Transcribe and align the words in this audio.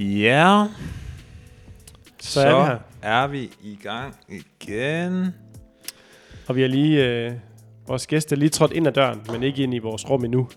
Ja, 0.00 0.66
Så 2.20 2.40
er 2.40 2.62
vi 2.62 2.66
her. 2.70 2.78
er 3.02 3.26
vi 3.26 3.50
i 3.62 3.78
gang 3.82 4.16
igen. 4.28 5.28
Og 6.48 6.56
vi 6.56 6.60
har 6.60 6.68
lige, 6.68 7.06
øh, 7.06 7.32
vores 7.88 8.06
gæst 8.06 8.32
er 8.32 8.36
lige 8.36 8.48
trådt 8.48 8.72
ind 8.72 8.86
ad 8.86 8.92
døren, 8.92 9.20
men 9.32 9.42
ikke 9.42 9.62
ind 9.62 9.74
i 9.74 9.78
vores 9.78 10.10
rum 10.10 10.24
endnu. 10.24 10.48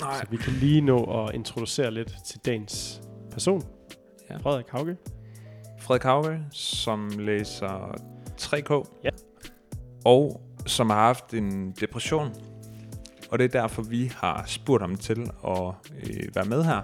Nej. 0.00 0.18
Så 0.18 0.26
vi 0.30 0.36
kan 0.36 0.52
lige 0.52 0.80
nå 0.80 1.04
at 1.04 1.34
introducere 1.34 1.90
lidt 1.90 2.14
til 2.26 2.40
dagens 2.46 3.02
person. 3.32 3.62
Ja. 4.30 4.36
Frederik 4.36 4.66
Hauge. 4.70 4.96
Frederik 5.80 6.02
Hauge, 6.02 6.40
som 6.52 7.10
læser 7.18 7.98
3K. 8.40 9.00
Ja. 9.04 9.10
Og 10.04 10.40
som 10.66 10.90
har 10.90 10.96
haft 10.96 11.34
en 11.34 11.72
depression. 11.80 12.30
Og 13.30 13.38
det 13.38 13.44
er 13.54 13.60
derfor, 13.60 13.82
vi 13.82 14.12
har 14.16 14.44
spurgt 14.46 14.82
ham 14.82 14.96
til 14.96 15.30
at 15.48 15.72
øh, 16.02 16.34
være 16.34 16.44
med 16.44 16.64
her. 16.64 16.80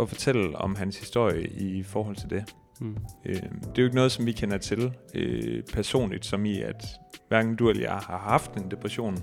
For 0.00 0.04
at 0.04 0.08
fortælle 0.08 0.58
om 0.58 0.74
hans 0.74 0.98
historie 0.98 1.46
i 1.46 1.82
forhold 1.82 2.16
til 2.16 2.30
det. 2.30 2.54
Mm. 2.80 2.96
Øh, 3.24 3.34
det 3.34 3.42
er 3.42 3.78
jo 3.78 3.84
ikke 3.84 3.96
noget, 3.96 4.12
som 4.12 4.26
vi 4.26 4.32
kender 4.32 4.58
til 4.58 4.92
øh, 5.14 5.62
personligt, 5.72 6.26
som 6.26 6.44
i, 6.44 6.60
at 6.60 6.86
hverken 7.28 7.56
du 7.56 7.70
eller 7.70 7.82
jeg 7.82 7.92
har 7.92 8.18
haft 8.18 8.54
en 8.54 8.70
depression. 8.70 9.16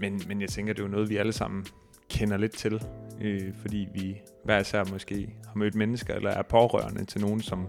Men, 0.00 0.22
men 0.28 0.40
jeg 0.40 0.48
tænker, 0.48 0.72
det 0.72 0.80
er 0.80 0.84
jo 0.84 0.90
noget, 0.90 1.10
vi 1.10 1.16
alle 1.16 1.32
sammen 1.32 1.66
kender 2.10 2.36
lidt 2.36 2.52
til. 2.52 2.82
Øh, 3.20 3.54
fordi 3.60 3.88
vi 3.94 4.20
hver 4.44 4.58
især 4.58 4.84
måske 4.84 5.34
har 5.46 5.54
mødt 5.56 5.74
mennesker, 5.74 6.14
eller 6.14 6.30
er 6.30 6.42
pårørende 6.42 7.04
til 7.04 7.20
nogen, 7.20 7.40
som, 7.40 7.66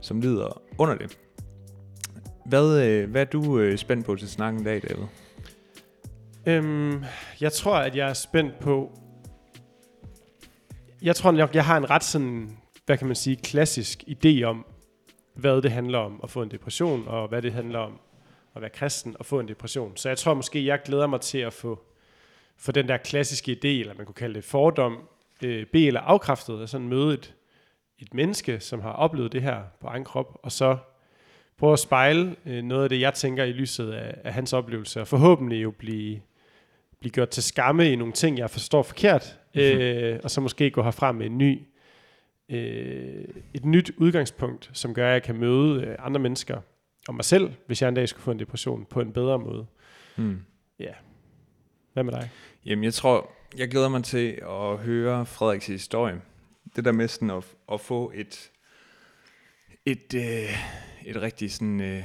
som 0.00 0.20
lider 0.20 0.62
under 0.78 0.94
det. 0.94 1.18
Hvad, 2.46 2.86
øh, 2.86 3.10
hvad 3.10 3.20
er 3.20 3.30
du 3.30 3.58
øh, 3.58 3.78
spændt 3.78 4.06
på 4.06 4.16
til 4.16 4.28
snakken 4.28 4.60
i 4.60 4.64
dag, 4.64 4.82
David? 4.88 5.06
Øhm, 6.46 7.04
jeg 7.40 7.52
tror, 7.52 7.76
at 7.76 7.96
jeg 7.96 8.08
er 8.08 8.14
spændt 8.14 8.58
på... 8.60 8.98
Jeg 11.04 11.16
tror 11.16 11.30
nok, 11.30 11.54
jeg 11.54 11.64
har 11.64 11.76
en 11.76 11.90
ret 11.90 12.04
sådan, 12.04 12.58
hvad 12.86 12.98
kan 12.98 13.06
man 13.06 13.16
sige, 13.16 13.36
klassisk 13.36 14.04
idé 14.08 14.42
om, 14.42 14.66
hvad 15.34 15.62
det 15.62 15.70
handler 15.70 15.98
om 15.98 16.20
at 16.22 16.30
få 16.30 16.42
en 16.42 16.50
depression, 16.50 17.08
og 17.08 17.28
hvad 17.28 17.42
det 17.42 17.52
handler 17.52 17.78
om 17.78 18.00
at 18.56 18.60
være 18.60 18.70
kristen 18.70 19.16
og 19.18 19.26
få 19.26 19.40
en 19.40 19.48
depression. 19.48 19.96
Så 19.96 20.08
jeg 20.08 20.18
tror 20.18 20.34
måske, 20.34 20.66
jeg 20.66 20.82
glæder 20.84 21.06
mig 21.06 21.20
til 21.20 21.38
at 21.38 21.52
få, 21.52 21.82
få 22.56 22.72
den 22.72 22.88
der 22.88 22.96
klassiske 22.96 23.52
idé, 23.52 23.66
eller 23.66 23.94
man 23.94 24.06
kunne 24.06 24.14
kalde 24.14 24.34
det 24.34 24.44
fordom, 24.44 25.08
øh, 25.44 25.66
be 25.66 25.86
eller 25.86 26.00
afkræftet, 26.00 26.62
at 26.62 26.70
sådan 26.70 26.88
møde 26.88 27.14
et, 27.14 27.34
et 27.98 28.14
menneske, 28.14 28.60
som 28.60 28.80
har 28.80 28.92
oplevet 28.92 29.32
det 29.32 29.42
her 29.42 29.62
på 29.80 29.86
egen 29.86 30.04
krop, 30.04 30.38
og 30.42 30.52
så 30.52 30.76
prøve 31.58 31.72
at 31.72 31.78
spejle 31.78 32.36
øh, 32.46 32.62
noget 32.62 32.82
af 32.82 32.88
det, 32.88 33.00
jeg 33.00 33.14
tænker 33.14 33.44
i 33.44 33.52
lyset 33.52 33.92
af, 33.92 34.14
af 34.24 34.34
hans 34.34 34.52
oplevelse, 34.52 35.00
og 35.00 35.08
forhåbentlig 35.08 35.62
jo 35.62 35.70
blive, 35.70 36.20
blive 37.00 37.12
gjort 37.12 37.28
til 37.28 37.42
skamme 37.42 37.92
i 37.92 37.96
nogle 37.96 38.12
ting, 38.12 38.38
jeg 38.38 38.50
forstår 38.50 38.82
forkert, 38.82 39.38
øh, 39.54 40.20
og 40.24 40.30
så 40.30 40.40
måske 40.40 40.70
gå 40.70 40.82
herfra 40.82 41.12
med 41.12 41.26
en 41.26 41.38
ny, 41.38 41.60
øh, 42.48 43.24
et 43.54 43.64
nyt 43.64 43.90
udgangspunkt, 43.96 44.70
som 44.72 44.94
gør, 44.94 45.08
at 45.08 45.12
jeg 45.12 45.22
kan 45.22 45.36
møde 45.36 45.84
øh, 45.84 45.96
andre 45.98 46.20
mennesker 46.20 46.60
og 47.08 47.14
mig 47.14 47.24
selv, 47.24 47.52
hvis 47.66 47.82
jeg 47.82 47.88
en 47.88 47.94
dag 47.94 48.08
skulle 48.08 48.22
få 48.22 48.30
en 48.30 48.38
depression, 48.38 48.86
på 48.90 49.00
en 49.00 49.12
bedre 49.12 49.38
måde. 49.38 49.66
Hmm. 50.16 50.40
Hvad 51.94 52.04
med 52.04 52.12
dig? 52.12 52.30
Jamen, 52.66 52.84
jeg 52.84 52.94
tror, 52.94 53.30
jeg 53.56 53.68
glæder 53.68 53.88
mig 53.88 54.04
til 54.04 54.38
at 54.42 54.78
høre 54.78 55.26
Frederiks 55.26 55.66
historie. 55.66 56.20
Det 56.76 56.84
der 56.84 56.92
med 56.92 57.08
sådan 57.08 57.30
at, 57.30 57.44
at 57.72 57.80
få 57.80 58.12
et, 58.14 58.50
et, 59.86 60.14
øh, 60.14 60.50
et 61.04 61.22
rigtig 61.22 61.52
sådan, 61.52 61.80
øh, 61.80 62.04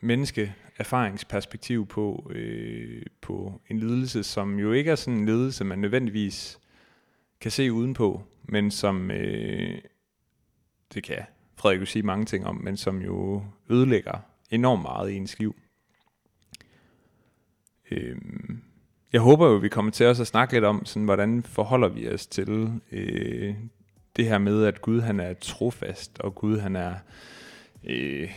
menneske-erfaringsperspektiv 0.00 1.86
på, 1.86 2.30
øh, 2.34 3.02
på 3.20 3.60
en 3.68 3.78
lidelse, 3.78 4.22
som 4.22 4.58
jo 4.58 4.72
ikke 4.72 4.90
er 4.90 4.94
sådan 4.94 5.20
en 5.20 5.26
lidelse, 5.26 5.64
man 5.64 5.78
nødvendigvis 5.78 6.58
kan 7.40 7.50
se 7.50 7.72
udenpå, 7.72 8.22
men 8.42 8.70
som, 8.70 9.10
øh, 9.10 9.78
det 10.94 11.02
kan 11.04 11.18
Frederik 11.56 11.80
jo 11.80 11.86
sige 11.86 12.02
mange 12.02 12.24
ting 12.24 12.46
om, 12.46 12.56
men 12.56 12.76
som 12.76 13.02
jo 13.02 13.42
ødelægger 13.70 14.18
enormt 14.50 14.82
meget 14.82 15.10
i 15.10 15.16
ens 15.16 15.38
liv. 15.38 15.56
Øh, 17.90 18.16
jeg 19.12 19.20
håber 19.20 19.46
jo, 19.46 19.54
vi 19.54 19.68
kommer 19.68 19.92
til 19.92 20.06
også 20.06 20.22
at 20.22 20.26
snakke 20.26 20.54
lidt 20.54 20.64
om, 20.64 20.84
sådan, 20.84 21.04
hvordan 21.04 21.42
forholder 21.42 21.88
vi 21.88 22.08
os 22.08 22.26
til 22.26 22.70
øh, 22.92 23.54
det 24.16 24.24
her 24.24 24.38
med, 24.38 24.64
at 24.64 24.82
Gud 24.82 25.00
han 25.00 25.20
er 25.20 25.34
trofast, 25.34 26.18
og 26.18 26.34
Gud 26.34 26.58
han 26.58 26.76
er 26.76 26.94
øh, 27.84 28.30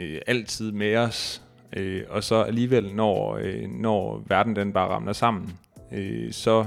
øh, 0.00 0.20
altid 0.26 0.72
med 0.72 0.96
os, 0.96 1.42
øh, 1.76 2.04
og 2.08 2.24
så 2.24 2.42
alligevel, 2.42 2.94
når, 2.94 3.36
øh, 3.36 3.68
når 3.68 4.24
verden 4.26 4.56
den 4.56 4.72
bare 4.72 4.88
ramler 4.88 5.12
sammen, 5.12 5.58
øh, 5.92 6.32
så 6.32 6.66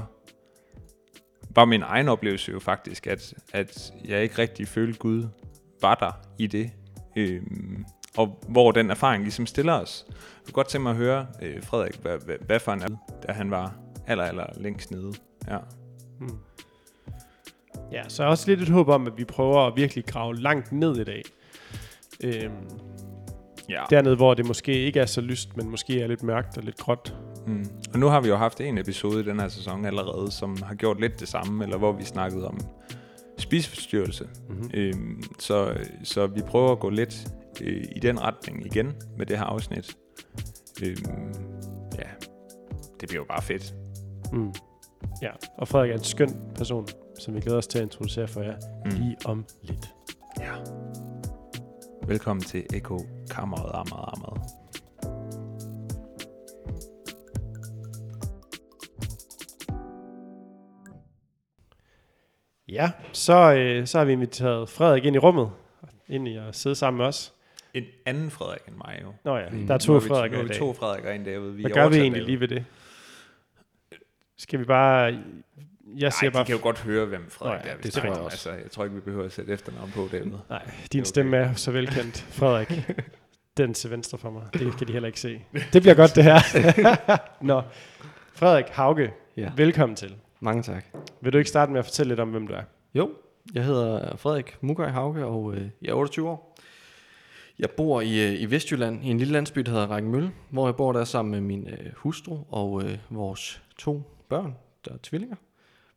var 1.56 1.64
min 1.64 1.82
egen 1.82 2.08
oplevelse 2.08 2.52
jo 2.52 2.58
faktisk, 2.58 3.06
at, 3.06 3.34
at 3.52 3.92
jeg 4.04 4.22
ikke 4.22 4.38
rigtig 4.38 4.68
følte 4.68 4.98
Gud 4.98 5.24
var 5.82 5.94
der 5.94 6.12
i 6.38 6.46
det. 6.46 6.70
Øh, 7.16 7.42
og 8.16 8.44
hvor 8.48 8.72
den 8.72 8.90
erfaring 8.90 9.22
ligesom 9.22 9.46
stiller 9.46 9.72
os. 9.72 10.04
Jeg 10.08 10.16
kunne 10.44 10.52
godt 10.52 10.68
tænke 10.68 10.82
mig 10.82 10.90
at 10.90 10.96
høre, 10.96 11.26
øh, 11.42 11.62
Frederik, 11.62 11.96
hvad, 11.96 12.18
hvad, 12.24 12.36
hvad 12.46 12.60
for 12.60 12.72
en 12.72 12.82
er, 12.82 13.20
da 13.26 13.32
han 13.32 13.50
var 13.50 13.74
aller, 14.06 14.24
aller 14.24 14.46
længst 14.56 14.90
nede. 14.90 15.12
Ja. 15.48 15.58
Hmm. 16.20 16.38
Ja, 17.92 18.02
så 18.08 18.24
også 18.24 18.50
lidt 18.50 18.60
et 18.62 18.68
håb 18.68 18.88
om, 18.88 19.06
at 19.06 19.12
vi 19.16 19.24
prøver 19.24 19.66
at 19.66 19.72
virkelig 19.76 20.04
grave 20.04 20.36
langt 20.36 20.72
ned 20.72 20.96
i 20.96 21.04
dag. 21.04 21.22
Øhm, 22.24 22.52
ja. 23.68 23.82
dernede, 23.90 24.16
hvor 24.16 24.34
det 24.34 24.46
måske 24.46 24.72
ikke 24.72 25.00
er 25.00 25.06
så 25.06 25.20
lyst, 25.20 25.56
men 25.56 25.70
måske 25.70 26.00
er 26.00 26.06
lidt 26.06 26.22
mørkt 26.22 26.56
og 26.56 26.62
lidt 26.62 26.76
gråt. 26.76 27.14
Mm. 27.46 27.66
Og 27.92 27.98
nu 27.98 28.06
har 28.06 28.20
vi 28.20 28.28
jo 28.28 28.36
haft 28.36 28.60
en 28.60 28.78
episode 28.78 29.20
i 29.20 29.24
den 29.24 29.40
her 29.40 29.48
sæson 29.48 29.84
allerede, 29.84 30.30
som 30.30 30.62
har 30.62 30.74
gjort 30.74 31.00
lidt 31.00 31.20
det 31.20 31.28
samme, 31.28 31.64
eller 31.64 31.78
hvor 31.78 31.92
vi 31.92 32.04
snakkede 32.04 32.48
om 32.48 32.60
spiseforstyrrelse. 33.38 34.28
Mm-hmm. 34.48 34.70
Øhm, 34.74 35.22
så, 35.38 35.74
så 36.04 36.26
vi 36.26 36.42
prøver 36.42 36.72
at 36.72 36.78
gå 36.78 36.90
lidt 36.90 37.28
øh, 37.60 37.84
i 37.96 37.98
den 37.98 38.20
retning 38.20 38.66
igen 38.66 38.92
med 39.18 39.26
det 39.26 39.38
her 39.38 39.44
afsnit. 39.44 39.96
Øhm, 40.82 41.32
ja, 41.98 42.08
det 43.00 43.08
bliver 43.08 43.20
jo 43.20 43.24
bare 43.28 43.42
fedt. 43.42 43.74
Mm. 44.32 44.52
Ja, 45.22 45.30
og 45.58 45.68
Frederik 45.68 45.90
er 45.90 45.94
en 45.94 46.04
skøn 46.04 46.30
person, 46.54 46.88
som 47.18 47.34
vi 47.34 47.40
glæder 47.40 47.58
os 47.58 47.66
til 47.66 47.78
at 47.78 47.84
introducere 47.84 48.28
for 48.28 48.42
jer 48.42 48.56
mm. 48.84 48.90
lige 48.90 49.16
om 49.24 49.44
lidt. 49.62 49.90
Ja. 50.40 50.52
Velkommen 52.06 52.42
til 52.42 52.66
Eko 52.74 52.98
Kammeret 53.30 53.70
Amad 53.74 54.04
Amad. 54.12 54.61
Ja, 62.72 62.90
så, 63.12 63.54
øh, 63.54 63.86
så 63.86 63.98
har 63.98 64.04
vi 64.04 64.12
inviteret 64.12 64.68
Frederik 64.68 65.04
ind 65.04 65.16
i 65.16 65.18
rummet, 65.18 65.50
ind 66.08 66.28
i 66.28 66.36
at 66.36 66.56
sidde 66.56 66.74
sammen 66.76 66.98
med 66.98 67.06
os. 67.06 67.32
En 67.74 67.84
anden 68.06 68.30
Frederik 68.30 68.60
end 68.68 68.76
mig 68.76 68.98
jo. 69.02 69.12
Nå 69.24 69.36
ja, 69.36 69.48
Mm. 69.50 69.66
der 69.66 69.74
er 69.74 69.78
to 69.78 69.92
Nu 69.92 69.98
i 69.98 70.02
er 70.02 70.42
vi 70.42 70.48
dag. 70.48 70.56
to 70.58 70.72
Frederik 70.72 71.04
og 71.04 71.14
en 71.14 71.24
David. 71.24 71.50
Vi 71.50 71.62
Hvad 71.62 71.70
gør 71.70 71.88
vi 71.88 71.96
egentlig 71.96 72.12
David. 72.20 72.26
lige 72.26 72.40
ved 72.40 72.48
det? 72.48 72.64
Skal 74.38 74.58
vi 74.60 74.64
bare... 74.64 75.18
Jeg 75.96 76.12
siger 76.12 76.30
Nej, 76.30 76.32
bare... 76.32 76.42
de 76.42 76.46
kan 76.46 76.56
jo 76.56 76.62
godt 76.62 76.80
høre, 76.80 77.06
hvem 77.06 77.30
Frederik 77.30 77.64
Nå 77.64 77.68
ja, 77.70 77.74
er. 77.76 77.80
det 77.80 77.92
tror 77.92 78.02
jeg 78.02 78.12
også. 78.12 78.24
Altså, 78.48 78.62
jeg 78.62 78.70
tror 78.70 78.84
ikke, 78.84 78.94
vi 78.94 79.00
behøver 79.00 79.24
at 79.24 79.32
sætte 79.32 79.52
efternavn 79.52 79.90
på, 79.94 80.08
David. 80.12 80.32
Nej, 80.50 80.62
din 80.92 81.00
Okay. 81.00 81.04
stemme 81.08 81.36
er 81.36 81.54
så 81.54 81.70
velkendt, 81.70 82.16
Frederik. 82.38 82.90
Den 83.56 83.74
til 83.74 83.90
venstre 83.90 84.18
for 84.18 84.30
mig. 84.30 84.42
Det 84.52 84.78
kan 84.78 84.86
de 84.88 84.92
heller 84.92 85.06
ikke 85.06 85.20
se. 85.20 85.44
Det 85.72 85.82
bliver 85.82 85.94
godt, 85.94 86.14
det 86.16 86.24
her. 86.24 86.38
Nå, 87.44 87.62
Frederik 88.34 88.68
Hauge, 88.68 89.12
Ja. 89.36 89.50
velkommen 89.56 89.96
til. 89.96 90.14
Mange 90.42 90.62
tak. 90.62 90.84
Vil 91.20 91.32
du 91.32 91.38
ikke 91.38 91.50
starte 91.50 91.72
med 91.72 91.78
at 91.78 91.84
fortælle 91.84 92.10
lidt 92.10 92.20
om, 92.20 92.30
hvem 92.30 92.46
du 92.46 92.52
er? 92.52 92.62
Jo, 92.94 93.10
jeg 93.54 93.64
hedder 93.64 94.16
Frederik 94.16 94.56
Mugaj 94.60 94.88
Hauge, 94.88 95.24
og 95.24 95.54
øh, 95.54 95.70
jeg 95.82 95.90
er 95.90 95.94
28 95.94 96.28
år. 96.28 96.58
Jeg 97.58 97.70
bor 97.70 98.00
i, 98.00 98.26
øh, 98.26 98.40
i 98.40 98.50
Vestjylland, 98.50 99.04
i 99.04 99.08
en 99.08 99.18
lille 99.18 99.32
landsby, 99.32 99.60
der 99.60 99.70
hedder 99.70 99.86
Rækkemølle, 99.86 100.32
hvor 100.50 100.66
jeg 100.66 100.76
bor 100.76 100.92
der 100.92 101.04
sammen 101.04 101.30
med 101.32 101.40
min 101.40 101.68
øh, 101.68 101.92
hustru 101.94 102.38
og 102.48 102.84
øh, 102.84 102.98
vores 103.10 103.62
to 103.78 104.02
børn, 104.28 104.56
der 104.84 104.92
er 104.92 104.98
tvillinger, 105.02 105.36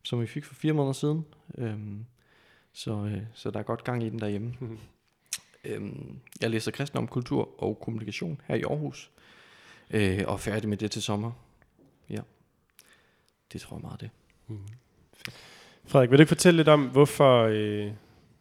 som 0.04 0.22
vi 0.22 0.28
fik 0.28 0.46
for 0.46 0.56
fire 0.56 0.74
måneder 0.74 0.94
siden. 0.94 1.26
Øhm, 1.58 2.06
så, 2.74 2.92
øh, 2.92 3.22
så 3.34 3.52
der 3.52 3.60
er 3.60 3.64
godt 3.64 3.84
gang 3.84 4.04
i 4.04 4.10
den 4.10 4.20
derhjemme. 4.20 4.54
Mhm. 4.60 4.78
øhm, 5.66 6.20
jeg 6.42 6.50
læser 6.50 6.72
kristendom, 6.72 7.08
kultur 7.08 7.64
og 7.64 7.80
kommunikation 7.80 8.42
her 8.48 8.56
i 8.56 8.62
Aarhus, 8.62 9.12
øh, 9.90 10.24
og 10.28 10.34
er 10.34 10.38
færdig 10.38 10.70
med 10.70 10.78
det 10.78 10.92
til 10.92 11.02
sommer. 11.02 11.32
Ja, 12.10 12.22
det 13.54 13.62
tror 13.62 13.78
jeg 13.78 13.82
meget 13.82 14.02
det. 14.02 14.10
Frederik, 15.88 16.10
vil 16.12 16.18
du 16.18 16.22
ikke 16.22 16.30
fortælle 16.30 16.58
lidt 16.58 16.68
om, 16.68 16.84
hvorfor, 16.88 17.44
øh, 17.44 17.92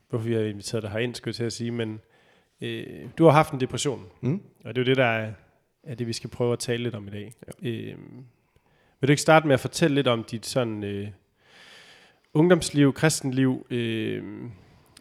hvorfor 0.09 0.27
vi 0.27 0.35
har 0.35 0.41
inviteret 0.41 0.83
dig 0.83 0.91
herind, 0.91 1.15
skulle 1.15 1.33
jeg 1.33 1.37
til 1.37 1.45
at 1.45 1.53
sige, 1.53 1.71
men 1.71 2.01
øh, 2.61 3.09
du 3.19 3.25
har 3.25 3.31
haft 3.31 3.53
en 3.53 3.61
depression, 3.61 4.06
Mm? 4.21 4.43
og 4.65 4.75
det 4.75 4.81
er 4.81 4.85
jo 4.85 4.87
det, 4.91 4.97
der 4.97 5.05
er, 5.05 5.33
er 5.83 5.95
det, 5.95 6.06
vi 6.06 6.12
skal 6.12 6.31
prøve 6.31 6.53
at 6.53 6.59
tale 6.59 6.83
lidt 6.83 6.95
om 6.95 7.09
i 7.09 7.11
dag. 7.11 7.33
Ja. 7.62 7.69
Øh, 7.69 7.99
vil 9.01 9.09
du 9.09 9.12
ikke 9.12 9.23
starte 9.23 9.47
med 9.47 9.55
at 9.55 9.61
fortælle 9.61 9.95
lidt 9.95 10.06
om 10.06 10.25
dit 10.25 10.47
sådan 10.47 10.85
øh, 10.85 11.09
ungdomsliv, 12.35 12.93
kristenliv, 12.93 13.67
øh, 13.71 14.23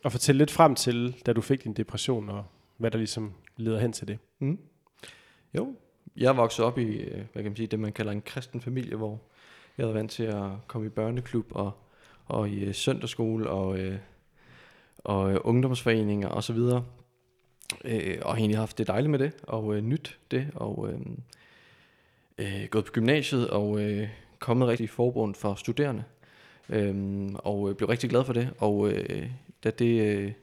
og 0.04 0.12
fortælle 0.12 0.38
lidt 0.38 0.52
frem 0.52 0.76
til, 0.76 1.16
da 1.26 1.34
du 1.34 1.42
fik 1.42 1.64
din 1.64 1.74
depression, 1.74 2.30
og 2.30 2.46
hvad 2.78 2.92
der 2.92 2.98
ligesom 2.98 3.34
leder 3.58 3.80
hen 3.80 3.94
til 3.94 4.08
det? 4.08 4.20
Mm. 4.40 4.60
Jo, 5.58 5.76
jeg 6.18 6.38
vokset 6.38 6.66
op 6.66 6.78
i, 6.78 6.98
øh, 6.98 7.12
hvad 7.34 7.44
kan 7.44 7.52
man 7.52 7.56
sige, 7.56 7.68
det 7.68 7.80
man 7.80 7.94
kalder 7.94 8.12
en 8.12 8.22
kristen 8.22 8.62
familie, 8.62 8.96
hvor 8.96 9.22
jeg 9.78 9.86
havde 9.86 9.94
vant 9.94 10.12
til 10.12 10.24
at 10.24 10.44
komme 10.68 10.88
i 10.88 10.90
børneklub 10.90 11.46
og, 11.52 11.72
og 12.26 12.50
i 12.50 12.64
øh, 12.64 12.74
søndagsskole 12.74 13.50
og, 13.50 13.80
øh, 13.80 13.98
og 14.98 15.32
øh, 15.32 15.40
ungdomsforeninger 15.44 16.28
og 16.28 16.44
så 16.44 16.54
videre. 16.54 16.86
Øh, 17.86 18.18
og 18.22 18.32
har 18.32 18.38
egentlig 18.38 18.58
haft 18.58 18.78
det 18.78 18.88
dejligt 18.88 19.12
med 19.12 19.20
det, 19.20 19.32
og 19.44 19.76
øh, 19.76 19.82
nyt 19.82 20.20
det, 20.32 20.48
og 20.56 20.90
øh, 20.90 21.00
øh, 22.38 22.68
gået 22.70 22.86
på 22.86 22.92
gymnasiet, 22.92 23.50
og 23.50 23.82
øh, 23.82 24.10
kommet 24.40 24.68
rigtig 24.68 24.84
i 24.84 24.88
forbund 24.88 25.36
for 25.36 25.56
studerende, 25.56 26.04
øh, 26.70 27.30
og 27.36 27.70
øh, 27.70 27.76
blev 27.76 27.90
rigtig 27.90 28.10
glad 28.10 28.24
for 28.24 28.34
det, 28.34 28.50
og 28.58 28.92
øh, 28.92 29.30
da 29.64 29.70
det... 29.70 30.02
Øh, 30.02 30.34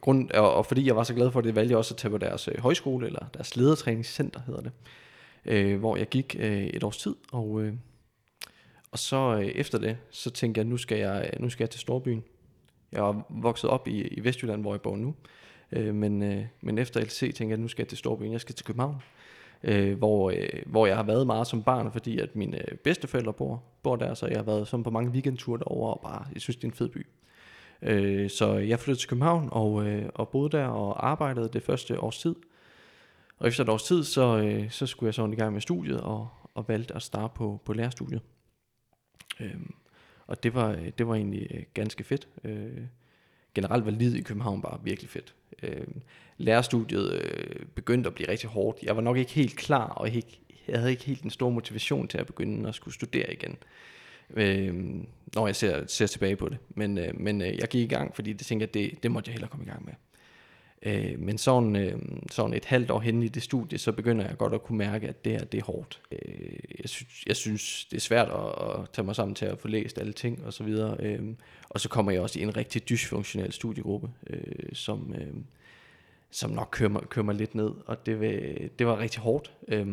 grund, 0.00 0.30
og, 0.30 0.54
og 0.54 0.66
fordi 0.66 0.86
jeg 0.86 0.96
var 0.96 1.02
så 1.02 1.14
glad 1.14 1.30
for 1.30 1.40
det, 1.40 1.54
valgte 1.54 1.70
jeg 1.70 1.78
også 1.78 1.94
at 1.94 1.98
tage 1.98 2.10
på 2.10 2.18
deres 2.18 2.48
øh, 2.48 2.60
højskole, 2.60 3.06
eller 3.06 3.26
deres 3.34 3.56
ledertræningscenter 3.56 4.40
hedder 4.46 4.60
det, 4.60 4.72
øh, 5.44 5.78
hvor 5.78 5.96
jeg 5.96 6.08
gik 6.08 6.36
øh, 6.38 6.62
et 6.62 6.84
års 6.84 6.98
tid, 6.98 7.14
og, 7.32 7.62
øh, 7.62 7.74
og 8.92 8.98
så 8.98 9.36
øh, 9.36 9.46
efter 9.46 9.78
det, 9.78 9.96
så 10.10 10.30
tænkte 10.30 10.58
jeg, 10.58 10.66
nu 10.66 10.76
skal 10.76 10.98
jeg, 10.98 11.30
øh, 11.32 11.42
nu 11.42 11.50
skal 11.50 11.64
jeg 11.64 11.70
til 11.70 11.80
Storbyen. 11.80 12.24
Jeg 12.92 13.00
er 13.00 13.26
vokset 13.28 13.70
op 13.70 13.88
i, 13.88 14.00
i 14.00 14.24
Vestjylland, 14.24 14.60
hvor 14.60 14.74
jeg 14.74 14.80
bor 14.80 14.96
nu, 14.96 15.14
øh, 15.72 15.94
men, 15.94 16.22
øh, 16.22 16.44
men 16.60 16.78
efter 16.78 17.00
LC 17.00 17.18
tænkte 17.18 17.48
jeg, 17.48 17.58
nu 17.58 17.68
skal 17.68 17.82
jeg 17.82 17.88
til 17.88 17.98
Storbyen, 17.98 18.32
jeg 18.32 18.40
skal 18.40 18.54
til 18.54 18.66
København, 18.66 19.02
øh, 19.62 19.98
hvor, 19.98 20.30
øh, 20.30 20.62
hvor 20.66 20.86
jeg 20.86 20.96
har 20.96 21.02
været 21.02 21.26
meget 21.26 21.46
som 21.46 21.62
barn, 21.62 21.92
fordi 21.92 22.18
at 22.18 22.36
mine 22.36 22.70
øh, 22.70 22.78
bedsteforældre 22.78 23.32
bor, 23.32 23.62
bor 23.82 23.96
der, 23.96 24.14
så 24.14 24.26
jeg 24.26 24.36
har 24.36 24.42
været 24.42 24.68
som 24.68 24.82
på 24.82 24.90
mange 24.90 25.10
weekendture 25.10 25.58
derovre, 25.58 25.94
og 25.94 26.00
bare, 26.00 26.26
jeg 26.34 26.40
synes, 26.40 26.56
det 26.56 26.64
er 26.64 26.68
en 26.68 26.76
fed 26.76 26.88
by. 26.88 27.06
Øh, 27.82 28.30
så 28.30 28.52
jeg 28.52 28.80
flyttede 28.80 29.02
til 29.02 29.08
København 29.08 29.48
og, 29.52 29.86
øh, 29.86 30.08
og 30.14 30.28
boede 30.28 30.50
der 30.50 30.66
og 30.66 31.08
arbejdede 31.08 31.48
det 31.52 31.62
første 31.62 32.00
års 32.00 32.18
tid. 32.18 32.34
Og 33.38 33.48
efter 33.48 33.64
et 33.64 33.68
års 33.68 33.82
tid, 33.82 34.04
så, 34.04 34.38
øh, 34.38 34.70
så 34.70 34.86
skulle 34.86 35.08
jeg 35.08 35.14
så 35.14 35.26
i 35.26 35.34
gang 35.34 35.52
med 35.52 35.60
studiet 35.60 36.00
og, 36.00 36.28
og 36.54 36.68
valgte 36.68 36.94
at 36.94 37.02
starte 37.02 37.32
på, 37.34 37.60
på 37.64 37.72
lærerstudiet. 37.72 38.20
Øh, 39.40 39.54
og 40.26 40.42
det 40.42 40.54
var, 40.54 40.70
øh, 40.70 40.90
det 40.98 41.08
var 41.08 41.14
egentlig 41.14 41.46
øh, 41.50 41.62
ganske 41.74 42.04
fedt. 42.04 42.28
Øh, 42.44 42.82
generelt 43.54 43.84
var 43.84 43.90
livet 43.90 44.16
i 44.16 44.22
København 44.22 44.62
bare 44.62 44.80
virkelig 44.84 45.10
fedt. 45.10 45.34
Øh, 45.62 45.86
lærerstudiet 46.36 47.12
øh, 47.12 47.66
begyndte 47.74 48.08
at 48.08 48.14
blive 48.14 48.28
rigtig 48.28 48.48
hårdt. 48.48 48.82
Jeg 48.82 48.96
var 48.96 49.02
nok 49.02 49.16
ikke 49.16 49.32
helt 49.32 49.56
klar, 49.56 49.86
og 49.86 50.10
ikke, 50.10 50.40
jeg 50.68 50.78
havde 50.78 50.90
ikke 50.90 51.04
helt 51.04 51.22
den 51.22 51.30
store 51.30 51.50
motivation 51.50 52.08
til 52.08 52.18
at 52.18 52.26
begynde 52.26 52.68
at 52.68 52.74
skulle 52.74 52.94
studere 52.94 53.32
igen 53.32 53.56
øh, 54.34 54.74
når 55.34 55.46
jeg 55.46 55.56
ser, 55.56 55.86
ser 55.86 56.06
tilbage 56.06 56.36
på 56.36 56.48
det. 56.48 56.58
Men, 56.68 56.98
øh, 56.98 57.20
men 57.20 57.42
øh, 57.42 57.58
jeg 57.58 57.68
gik 57.68 57.90
i 57.90 57.94
gang, 57.94 58.14
fordi 58.14 58.32
det 58.32 58.46
tænkte 58.46 58.62
jeg, 58.66 58.74
det, 58.74 59.02
det 59.02 59.10
måtte 59.10 59.28
jeg 59.28 59.32
hellere 59.32 59.50
komme 59.50 59.66
i 59.66 59.68
gang 59.68 59.84
med. 59.84 59.92
Øh, 60.82 61.18
men 61.18 61.38
sådan, 61.38 61.76
øh, 61.76 61.98
sådan 62.30 62.54
et 62.54 62.64
halvt 62.64 62.90
år 62.90 63.00
hen 63.00 63.22
i 63.22 63.28
det 63.28 63.42
studie, 63.42 63.78
så 63.78 63.92
begynder 63.92 64.26
jeg 64.26 64.36
godt 64.36 64.54
at 64.54 64.62
kunne 64.62 64.78
mærke, 64.78 65.08
at 65.08 65.24
det 65.24 65.32
her 65.32 65.44
det 65.44 65.60
er 65.60 65.64
hårdt. 65.64 66.00
Øh, 66.12 66.58
jeg, 66.80 66.88
synes, 66.88 67.24
jeg 67.26 67.36
synes, 67.36 67.84
det 67.84 67.96
er 67.96 68.00
svært 68.00 68.28
at, 68.28 68.80
at 68.80 68.90
tage 68.92 69.06
mig 69.06 69.16
sammen 69.16 69.34
til 69.34 69.46
at 69.46 69.58
få 69.58 69.68
læst 69.68 69.98
alle 69.98 70.12
ting 70.12 70.46
og 70.46 70.52
så 70.52 70.64
videre. 70.64 70.96
Øh, 71.00 71.22
og 71.68 71.80
så 71.80 71.88
kommer 71.88 72.12
jeg 72.12 72.20
også 72.20 72.38
i 72.38 72.42
en 72.42 72.56
rigtig 72.56 72.88
dysfunktionel 72.88 73.52
studiegruppe, 73.52 74.10
øh, 74.26 74.72
som, 74.72 75.14
øh, 75.18 75.34
som 76.30 76.50
nok 76.50 76.68
kører 76.70 76.90
mig, 76.90 77.02
kører 77.02 77.24
mig 77.24 77.34
lidt 77.34 77.54
ned. 77.54 77.70
Og 77.86 78.06
det, 78.06 78.78
det 78.78 78.86
var 78.86 78.98
rigtig 78.98 79.22
hårdt. 79.22 79.52
Øh, 79.68 79.86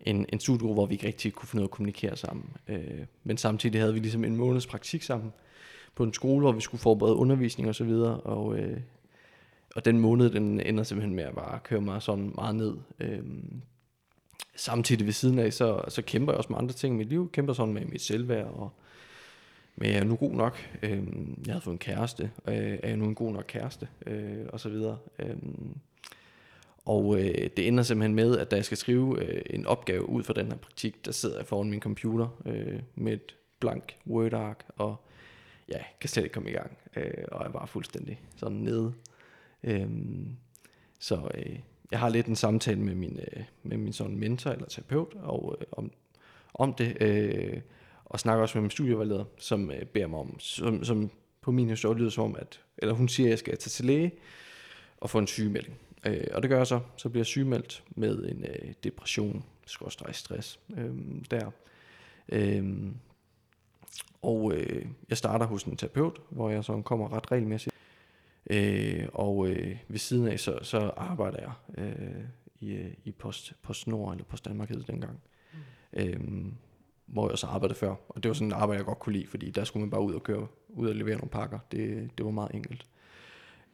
en, 0.00 0.26
en 0.32 0.40
studiegruppe, 0.40 0.74
hvor 0.74 0.86
vi 0.86 0.94
ikke 0.94 1.06
rigtig 1.06 1.32
kunne 1.32 1.48
finde 1.48 1.62
ud 1.62 1.64
af 1.64 1.68
at 1.68 1.70
kommunikere 1.70 2.16
sammen. 2.16 2.50
Øh, 2.68 3.06
men 3.24 3.36
samtidig 3.36 3.80
havde 3.80 3.94
vi 3.94 4.00
ligesom 4.00 4.24
en 4.24 4.36
måneds 4.36 4.66
praktik 4.66 5.02
sammen 5.02 5.32
på 5.94 6.04
en 6.04 6.12
skole, 6.12 6.40
hvor 6.40 6.52
vi 6.52 6.60
skulle 6.60 6.80
forberede 6.80 7.16
undervisning 7.16 7.68
og 7.68 7.74
så 7.74 7.84
videre, 7.84 8.20
og, 8.20 8.58
øh, 8.58 8.80
og 9.76 9.84
den 9.84 10.00
måned, 10.00 10.30
den 10.30 10.60
ender 10.60 10.84
simpelthen 10.84 11.14
med 11.14 11.24
at 11.24 11.34
bare 11.34 11.58
køre 11.64 11.80
mig 11.80 12.02
sådan 12.02 12.32
meget 12.34 12.56
ned. 12.56 12.74
Øhm, 13.00 13.62
samtidig 14.56 15.06
ved 15.06 15.12
siden 15.12 15.38
af, 15.38 15.52
så, 15.52 15.82
så 15.88 16.02
kæmper 16.02 16.32
jeg 16.32 16.38
også 16.38 16.52
med 16.52 16.58
andre 16.58 16.74
ting 16.74 16.94
i 16.94 16.98
mit 16.98 17.08
liv, 17.08 17.30
kæmper 17.30 17.52
sådan 17.52 17.74
med 17.74 17.84
mit 17.84 18.02
selvværd, 18.02 18.46
og 18.46 18.70
men 19.76 19.90
jeg 19.90 19.98
er 19.98 20.04
nu 20.04 20.16
god 20.16 20.32
nok. 20.32 20.58
Øhm, 20.82 21.42
jeg 21.46 21.54
har 21.54 21.60
fået 21.60 21.74
en 21.74 21.78
kæreste, 21.78 22.30
øh, 22.48 22.78
er 22.82 22.88
jeg 22.88 22.96
nu 22.96 23.04
en 23.04 23.14
god 23.14 23.32
nok 23.32 23.44
kæreste, 23.48 23.88
øh, 24.06 24.46
og 24.48 24.60
så 24.60 24.68
videre. 24.68 24.98
Øhm, 25.18 25.76
og 26.84 27.18
øh, 27.20 27.50
det 27.56 27.68
ender 27.68 27.82
simpelthen 27.82 28.14
med, 28.14 28.38
at 28.38 28.50
da 28.50 28.56
jeg 28.56 28.64
skal 28.64 28.76
skrive 28.76 29.24
øh, 29.24 29.42
en 29.50 29.66
opgave 29.66 30.08
ud 30.08 30.22
fra 30.22 30.32
den 30.32 30.46
her 30.46 30.56
praktik, 30.56 31.06
der 31.06 31.12
sidder 31.12 31.36
jeg 31.36 31.46
foran 31.46 31.70
min 31.70 31.80
computer 31.80 32.28
øh, 32.46 32.80
med 32.94 33.12
et 33.12 33.34
blank 33.60 33.96
Word-ark, 34.06 34.64
og 34.76 34.96
ja, 35.68 35.78
kan 36.00 36.08
slet 36.08 36.22
ikke 36.22 36.34
komme 36.34 36.50
i 36.50 36.52
gang, 36.52 36.78
øh, 36.96 37.24
og 37.32 37.46
er 37.46 37.50
bare 37.50 37.66
fuldstændig 37.66 38.20
sådan 38.36 38.56
nede. 38.56 38.92
Øhm, 39.62 40.36
så 40.98 41.28
øh, 41.34 41.58
jeg 41.90 41.98
har 41.98 42.08
lidt 42.08 42.26
en 42.26 42.36
samtale 42.36 42.80
med 42.80 42.94
min, 42.94 43.20
øh, 43.20 43.44
med 43.62 43.76
min 43.76 43.92
sådan 43.92 44.16
mentor 44.16 44.50
eller 44.50 44.66
terapeut 44.66 45.14
og, 45.14 45.56
øh, 45.60 45.66
om, 45.72 45.90
om 46.54 46.74
det, 46.74 47.02
øh, 47.02 47.60
og 48.04 48.20
snakker 48.20 48.42
også 48.42 48.58
med 48.58 48.62
min 48.62 48.70
studievejleder, 48.70 49.24
som 49.38 49.70
øh, 49.70 49.84
beder 49.84 50.06
mig 50.06 50.18
om, 50.18 50.40
som, 50.40 50.84
som 50.84 51.10
på 51.40 51.50
min 51.50 51.70
historie 51.70 51.98
lyder 51.98 52.10
som, 52.10 52.36
at, 52.38 52.60
eller 52.78 52.94
hun 52.94 53.08
siger, 53.08 53.26
at 53.26 53.30
jeg 53.30 53.38
skal 53.38 53.58
tage 53.58 53.70
til 53.70 53.84
læge 53.84 54.12
og 54.96 55.10
få 55.10 55.18
en 55.18 55.26
sygemelding. 55.26 55.76
Øh, 56.06 56.26
og 56.32 56.42
det 56.42 56.50
gør 56.50 56.56
jeg 56.56 56.66
så. 56.66 56.80
Så 56.96 57.08
bliver 57.08 57.20
jeg 57.20 57.26
sygemeldt 57.26 57.84
med 57.90 58.24
en 58.24 58.44
øh, 58.44 58.72
depression, 58.84 59.44
skorstræk 59.66 60.14
stress 60.14 60.60
øh, 60.76 60.94
der. 61.30 61.50
Øh, 62.28 62.92
og 64.22 64.52
øh, 64.54 64.86
jeg 65.08 65.18
starter 65.18 65.46
hos 65.46 65.64
en 65.64 65.76
terapeut, 65.76 66.20
hvor 66.30 66.50
jeg 66.50 66.64
så 66.64 66.82
kommer 66.82 67.12
ret 67.12 67.32
regelmæssigt. 67.32 67.75
Øh, 68.50 69.08
og 69.12 69.48
øh, 69.48 69.76
ved 69.88 69.98
siden 69.98 70.28
af, 70.28 70.40
så, 70.40 70.58
så 70.62 70.90
arbejder 70.96 71.38
jeg 71.38 71.52
øh, 71.78 72.24
i, 72.60 72.72
øh, 72.72 72.92
i 73.04 73.12
Post, 73.12 73.52
Post 73.62 73.86
Nord, 73.86 74.12
eller 74.12 74.24
Post 74.24 74.44
Danmark 74.44 74.68
hed 74.68 74.82
dengang. 74.82 75.20
Mm. 75.52 75.58
Øh, 76.00 76.20
hvor 77.06 77.28
jeg 77.28 77.38
så 77.38 77.46
arbejdede 77.46 77.78
før. 77.78 77.94
Og 78.08 78.22
det 78.22 78.28
var 78.28 78.34
sådan 78.34 78.48
et 78.48 78.52
arbejde, 78.52 78.78
jeg 78.78 78.86
godt 78.86 78.98
kunne 78.98 79.12
lide, 79.12 79.26
fordi 79.26 79.50
der 79.50 79.64
skulle 79.64 79.80
man 79.80 79.90
bare 79.90 80.02
ud 80.02 80.14
og 80.14 80.22
køre, 80.22 80.46
ud 80.68 80.88
og 80.88 80.94
levere 80.94 81.16
nogle 81.16 81.30
pakker. 81.30 81.58
Det, 81.72 82.10
det 82.18 82.26
var 82.26 82.32
meget 82.32 82.54
enkelt. 82.54 82.86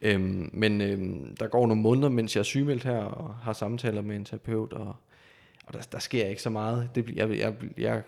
Øhm, 0.01 0.49
men 0.53 0.81
øhm, 0.81 1.35
der 1.35 1.47
går 1.47 1.67
nogle 1.67 1.81
måneder, 1.81 2.09
mens 2.09 2.35
jeg 2.35 2.39
er 2.39 2.43
sygemeldt 2.43 2.83
her, 2.83 2.97
og 2.99 3.35
har 3.35 3.53
samtaler 3.53 4.01
med 4.01 4.15
en 4.15 4.25
terapeut, 4.25 4.73
og, 4.73 4.95
og 5.65 5.73
der, 5.73 5.87
der 5.91 5.99
sker 5.99 6.25
ikke 6.25 6.41
så 6.41 6.49
meget. 6.49 6.89
Det, 6.95 7.09
jeg, 7.09 7.37
jeg, 7.37 7.55
jeg 7.77 8.03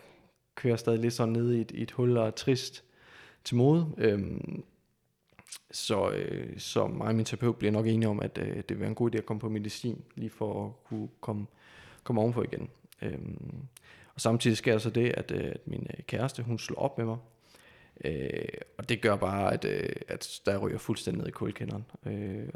kører 0.55 0.75
stadig 0.75 0.99
lidt 0.99 1.13
sådan 1.13 1.33
ned 1.33 1.53
i 1.53 1.61
et, 1.61 1.71
i 1.71 1.81
et 1.81 1.91
hul 1.91 2.17
og 2.17 2.27
er 2.27 2.31
trist 2.31 2.83
til 3.43 3.55
mode. 3.55 3.87
Øhm, 3.97 4.63
så, 5.75 6.09
øh, 6.09 6.59
så 6.59 6.87
mig 6.87 7.07
og 7.07 7.15
min 7.15 7.25
terapeut 7.25 7.55
bliver 7.55 7.71
nok 7.71 7.87
enige 7.87 8.09
om, 8.09 8.19
at 8.19 8.37
øh, 8.37 8.55
det 8.55 8.69
vil 8.69 8.79
være 8.79 8.89
en 8.89 8.95
god 8.95 9.15
idé 9.15 9.17
at 9.17 9.25
komme 9.25 9.39
på 9.39 9.49
medicin, 9.49 10.01
lige 10.15 10.29
for 10.29 10.65
at 10.65 10.71
kunne 10.83 11.09
komme, 11.21 11.45
komme 12.03 12.21
ovenpå 12.21 12.43
igen. 12.43 12.69
Øhm, 13.01 13.55
og 14.15 14.21
samtidig 14.21 14.57
sker 14.57 14.77
så 14.77 14.89
det, 14.89 15.09
at, 15.09 15.31
øh, 15.31 15.45
at 15.45 15.67
min 15.67 15.87
øh, 15.97 16.03
kæreste, 16.03 16.43
hun 16.43 16.59
slår 16.59 16.79
op 16.79 16.97
med 16.97 17.05
mig, 17.05 17.17
Øh, 18.03 18.47
og 18.77 18.89
det 18.89 19.01
gør 19.01 19.15
bare, 19.15 19.53
at, 19.53 19.65
øh, 19.65 19.95
at 20.07 20.41
der 20.45 20.57
ryger 20.57 20.77
fuldstændig 20.77 21.19
ned 21.19 21.27
i 21.27 21.31
kulkænderen. 21.31 21.85
Øh, 22.05 22.49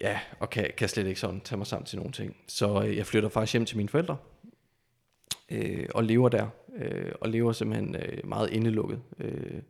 ja, 0.00 0.20
og 0.40 0.50
kan, 0.50 0.70
kan 0.76 0.88
slet 0.88 1.06
ikke 1.06 1.20
sådan 1.20 1.40
tage 1.40 1.58
mig 1.58 1.66
sammen 1.66 1.86
til 1.86 1.98
nogen 1.98 2.12
ting. 2.12 2.36
Så 2.46 2.82
øh, 2.82 2.96
jeg 2.96 3.06
flytter 3.06 3.28
faktisk 3.28 3.52
hjem 3.52 3.66
til 3.66 3.76
mine 3.76 3.88
forældre, 3.88 4.16
øh, 5.50 5.88
og 5.94 6.04
lever 6.04 6.28
der, 6.28 6.48
øh, 6.76 7.12
og 7.20 7.28
lever 7.28 7.52
simpelthen 7.52 7.96
øh, 7.96 8.28
meget 8.28 8.50
indelukket. 8.50 9.02
Øh, 9.18 9.62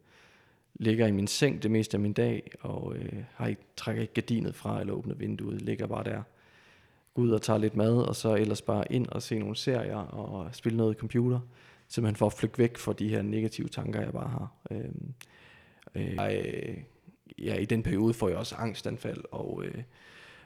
ligger 0.78 1.06
i 1.06 1.12
min 1.12 1.26
seng 1.26 1.62
det 1.62 1.70
meste 1.70 1.96
af 1.96 2.00
min 2.00 2.12
dag, 2.12 2.50
og 2.60 2.96
øh, 2.96 3.24
har 3.34 3.46
ikke, 3.46 3.62
trækker 3.76 4.02
ikke 4.02 4.14
gardinet 4.14 4.54
fra 4.54 4.80
eller 4.80 4.92
åbner 4.92 5.14
vinduet, 5.14 5.62
ligger 5.62 5.86
bare 5.86 6.04
der. 6.04 6.22
Går 7.14 7.22
ud 7.22 7.30
og 7.30 7.42
tager 7.42 7.58
lidt 7.58 7.76
mad, 7.76 7.96
og 7.96 8.16
så 8.16 8.34
ellers 8.34 8.62
bare 8.62 8.92
ind 8.92 9.06
og 9.06 9.22
se 9.22 9.38
nogle 9.38 9.56
serier 9.56 9.96
og 9.96 10.54
spille 10.54 10.76
noget 10.76 10.94
i 10.94 10.98
computer 10.98 11.40
simpelthen 11.88 12.16
for 12.16 12.26
at 12.26 12.32
flygte 12.32 12.58
væk 12.58 12.76
fra 12.76 12.92
de 12.92 13.08
her 13.08 13.22
negative 13.22 13.68
tanker, 13.68 14.00
jeg 14.00 14.12
bare 14.12 14.28
har. 14.28 14.52
Øh, 14.70 14.84
øh, 15.94 16.14
jeg, 16.14 16.84
ja, 17.38 17.54
i 17.54 17.64
den 17.64 17.82
periode 17.82 18.14
får 18.14 18.28
jeg 18.28 18.38
også 18.38 18.54
angstanfald, 18.54 19.24
og, 19.30 19.64
øh, 19.64 19.82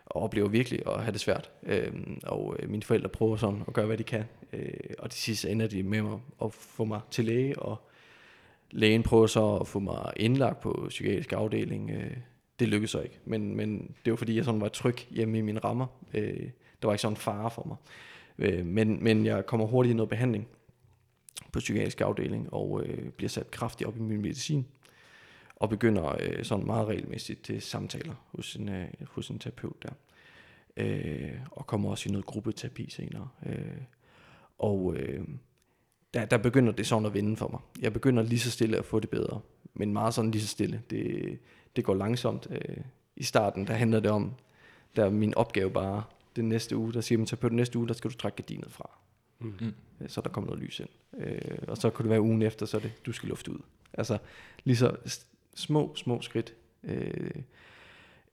og 0.06 0.22
oplever 0.22 0.48
virkelig 0.48 0.82
at 0.86 1.02
have 1.02 1.12
det 1.12 1.20
svært. 1.20 1.50
Øh, 1.62 1.92
og 2.22 2.56
øh, 2.58 2.70
mine 2.70 2.82
forældre 2.82 3.08
prøver 3.08 3.36
sådan 3.36 3.62
at 3.66 3.72
gøre, 3.72 3.86
hvad 3.86 3.98
de 3.98 4.04
kan. 4.04 4.24
Øh, 4.52 4.74
og 4.98 5.10
til 5.10 5.20
sidst 5.20 5.44
ender 5.44 5.66
de 5.66 5.82
med 5.82 6.02
mig 6.02 6.18
at 6.44 6.52
få 6.52 6.84
mig 6.84 7.00
til 7.10 7.24
læge, 7.24 7.58
og 7.58 7.88
lægen 8.72 9.02
prøver 9.02 9.26
så 9.26 9.56
at 9.56 9.68
få 9.68 9.78
mig 9.78 10.12
indlagt 10.16 10.60
på 10.60 10.86
psykiatrisk 10.88 11.32
afdeling. 11.32 11.90
Øh, 11.90 12.16
det 12.58 12.68
lykkedes 12.68 12.90
så 12.90 13.00
ikke, 13.00 13.20
men, 13.24 13.56
men 13.56 13.94
det 14.04 14.10
var 14.10 14.16
fordi, 14.16 14.36
jeg 14.36 14.44
sådan 14.44 14.60
var 14.60 14.68
tryg 14.68 14.96
hjemme 15.10 15.38
i 15.38 15.40
mine 15.40 15.60
rammer. 15.60 15.86
Øh, 16.14 16.50
der 16.82 16.88
var 16.88 16.92
ikke 16.92 17.02
sådan 17.02 17.12
en 17.12 17.16
fare 17.16 17.50
for 17.50 17.64
mig. 17.66 17.76
Øh, 18.38 18.66
men, 18.66 19.04
men 19.04 19.26
jeg 19.26 19.46
kommer 19.46 19.66
hurtigt 19.66 19.92
i 19.92 19.96
noget 19.96 20.08
behandling, 20.08 20.48
på 21.52 21.58
psykiatrisk 21.58 22.00
afdeling 22.00 22.52
og 22.52 22.82
øh, 22.84 23.08
bliver 23.08 23.28
sat 23.28 23.50
kraftigt 23.50 23.88
op 23.88 23.96
i 23.96 24.00
min 24.00 24.22
medicin 24.22 24.66
og 25.56 25.68
begynder 25.68 26.16
øh, 26.20 26.44
sådan 26.44 26.66
meget 26.66 26.88
regelmæssigt 26.88 27.42
til 27.42 27.62
samtaler 27.62 28.14
hos 28.26 28.56
en, 28.56 28.68
øh, 28.68 28.88
hos 29.10 29.28
en 29.28 29.38
terapeut 29.38 29.82
der. 29.82 29.92
Øh, 30.76 31.38
og 31.50 31.66
kommer 31.66 31.90
også 31.90 32.08
i 32.08 32.12
noget 32.12 32.26
gruppeterapi 32.26 32.90
senere. 32.90 33.28
Øh, 33.46 33.82
og 34.58 34.96
øh, 34.96 35.24
der, 36.14 36.24
der 36.24 36.38
begynder 36.38 36.72
det 36.72 36.86
sådan 36.86 37.06
at 37.06 37.14
vende 37.14 37.36
for 37.36 37.48
mig. 37.48 37.60
Jeg 37.80 37.92
begynder 37.92 38.22
lige 38.22 38.38
så 38.38 38.50
stille 38.50 38.78
at 38.78 38.84
få 38.84 39.00
det 39.00 39.10
bedre, 39.10 39.40
men 39.74 39.92
meget 39.92 40.14
sådan 40.14 40.30
lige 40.30 40.42
så 40.42 40.48
stille. 40.48 40.82
Det, 40.90 41.38
det 41.76 41.84
går 41.84 41.94
langsomt. 41.94 42.46
Øh, 42.50 42.76
I 43.16 43.22
starten, 43.22 43.66
der 43.66 43.74
handler 43.74 44.00
det 44.00 44.10
om, 44.10 44.34
der 44.96 45.04
er 45.04 45.10
min 45.10 45.34
opgave 45.34 45.70
bare, 45.70 46.02
den 46.36 46.48
næste 46.48 46.76
uge, 46.76 46.92
der 46.92 47.00
siger 47.00 47.18
man, 47.18 47.26
så 47.26 47.36
på 47.36 47.48
den 47.48 47.56
næste 47.56 47.78
uge, 47.78 47.88
der 47.88 47.94
skal 47.94 48.10
du 48.10 48.16
trække 48.16 48.36
gardinet 48.36 48.72
fra. 48.72 48.90
Mm. 49.38 49.54
mm. 49.60 50.08
Så 50.08 50.20
der 50.20 50.28
kommer 50.28 50.50
noget 50.50 50.62
lys 50.62 50.80
ind. 50.80 50.88
Øh, 51.18 51.58
og 51.68 51.76
så 51.76 51.90
kunne 51.90 52.04
det 52.04 52.10
være 52.10 52.20
ugen 52.20 52.42
efter, 52.42 52.66
så 52.66 52.78
det, 52.78 52.92
du 53.06 53.12
skal 53.12 53.28
lufte 53.28 53.50
ud. 53.50 53.58
Altså 53.92 54.18
lige 54.64 54.76
så 54.76 54.96
små, 55.54 55.94
små 55.96 56.22
skridt 56.22 56.54
Øh, 56.84 57.30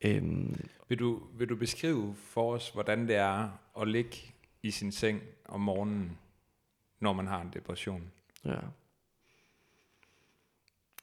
øhm, 0.02 0.60
Vil 0.88 0.98
du, 0.98 1.22
vil 1.38 1.48
du 1.48 1.56
beskrive 1.56 2.14
for 2.16 2.52
os, 2.54 2.70
hvordan 2.70 3.08
det 3.08 3.16
er 3.16 3.48
at 3.80 3.88
ligge 3.88 4.16
i 4.62 4.70
sin 4.70 4.92
seng 4.92 5.22
om 5.44 5.60
morgenen, 5.60 6.18
når 7.00 7.12
man 7.12 7.26
har 7.26 7.40
en 7.40 7.50
depression? 7.54 8.12
Ja. 8.44 8.56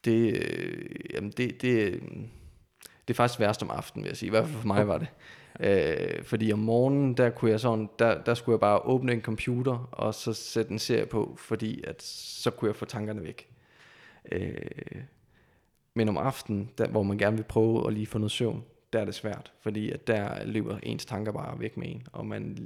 Det, 0.06 0.38
øh, 0.38 0.96
jamen 1.14 1.32
det, 1.32 1.62
det, 1.62 1.94
øh, 1.94 2.02
det 3.08 3.14
er 3.14 3.14
faktisk 3.14 3.40
værst 3.40 3.64
om 3.64 3.70
aftenen, 3.70 4.04
vil 4.04 4.10
jeg 4.10 4.18
sige. 4.18 4.28
I 4.28 4.30
hvert 4.30 4.46
fald 4.46 4.58
for 4.58 4.68
mig 4.68 4.88
var 4.88 4.98
det. 4.98 5.08
Øh, 5.60 6.24
fordi 6.24 6.54
om 6.54 6.60
morgenen, 6.60 7.14
der 7.14 7.30
kunne 7.30 7.52
jeg 7.52 7.60
sådan, 7.60 7.90
der, 8.00 8.24
der 8.24 8.34
skulle 8.34 8.54
jeg 8.54 8.60
bare 8.60 8.80
åbne 8.80 9.14
en 9.14 9.22
computer, 9.22 9.90
og 9.92 10.14
så 10.14 10.34
sætte 10.34 10.72
en 10.72 10.80
serie 10.80 11.06
på, 11.06 11.36
fordi 11.40 11.84
at 11.84 12.04
så 12.04 12.52
kunne 12.52 12.70
jeg 12.70 12.76
få 12.76 12.86
tankerne 12.86 13.24
væk. 13.24 13.50
Øh, 14.32 15.02
men 15.94 16.10
om 16.10 16.18
aftenen, 16.18 16.70
der, 16.78 16.88
hvor 16.88 17.04
man 17.04 17.18
gerne 17.18 17.38
vil 17.38 17.44
prøve 17.44 17.88
at 17.88 17.94
lige 17.94 18.06
få 18.06 18.18
noget 18.18 18.32
søvn, 18.32 18.64
der 18.94 19.00
er 19.00 19.06
det 19.06 19.16
svært, 19.16 19.54
fordi 19.62 19.92
at 19.92 20.08
der 20.08 20.46
løber 20.46 20.80
ens 20.84 21.06
tanker 21.06 21.32
bare 21.32 21.60
væk 21.60 21.78
med 21.78 21.88
en, 21.88 22.08
og 22.12 22.26
man 22.26 22.58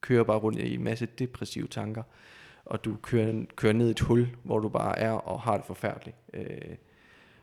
kører 0.00 0.24
bare 0.24 0.38
rundt 0.38 0.58
i 0.58 0.74
en 0.74 0.84
masse 0.84 1.06
depressive 1.06 1.66
tanker, 1.66 2.02
og 2.66 2.84
du 2.84 2.96
kører, 3.02 3.44
kører 3.56 3.72
ned 3.72 3.88
i 3.88 3.90
et 3.90 4.00
hul, 4.00 4.28
hvor 4.42 4.58
du 4.58 4.68
bare 4.68 4.98
er 4.98 5.12
og 5.12 5.40
har 5.40 5.56
det 5.56 5.66
forfærdeligt, 5.66 6.16
øh, 6.34 6.76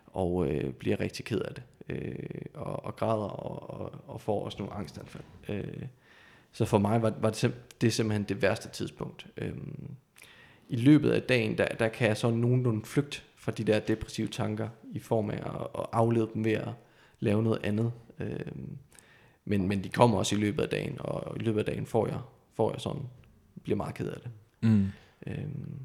og 0.08 0.48
øh, 0.48 0.74
bliver 0.74 1.00
rigtig 1.00 1.26
ked 1.26 1.40
af 1.40 1.54
det, 1.54 1.64
øh, 1.90 2.46
og, 2.54 2.86
og 2.86 2.96
græder 2.96 3.24
og, 3.24 3.80
og, 3.82 3.92
og 4.08 4.22
får 4.22 4.46
også 4.46 4.58
nogle 4.60 4.74
angstanfald. 4.74 5.24
Øh, 5.50 5.84
så 6.52 6.66
for 6.66 6.78
mig 6.78 7.02
var, 7.02 7.14
var 7.20 7.30
det, 7.30 7.44
sim- 7.44 7.78
det 7.82 7.88
er 7.88 7.92
simpelthen 7.92 8.24
det 8.24 8.42
værste 8.42 8.70
tidspunkt. 8.70 9.28
Øh, 9.38 9.54
I 10.70 10.76
løbet 10.76 11.12
af 11.12 11.22
dagen, 11.22 11.58
der, 11.58 11.68
der 11.68 11.88
kan 11.88 12.08
jeg 12.08 12.18
så 12.18 12.30
nogenlunde 12.30 12.86
flygte 12.86 13.22
fra 13.36 13.52
de 13.52 13.64
der 13.64 13.80
depressive 13.80 14.28
tanker, 14.28 14.70
i 14.92 15.00
form 15.00 15.30
af 15.30 15.38
at, 15.38 15.68
at 15.80 15.86
aflede 15.92 16.30
dem 16.34 16.46
ved 16.46 16.52
at 16.52 16.70
lave 17.20 17.44
noget 17.44 17.60
andet. 17.64 17.92
Øh, 18.20 18.40
men, 19.46 19.68
men 19.68 19.84
de 19.84 19.90
kommer 19.90 20.18
også 20.18 20.36
i 20.36 20.40
løbet 20.40 20.64
af 20.64 20.70
dagen, 20.70 20.96
og 21.00 21.38
i 21.38 21.40
løbet 21.40 21.60
af 21.60 21.66
dagen 21.66 21.86
får 21.86 22.08
jeg, 22.08 22.20
får 22.54 22.72
jeg 22.72 22.82
sådan, 22.82 23.02
bliver 23.64 23.78
meget 23.78 23.96
ked 23.96 24.08
af 24.08 24.20
det. 24.22 24.32
Mm. 24.62 24.88
Øhm, 25.28 25.80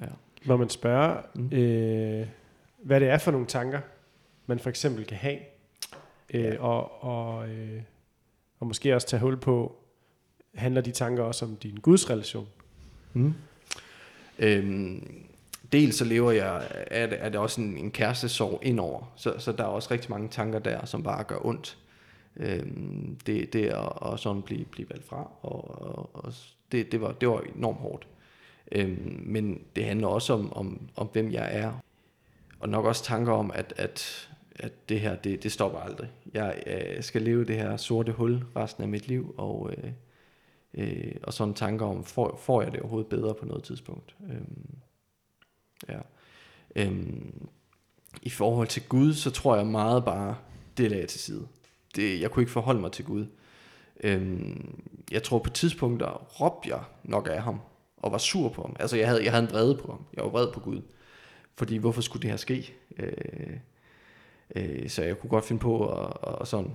ja. 0.00 0.06
Må 0.44 0.56
man 0.56 0.68
spørge, 0.68 1.22
Mm. 1.34 1.52
øh, 1.52 2.26
hvad 2.78 3.00
det 3.00 3.08
er 3.08 3.18
for 3.18 3.30
nogle 3.30 3.46
tanker, 3.46 3.80
man 4.46 4.58
for 4.58 4.70
eksempel 4.70 5.04
kan 5.06 5.16
have, 5.16 5.38
øh, 6.34 6.44
Ja. 6.44 6.58
og, 6.62 7.02
og, 7.04 7.48
øh, 7.48 7.82
og 8.60 8.66
måske 8.66 8.94
også 8.94 9.06
tage 9.06 9.20
hul 9.20 9.36
på, 9.36 9.76
handler 10.54 10.80
de 10.80 10.90
tanker 10.90 11.22
også 11.22 11.44
om 11.44 11.56
din 11.56 11.76
gudsrelation? 11.76 12.48
Mm. 13.12 13.34
Øhm, 14.38 15.24
dels 15.72 15.96
så 15.96 16.04
lever 16.04 16.30
jeg, 16.30 16.68
er 16.70 17.06
det, 17.06 17.18
er 17.24 17.28
det 17.28 17.40
også 17.40 17.60
en, 17.60 17.76
en 17.78 17.90
kærestesorg 17.90 18.58
indover, 18.62 19.12
så, 19.16 19.34
så 19.38 19.52
der 19.52 19.64
er 19.64 19.68
også 19.68 19.88
rigtig 19.90 20.10
mange 20.10 20.28
tanker 20.28 20.58
der, 20.58 20.84
som 20.86 21.02
bare 21.02 21.24
gør 21.24 21.46
ondt. 21.46 21.78
Øhm, 22.36 23.18
det, 23.26 23.52
det 23.52 23.66
at, 23.66 24.12
at 24.12 24.18
sådan 24.20 24.42
blive, 24.42 24.64
blive 24.64 24.90
valgt 24.90 25.04
fra, 25.08 25.30
og, 25.42 25.82
og, 25.82 26.10
og 26.24 26.32
det, 26.72 26.92
det, 26.92 27.00
var, 27.00 27.12
det 27.12 27.28
var 27.28 27.42
enormt 27.56 27.78
hårdt. 27.78 28.06
Øhm, 28.72 29.22
men 29.24 29.64
det 29.76 29.84
handler 29.84 30.08
også 30.08 30.32
om, 30.32 30.52
om, 30.52 30.88
om, 30.96 31.08
hvem 31.12 31.32
jeg 31.32 31.48
er, 31.52 31.72
og 32.60 32.68
nok 32.68 32.84
også 32.84 33.04
tanker 33.04 33.32
om, 33.32 33.50
at, 33.54 33.74
at, 33.76 34.28
at 34.56 34.88
det 34.88 35.00
her, 35.00 35.16
det, 35.16 35.42
det 35.42 35.52
stopper 35.52 35.78
aldrig. 35.78 36.08
Jeg 36.34 36.62
øh, 36.66 37.02
skal 37.02 37.22
leve 37.22 37.44
det 37.44 37.56
her 37.56 37.76
sorte 37.76 38.12
hul 38.12 38.44
resten 38.56 38.82
af 38.82 38.88
mit 38.88 39.08
liv, 39.08 39.34
og, 39.38 39.72
øh, 39.76 39.90
øh, 40.74 41.14
og 41.22 41.32
sådan 41.32 41.54
tanker 41.54 41.86
om, 41.86 42.04
får, 42.04 42.40
får 42.42 42.62
jeg 42.62 42.72
det 42.72 42.80
overhovedet 42.80 43.10
bedre 43.10 43.34
på 43.34 43.46
noget 43.46 43.64
tidspunkt? 43.64 44.16
Øhm, 44.30 44.74
ja. 45.88 45.98
øhm, 46.76 47.48
I 48.22 48.30
forhold 48.30 48.68
til 48.68 48.82
Gud, 48.88 49.14
så 49.14 49.30
tror 49.30 49.56
jeg 49.56 49.66
meget 49.66 50.04
bare, 50.04 50.36
det 50.76 50.90
lagde 50.90 51.00
jeg 51.00 51.08
til 51.08 51.20
side. 51.20 51.48
Det, 51.96 52.20
jeg 52.20 52.30
kunne 52.30 52.42
ikke 52.42 52.52
forholde 52.52 52.80
mig 52.80 52.92
til 52.92 53.04
Gud. 53.04 53.26
Øhm, 54.04 54.82
jeg 55.10 55.22
tror 55.22 55.38
på 55.38 55.50
tidspunkter 55.50 56.40
råbte 56.40 56.68
jeg 56.68 56.80
nok 57.04 57.28
af 57.30 57.42
ham, 57.42 57.60
og 58.02 58.12
var 58.12 58.18
sur 58.18 58.48
på 58.48 58.62
ham. 58.62 58.76
Altså 58.80 58.96
jeg 58.96 59.08
havde, 59.08 59.24
jeg 59.24 59.32
havde 59.32 59.44
en 59.44 59.50
vrede 59.50 59.76
på 59.76 59.92
ham. 59.92 60.04
Jeg 60.16 60.24
var 60.24 60.30
vred 60.30 60.52
på 60.52 60.60
Gud. 60.60 60.80
Fordi 61.54 61.76
hvorfor 61.76 62.00
skulle 62.00 62.22
det 62.22 62.30
her 62.30 62.36
ske? 62.36 62.74
Øh, 62.98 63.56
øh, 64.56 64.88
så 64.88 65.02
jeg 65.02 65.18
kunne 65.18 65.30
godt 65.30 65.44
finde 65.44 65.60
på 65.60 65.88
at, 65.88 66.12
at 66.40 66.48
sådan, 66.48 66.72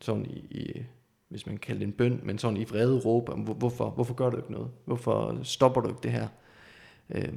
sådan 0.00 0.26
i, 0.26 0.38
i, 0.38 0.82
hvis 1.28 1.46
man 1.46 1.56
kalder 1.56 1.78
det 1.78 1.86
en 1.86 1.92
bøn, 1.92 2.20
men 2.22 2.38
sådan 2.38 2.56
i 2.56 2.64
vrede 2.64 2.98
råbe, 2.98 3.32
om, 3.32 3.40
hvorfor, 3.40 3.90
hvorfor 3.90 4.14
gør 4.14 4.30
du 4.30 4.36
ikke 4.36 4.52
noget? 4.52 4.70
Hvorfor 4.84 5.38
stopper 5.42 5.80
du 5.80 5.88
ikke 5.88 6.00
det 6.02 6.12
her? 6.12 6.28
Øh, 7.10 7.32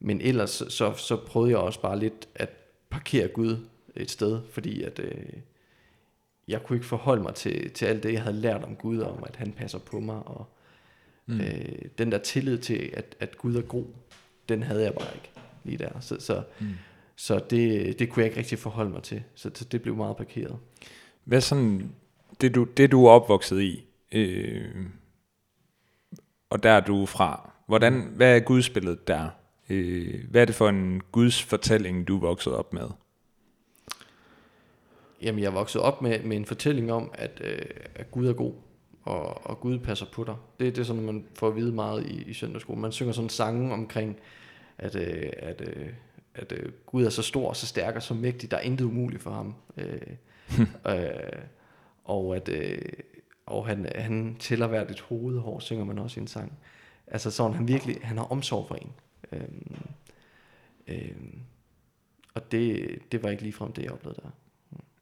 men 0.00 0.20
ellers 0.20 0.50
så, 0.50 0.70
så, 0.70 0.92
så 0.92 1.16
prøvede 1.26 1.50
jeg 1.50 1.58
også 1.58 1.80
bare 1.80 1.98
lidt 1.98 2.28
at 2.34 2.50
parkere 2.90 3.28
Gud 3.28 3.56
et 3.96 4.10
sted, 4.10 4.40
fordi 4.50 4.82
at 4.82 4.98
øh, 4.98 5.32
jeg 6.48 6.62
kunne 6.62 6.76
ikke 6.76 6.86
forholde 6.86 7.22
mig 7.22 7.34
til, 7.34 7.70
til 7.70 7.86
alt 7.86 8.02
det, 8.02 8.12
jeg 8.12 8.22
havde 8.22 8.36
lært 8.36 8.64
om 8.64 8.76
Gud, 8.76 9.00
om 9.00 9.24
at 9.26 9.36
han 9.36 9.52
passer 9.52 9.78
på 9.78 10.00
mig, 10.00 10.22
og 10.26 10.46
mm. 11.28 11.40
øh, 11.40 11.78
den 11.98 12.12
der 12.12 12.18
tillid 12.18 12.58
til, 12.58 12.90
at, 12.94 13.16
at 13.20 13.38
Gud 13.38 13.56
er 13.56 13.62
god, 13.62 13.84
den 14.48 14.62
havde 14.62 14.82
jeg 14.84 14.94
bare 14.94 15.14
ikke 15.14 15.30
lige 15.64 15.78
der. 15.78 16.00
Så, 16.00 16.16
så, 16.20 16.42
Mm. 16.60 16.66
så 17.16 17.38
det, 17.50 17.98
det 17.98 18.10
kunne 18.10 18.20
jeg 18.20 18.26
ikke 18.26 18.38
rigtig 18.38 18.58
forholde 18.58 18.90
mig 18.90 19.02
til, 19.02 19.22
så, 19.34 19.50
så 19.54 19.64
det 19.64 19.82
blev 19.82 19.96
meget 19.96 20.16
parkeret. 20.16 20.56
Hvad 21.24 21.40
sådan, 21.40 21.92
det 22.40 22.54
du, 22.54 22.64
det 22.64 22.92
du 22.92 23.06
er 23.06 23.10
opvokset 23.10 23.60
i, 23.60 23.84
øh, 24.12 24.74
og 26.50 26.62
der 26.62 26.70
er 26.70 26.80
du 26.80 27.06
fra, 27.06 27.50
hvordan, 27.66 28.12
hvad 28.16 28.36
er 28.36 28.40
gudsbilledet 28.40 29.08
der? 29.08 29.28
Øh, 29.68 30.24
hvad 30.30 30.40
er 30.40 30.44
det 30.44 30.54
for 30.54 30.68
en 30.68 31.02
Guds 31.12 31.42
fortælling, 31.42 32.08
du 32.08 32.16
er 32.16 32.20
vokset 32.20 32.52
op 32.52 32.72
med? 32.72 32.88
Jamen, 35.22 35.42
jeg 35.42 35.54
voksede 35.54 35.84
op 35.84 36.02
med, 36.02 36.22
med 36.22 36.36
en 36.36 36.44
fortælling 36.44 36.92
om, 36.92 37.10
at, 37.14 37.40
øh, 37.44 37.62
at 37.94 38.10
Gud 38.10 38.26
er 38.26 38.32
god, 38.32 38.52
og, 39.08 39.46
og 39.46 39.60
Gud 39.60 39.78
passer 39.78 40.06
på 40.12 40.24
dig. 40.24 40.36
Det, 40.60 40.76
det 40.76 40.82
er 40.82 40.86
sådan, 40.86 41.02
man 41.02 41.24
får 41.34 41.48
at 41.48 41.56
vide 41.56 41.72
meget 41.72 42.06
i, 42.06 42.22
i 42.22 42.32
søndagsskolen. 42.32 42.82
Man 42.82 42.92
synger 42.92 43.12
sådan 43.12 43.30
sange 43.30 43.72
omkring, 43.72 44.16
at, 44.78 44.96
øh, 44.96 45.30
at, 45.36 45.60
øh, 45.60 45.88
at 46.34 46.52
øh, 46.52 46.72
Gud 46.86 47.04
er 47.04 47.10
så 47.10 47.22
stor, 47.22 47.52
så 47.52 47.66
stærk 47.66 47.96
og 47.96 48.02
så 48.02 48.14
mægtig, 48.14 48.50
der 48.50 48.56
er 48.56 48.60
intet 48.60 48.84
umuligt 48.84 49.22
for 49.22 49.30
ham. 49.30 49.54
Øh, 49.76 50.00
øh, 50.94 51.42
og 52.04 52.36
at 52.36 52.48
øh, 52.48 52.78
og 53.46 53.66
han, 53.66 53.86
han 53.94 54.36
tæller 54.38 54.66
hvert 54.66 54.90
et 54.90 55.00
hovedhår, 55.00 55.60
synger 55.60 55.84
man 55.84 55.98
også 55.98 56.20
i 56.20 56.22
en 56.22 56.28
sang. 56.28 56.58
Altså 57.06 57.30
sådan, 57.30 57.56
han 57.56 57.68
virkelig, 57.68 57.96
han 58.02 58.16
har 58.16 58.24
omsorg 58.24 58.68
for 58.68 58.74
en. 58.74 58.92
Øhm, 59.32 59.76
øhm, 60.88 61.38
og 62.34 62.52
det, 62.52 62.98
det 63.12 63.22
var 63.22 63.30
ikke 63.30 63.42
ligefrem 63.42 63.72
det, 63.72 63.82
jeg 63.82 63.92
oplevede 63.92 64.20
der. 64.22 64.30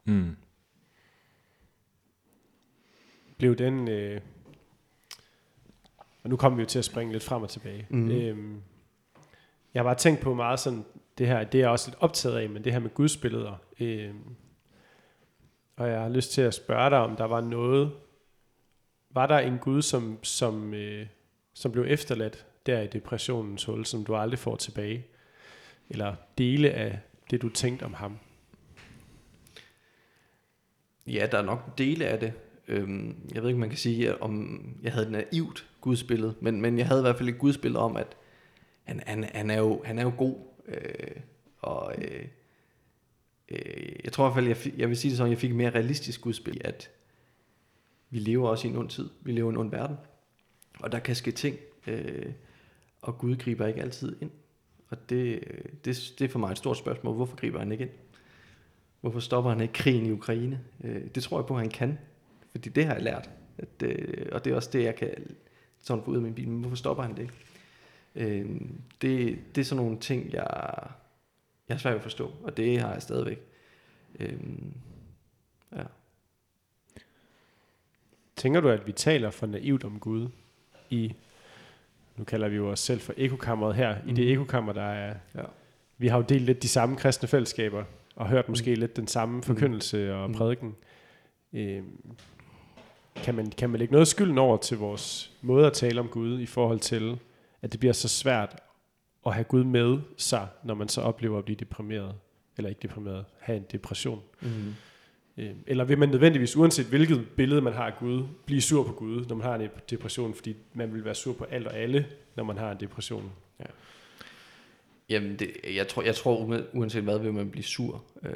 Mm. 0.05 0.37
Blev 3.37 3.57
den... 3.57 3.89
Øh, 3.89 4.21
og 6.23 6.31
nu 6.31 6.37
kommer 6.37 6.57
vi 6.57 6.63
jo 6.63 6.69
til 6.69 6.79
at 6.79 6.85
springe 6.85 7.13
lidt 7.13 7.25
frem 7.25 7.43
og 7.43 7.49
tilbage. 7.49 7.87
Mhm. 7.91 8.11
Øhm, 8.11 8.63
jeg 9.75 9.81
har 9.81 9.85
bare 9.85 9.95
tænkt 9.95 10.21
på 10.21 10.35
meget 10.35 10.61
sådan, 10.61 10.85
det 11.19 11.27
her, 11.27 11.45
det 11.45 11.59
er 11.59 11.63
jeg 11.63 11.71
også 11.71 11.91
lidt 11.91 12.01
optaget 12.01 12.37
af, 12.37 12.51
men 12.51 12.65
det 12.65 12.73
her 12.73 12.79
med 12.79 12.91
gudsbilleder. 12.95 13.57
Øhm, 13.81 14.37
og 15.77 15.89
jeg 15.89 16.01
har 16.01 16.09
lyst 16.09 16.33
til 16.33 16.43
at 16.43 16.55
spørge 16.55 16.91
dig, 16.91 16.99
om 16.99 17.17
der 17.17 17.25
var 17.25 17.41
noget, 17.41 17.93
var 19.11 19.27
der 19.27 19.39
en 19.39 19.59
Gud, 19.59 19.83
som, 19.83 20.19
som, 20.25 20.75
øh, 20.75 21.07
som 21.55 21.73
blev 21.73 21.85
efterladt 21.89 22.47
der 22.67 22.81
i 22.81 22.87
depressionens 22.87 23.65
hul, 23.65 23.87
som 23.87 24.05
du 24.05 24.17
aldrig 24.17 24.39
får 24.39 24.57
tilbage? 24.57 25.07
Eller 25.91 26.15
dele 26.39 26.71
af 26.71 26.99
det, 27.31 27.43
du 27.43 27.49
tænkte 27.49 27.85
om 27.85 27.95
ham? 27.95 28.19
Ja, 31.07 31.29
der 31.33 31.39
er 31.39 31.43
nok 31.43 31.79
dele 31.79 32.07
af 32.07 32.21
det. 32.21 32.33
Øhm, 32.69 33.17
jeg 33.35 33.43
ved 33.43 33.49
ikke, 33.49 33.61
man 33.61 33.69
kan 33.69 33.79
sige, 33.79 34.23
om 34.23 34.61
jeg 34.83 34.93
havde 34.93 35.07
et 35.07 35.13
naivt 35.13 35.67
gudsbillede, 35.81 36.35
men, 36.41 36.61
men 36.61 36.79
jeg 36.79 36.87
havde 36.87 37.01
i 37.01 37.03
hvert 37.03 37.17
fald 37.17 37.29
et 37.29 37.39
gudsbillede 37.39 37.83
om, 37.83 37.97
at 37.97 38.17
han, 38.85 39.01
han, 39.07 39.25
han, 39.25 39.51
er, 39.51 39.59
jo, 39.59 39.83
han 39.85 39.99
er 39.99 40.03
jo 40.03 40.13
god. 40.19 40.37
Øh, 40.69 41.17
og 41.59 41.95
øh, 41.99 42.25
øh, 43.49 43.93
jeg 44.05 44.13
tror 44.13 44.25
i 44.25 44.27
hvert 44.27 44.35
fald, 44.35 44.47
jeg, 44.47 44.57
fik, 44.57 44.79
jeg 44.79 44.89
vil 44.89 44.97
sige 44.97 45.11
det 45.11 45.17
sådan, 45.17 45.31
jeg 45.31 45.39
fik 45.39 45.51
et 45.51 45.57
mere 45.57 45.71
realistisk 45.71 46.21
gudsbillede, 46.21 46.67
at 46.67 46.91
vi 48.11 48.19
lever 48.19 48.49
også 48.49 48.69
i 48.69 48.71
en 48.71 48.77
ond 48.77 48.89
tid. 48.89 49.11
Vi 49.21 49.33
lever 49.33 49.51
i 49.51 49.53
en 49.53 49.57
ond 49.57 49.71
verden. 49.71 49.97
Og 50.81 50.93
der 50.93 50.99
kan 50.99 51.17
ske 51.17 51.31
ting, 51.31 51.57
øh, 51.87 52.33
og 53.03 53.19
Gud 53.19 53.37
griber 53.37 53.67
ikke 53.67 53.83
altid 53.83 54.17
ind. 54.21 54.31
Og 54.89 55.11
det, 55.11 55.45
øh, 55.47 55.65
det, 55.85 56.15
det 56.19 56.25
er 56.25 56.29
for 56.29 56.39
mig 56.39 56.51
et 56.51 56.59
stort 56.59 56.77
spørgsmål. 56.77 57.15
Hvorfor 57.15 57.37
griber 57.37 57.59
han 57.59 57.73
ikke 57.73 57.85
ind? 57.85 57.91
Hvorfor 59.01 59.21
stopper 59.21 59.51
han 59.51 59.61
ikke 59.61 59.75
krigen 59.75 60.07
i 60.07 60.11
Ukraine? 60.11 60.61
Øh, 60.85 61.03
det 61.15 61.23
tror 61.23 61.39
jeg 61.39 61.47
på, 61.47 61.55
at 61.55 61.61
han 61.61 61.71
kan. 61.71 61.99
Fordi 62.57 62.69
det 62.69 62.85
har 62.87 62.95
jeg 62.95 63.03
lært. 63.03 63.31
At, 63.59 63.83
øh, 63.83 64.27
og 64.33 64.45
det 64.45 64.51
er 64.53 64.57
også 64.57 64.71
det, 64.73 64.83
jeg 64.85 64.95
kan 64.97 65.11
sådan 65.79 66.05
få 66.05 66.11
ud 66.11 66.17
af 66.17 66.23
min 66.23 66.35
bil. 66.35 66.49
Men 66.49 66.61
hvorfor 66.61 66.77
stopper 66.77 67.03
han 67.03 67.17
det 67.17 67.23
ikke? 67.23 67.35
Øh, 68.15 68.61
det, 69.03 69.39
det 69.55 69.61
er 69.61 69.65
sådan 69.65 69.85
nogle 69.85 69.99
ting, 70.01 70.33
jeg, 70.33 70.47
jeg 71.69 71.75
har 71.75 71.79
svært 71.79 71.93
ved 71.93 71.99
at 71.99 72.03
forstå. 72.03 72.33
Og 72.43 72.57
det 72.57 72.81
har 72.81 72.93
jeg 72.93 73.03
stadigvæk. 73.03 73.41
Øh, 74.21 74.39
ja. 75.77 75.83
Tænker 78.37 78.61
du, 78.61 78.69
at 78.69 78.87
vi 78.87 78.93
taler 78.93 79.31
for 79.31 79.47
naivt 79.47 79.85
om 79.85 79.99
Gud 80.01 80.29
i, 80.91 81.15
nu 82.17 82.25
kalder 82.25 82.49
vi 82.49 82.57
jo 82.57 82.71
os 82.71 82.81
selv 82.81 83.01
for 83.01 83.15
ekokammeret 83.17 83.75
her, 83.75 84.03
mm. 84.03 84.09
i 84.09 84.13
det 84.13 84.25
Mhm. 84.25 84.33
ekokammer, 84.33 84.73
der 84.73 84.83
er, 84.83 85.15
Ja. 85.35 85.43
vi 85.99 86.09
har 86.09 86.17
jo 86.17 86.25
delt 86.29 86.43
lidt 86.43 86.63
de 86.63 86.69
samme 86.69 86.97
kristne 86.97 87.29
fællesskaber, 87.29 87.85
og 88.17 88.29
hørt 88.29 88.49
måske 88.49 88.75
mm. 88.75 88.81
lidt 88.81 88.97
den 88.97 89.07
samme 89.07 89.43
forkyndelse 89.43 90.15
og 90.15 90.31
Mm. 90.31 90.35
prædiken. 90.37 90.77
Øh, 91.53 91.83
kan, 93.17 93.35
man, 93.35 93.51
kan 93.51 93.71
man 93.71 93.79
lægge 93.79 93.93
noget 93.93 94.01
af 94.03 94.07
skylden 94.07 94.39
over 94.39 94.57
til 94.57 94.77
vores 94.79 95.33
måde 95.43 95.67
at 95.67 95.73
tale 95.73 96.01
om 96.01 96.09
Gud 96.09 96.41
i 96.41 96.47
forhold 96.47 96.81
til, 96.81 97.19
at 97.63 97.73
det 97.73 97.81
bliver 97.81 97.93
så 97.93 98.09
svært 98.09 98.57
at 99.27 99.35
have 99.35 99.45
Gud 99.45 99.65
med 99.65 99.99
sig, 100.17 100.49
når 100.65 100.75
man 100.75 100.89
så 100.89 101.01
oplever 101.01 101.39
at 101.39 101.45
blive 101.45 101.57
deprimeret, 101.57 102.15
eller 102.57 102.69
ikke 102.69 102.81
deprimeret, 102.83 103.25
have 103.39 103.57
en 103.57 103.65
depression. 103.73 104.23
Mm. 104.43 104.75
Øh, 105.37 105.51
Eller 105.67 105.85
vil 105.85 105.99
man 105.99 106.09
nødvendigvis, 106.09 106.57
uanset 106.57 106.87
hvilket 106.87 107.29
billede 107.37 107.61
man 107.61 107.73
har 107.73 107.87
af 107.87 107.93
Gud, 107.99 108.25
blive 108.47 108.61
sur 108.61 108.85
på 108.85 108.93
Gud, 108.93 109.25
når 109.29 109.37
man 109.37 109.47
har 109.47 109.55
en 109.55 109.69
depression, 109.91 110.35
fordi 110.35 110.57
man 110.75 110.95
vil 110.95 111.05
være 111.05 111.15
sur 111.15 111.33
på 111.33 111.45
alt 111.45 111.67
og 111.67 111.77
alle, 111.77 112.07
når 112.37 112.45
man 112.45 112.59
har 112.59 112.71
en 112.73 112.81
depression. 112.81 113.33
Jamen, 115.09 115.37
det, 115.39 115.51
jeg, 115.75 115.89
tror, 115.89 116.03
jeg 116.03 116.15
tror, 116.15 116.37
ua- 116.47 116.77
uanset 116.79 117.03
hvad, 117.03 117.19
vil 117.19 117.33
man 117.33 117.51
blive 117.51 117.65
sur. 117.65 118.05
Øh, 118.23 118.35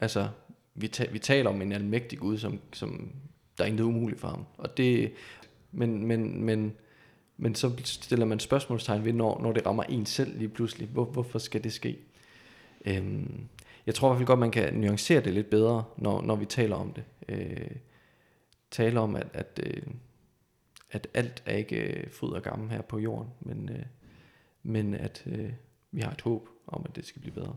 altså, 0.00 0.28
vi, 0.74 0.88
ta- 0.88 1.06
vi 1.12 1.18
taler 1.18 1.50
om 1.50 1.62
en 1.62 1.72
almægtig 1.72 2.18
Gud, 2.18 2.38
som, 2.38 2.58
som 2.72 3.10
der 3.58 3.64
er 3.64 3.68
intet 3.68 3.84
umuligt 3.84 4.20
for 4.20 4.28
ham. 4.28 4.44
Og 4.58 4.76
det, 4.76 5.12
men, 5.72 6.06
men, 6.06 6.44
men, 6.44 6.72
men 7.36 7.54
så 7.54 7.72
stiller 7.84 8.26
man 8.26 8.40
spørgsmålstegn 8.40 9.04
ved, 9.04 9.12
når, 9.12 9.40
når 9.40 9.52
det 9.52 9.66
rammer 9.66 9.82
en 9.82 10.06
selv 10.06 10.38
lige 10.38 10.48
pludselig. 10.48 10.88
Hvor, 10.88 11.04
hvorfor 11.04 11.38
skal 11.38 11.64
det 11.64 11.72
ske? 11.72 11.98
Øhm, 12.84 13.48
jeg 13.86 13.94
tror 13.94 14.08
i 14.08 14.10
hvert 14.10 14.18
fald 14.18 14.26
godt, 14.26 14.38
man 14.38 14.50
kan 14.50 14.74
nuancere 14.74 15.20
det 15.20 15.32
lidt 15.34 15.50
bedre, 15.50 15.84
når, 15.96 16.22
når 16.22 16.36
vi 16.36 16.44
taler 16.44 16.76
om 16.76 16.92
det. 16.92 17.04
Øh, 17.28 17.70
taler 18.70 19.00
om, 19.00 19.16
at, 19.16 19.26
at, 19.32 19.60
øh, 19.66 19.82
at 20.90 21.08
alt 21.14 21.42
er 21.46 21.56
ikke 21.56 21.76
øh, 21.76 22.10
fryd 22.12 22.30
og 22.30 22.42
gammel 22.42 22.70
her 22.70 22.82
på 22.82 22.98
jorden, 22.98 23.30
men, 23.40 23.68
øh, 23.68 23.82
men 24.62 24.94
at 24.94 25.22
øh, 25.26 25.52
vi 25.92 26.00
har 26.00 26.10
et 26.10 26.20
håb 26.20 26.48
om, 26.66 26.82
at 26.88 26.96
det 26.96 27.06
skal 27.06 27.20
blive 27.20 27.34
bedre. 27.34 27.56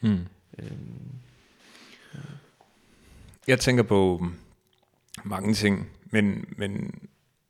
Mm. 0.00 0.18
Øhm, 0.58 1.12
Jeg 3.46 3.60
tænker 3.60 3.82
på 3.82 4.26
mange 5.24 5.54
ting, 5.54 5.90
men, 6.10 6.44
men 6.56 6.94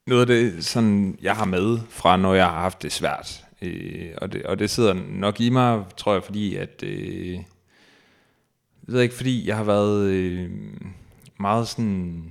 noget 0.07 0.21
af 0.21 0.27
det, 0.27 0.65
sådan, 0.65 1.19
jeg 1.23 1.37
har 1.37 1.45
med 1.45 1.79
fra, 1.89 2.17
når 2.17 2.35
jeg 2.35 2.47
har 2.47 2.61
haft 2.61 2.83
det 2.83 2.93
svært, 2.93 3.45
øh, 3.63 4.11
og, 4.17 4.33
det, 4.33 4.43
og 4.43 4.59
det 4.59 4.71
sidder 4.71 4.95
nok 4.95 5.41
i 5.41 5.51
mig, 5.51 5.85
tror 5.97 6.13
jeg, 6.13 6.25
fordi 6.25 6.57
at, 6.57 6.83
øh, 6.83 7.33
jeg 7.33 8.95
ved 8.95 9.01
ikke, 9.03 9.15
fordi 9.15 9.49
jeg 9.49 9.57
har 9.57 9.65
været 9.65 10.07
øh, 10.07 10.51
meget 11.39 11.69
sådan 11.69 12.25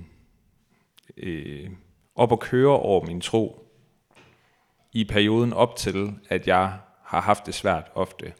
øh, 1.16 1.70
op 2.14 2.32
at 2.32 2.40
køre 2.40 2.80
over 2.80 3.06
min 3.06 3.20
tro 3.20 3.66
i 4.92 5.04
perioden 5.04 5.52
op 5.52 5.76
til, 5.76 6.12
at 6.28 6.46
jeg 6.46 6.78
har 7.04 7.20
haft 7.20 7.46
det 7.46 7.54
svært 7.54 7.90
ofte. 7.94 8.32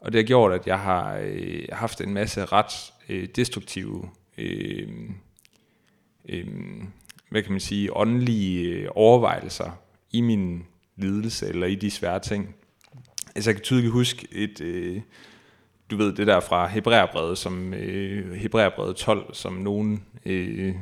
Og 0.00 0.12
det 0.12 0.18
har 0.18 0.26
gjort, 0.26 0.52
at 0.52 0.66
jeg 0.66 0.80
har 0.80 1.20
øh, 1.22 1.64
haft 1.72 2.00
en 2.00 2.14
masse 2.14 2.44
ret 2.44 2.92
øh, 3.08 3.28
destruktive, 3.36 4.10
øh, 4.38 4.88
øh, 6.28 6.46
hvad 7.30 7.42
kan 7.42 7.52
man 7.52 7.60
sige, 7.60 7.96
åndelige 7.96 8.68
øh, 8.68 8.88
overvejelser 8.94 9.70
i 10.10 10.20
min 10.20 10.66
lidelse 10.96 11.48
eller 11.48 11.66
i 11.66 11.74
de 11.74 11.90
svære 11.90 12.20
ting. 12.20 12.54
Altså 13.34 13.50
jeg 13.50 13.56
kan 13.56 13.64
tydeligt 13.64 13.92
huske 13.92 14.28
et, 14.32 14.60
øh, 14.60 15.00
du 15.90 15.96
ved 15.96 16.12
det 16.12 16.26
der 16.26 16.40
fra 16.40 16.66
Hebræerbrevet, 16.66 17.38
som 17.38 17.74
øh, 17.74 18.34
Hebræerbrevet 18.34 18.96
12, 18.96 19.34
som 19.34 19.52
nogen 19.52 20.04
øh, 20.26 20.74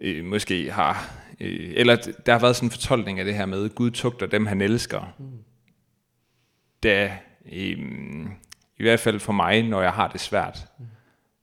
øh, 0.00 0.24
måske 0.24 0.70
har, 0.70 1.12
øh, 1.40 1.72
eller 1.76 1.96
der 2.26 2.32
har 2.32 2.40
været 2.40 2.56
sådan 2.56 2.66
en 2.66 2.70
fortolkning 2.70 3.18
af 3.18 3.24
det 3.24 3.34
her 3.34 3.46
med, 3.46 3.68
Gud 3.74 3.90
tugter 3.90 4.26
dem, 4.26 4.46
han 4.46 4.60
elsker. 4.60 5.16
Da, 6.82 7.18
øh, 7.52 7.78
i 8.78 8.82
hvert 8.82 9.00
fald 9.00 9.20
for 9.20 9.32
mig, 9.32 9.62
når 9.62 9.82
jeg 9.82 9.92
har 9.92 10.08
det 10.08 10.20
svært, 10.20 10.66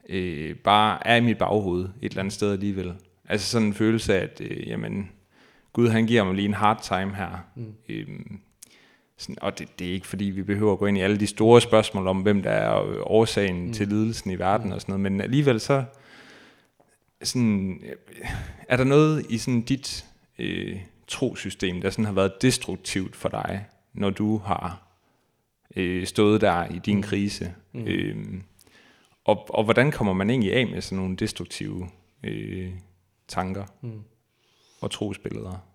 øh, 0.10 0.56
bare 0.56 1.08
er 1.08 1.16
i 1.16 1.22
mit 1.22 1.38
baghoved 1.38 1.90
et 2.02 2.10
eller 2.10 2.20
andet 2.20 2.34
sted 2.34 2.52
alligevel. 2.52 2.94
Altså 3.30 3.48
sådan 3.48 3.68
en 3.68 3.74
følelse 3.74 4.16
af, 4.16 4.24
at 4.24 4.42
øh, 4.42 4.68
jamen, 4.68 5.12
Gud 5.74 5.90
han 5.90 6.06
giver 6.06 6.24
mig 6.24 6.36
lige 6.36 6.48
en 6.48 6.54
hard 6.54 6.84
time 6.84 7.16
her. 7.16 7.46
Mm. 7.56 7.74
Øhm, 7.90 8.40
sådan, 9.18 9.36
og 9.42 9.60
det, 9.60 9.80
det 9.80 9.88
er 9.90 9.94
ikke 9.94 10.08
fordi, 10.08 10.26
vi 10.26 10.44
behøver 10.44 10.74
at 10.74 10.80
gå 10.80 10.86
ind 10.86 10.98
i 10.98 11.02
alle 11.02 11.20
de 11.20 11.28
store 11.28 11.62
spørgsmål 11.62 12.08
om, 12.08 12.22
hvem 12.22 12.44
der 12.44 12.52
er 12.52 12.84
øh, 12.84 12.98
årsagen 13.02 13.66
mm. 13.66 13.74
til 13.74 13.88
lidelsen 13.88 14.32
i 14.32 14.40
verden 14.40 14.74
og 14.74 14.82
sådan 14.82 14.94
noget, 14.94 15.12
men 15.12 15.22
alligevel 15.22 15.60
så 15.60 15.84
sådan, 17.24 17.82
øh, 17.84 18.30
er 18.70 18.78
der 18.78 18.84
noget 18.84 19.26
i 19.30 19.38
sådan 19.38 19.62
dit 19.62 20.06
øh, 20.40 20.78
trosystem, 21.08 21.82
der 21.82 21.90
sådan 21.90 22.06
har 22.06 22.14
været 22.14 22.42
destruktivt 22.42 23.16
for 23.16 23.30
dig, 23.30 23.66
når 23.94 24.10
du 24.10 24.38
har 24.38 24.82
øh, 25.76 26.08
stået 26.08 26.42
der 26.42 26.66
i 26.66 26.80
din 26.86 27.02
krise? 27.02 27.54
Mm. 27.74 27.88
Øhm, 27.88 28.44
og, 29.28 29.46
og 29.50 29.64
hvordan 29.64 29.92
kommer 29.92 30.14
man 30.14 30.30
egentlig 30.30 30.54
af 30.54 30.68
med 30.68 30.82
sådan 30.82 30.98
nogle 30.98 31.16
destruktive 31.16 31.90
øh, 32.24 32.74
tanker 33.28 33.66
Mm. 33.82 34.02
og 34.82 34.92
trosbilleder? 34.92 35.68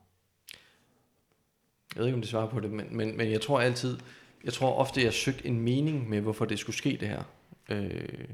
Jeg 1.95 2.01
ved 2.01 2.07
ikke, 2.07 2.15
om 2.15 2.21
det 2.21 2.31
svarer 2.31 2.49
på 2.51 2.61
det, 2.61 2.71
men, 2.71 2.97
men, 2.97 3.17
men 3.17 3.31
jeg 3.31 3.41
tror 3.41 3.61
altid, 3.61 3.99
jeg 4.45 4.53
tror 4.53 4.75
ofte, 4.75 5.01
jeg 5.01 5.07
har 5.07 5.13
søgt 5.13 5.45
en 5.45 5.61
mening 5.61 6.09
med, 6.09 6.21
hvorfor 6.21 6.45
det 6.45 6.59
skulle 6.59 6.77
ske 6.77 6.97
det 7.01 7.09
her. 7.09 7.23
Øh, 7.69 8.25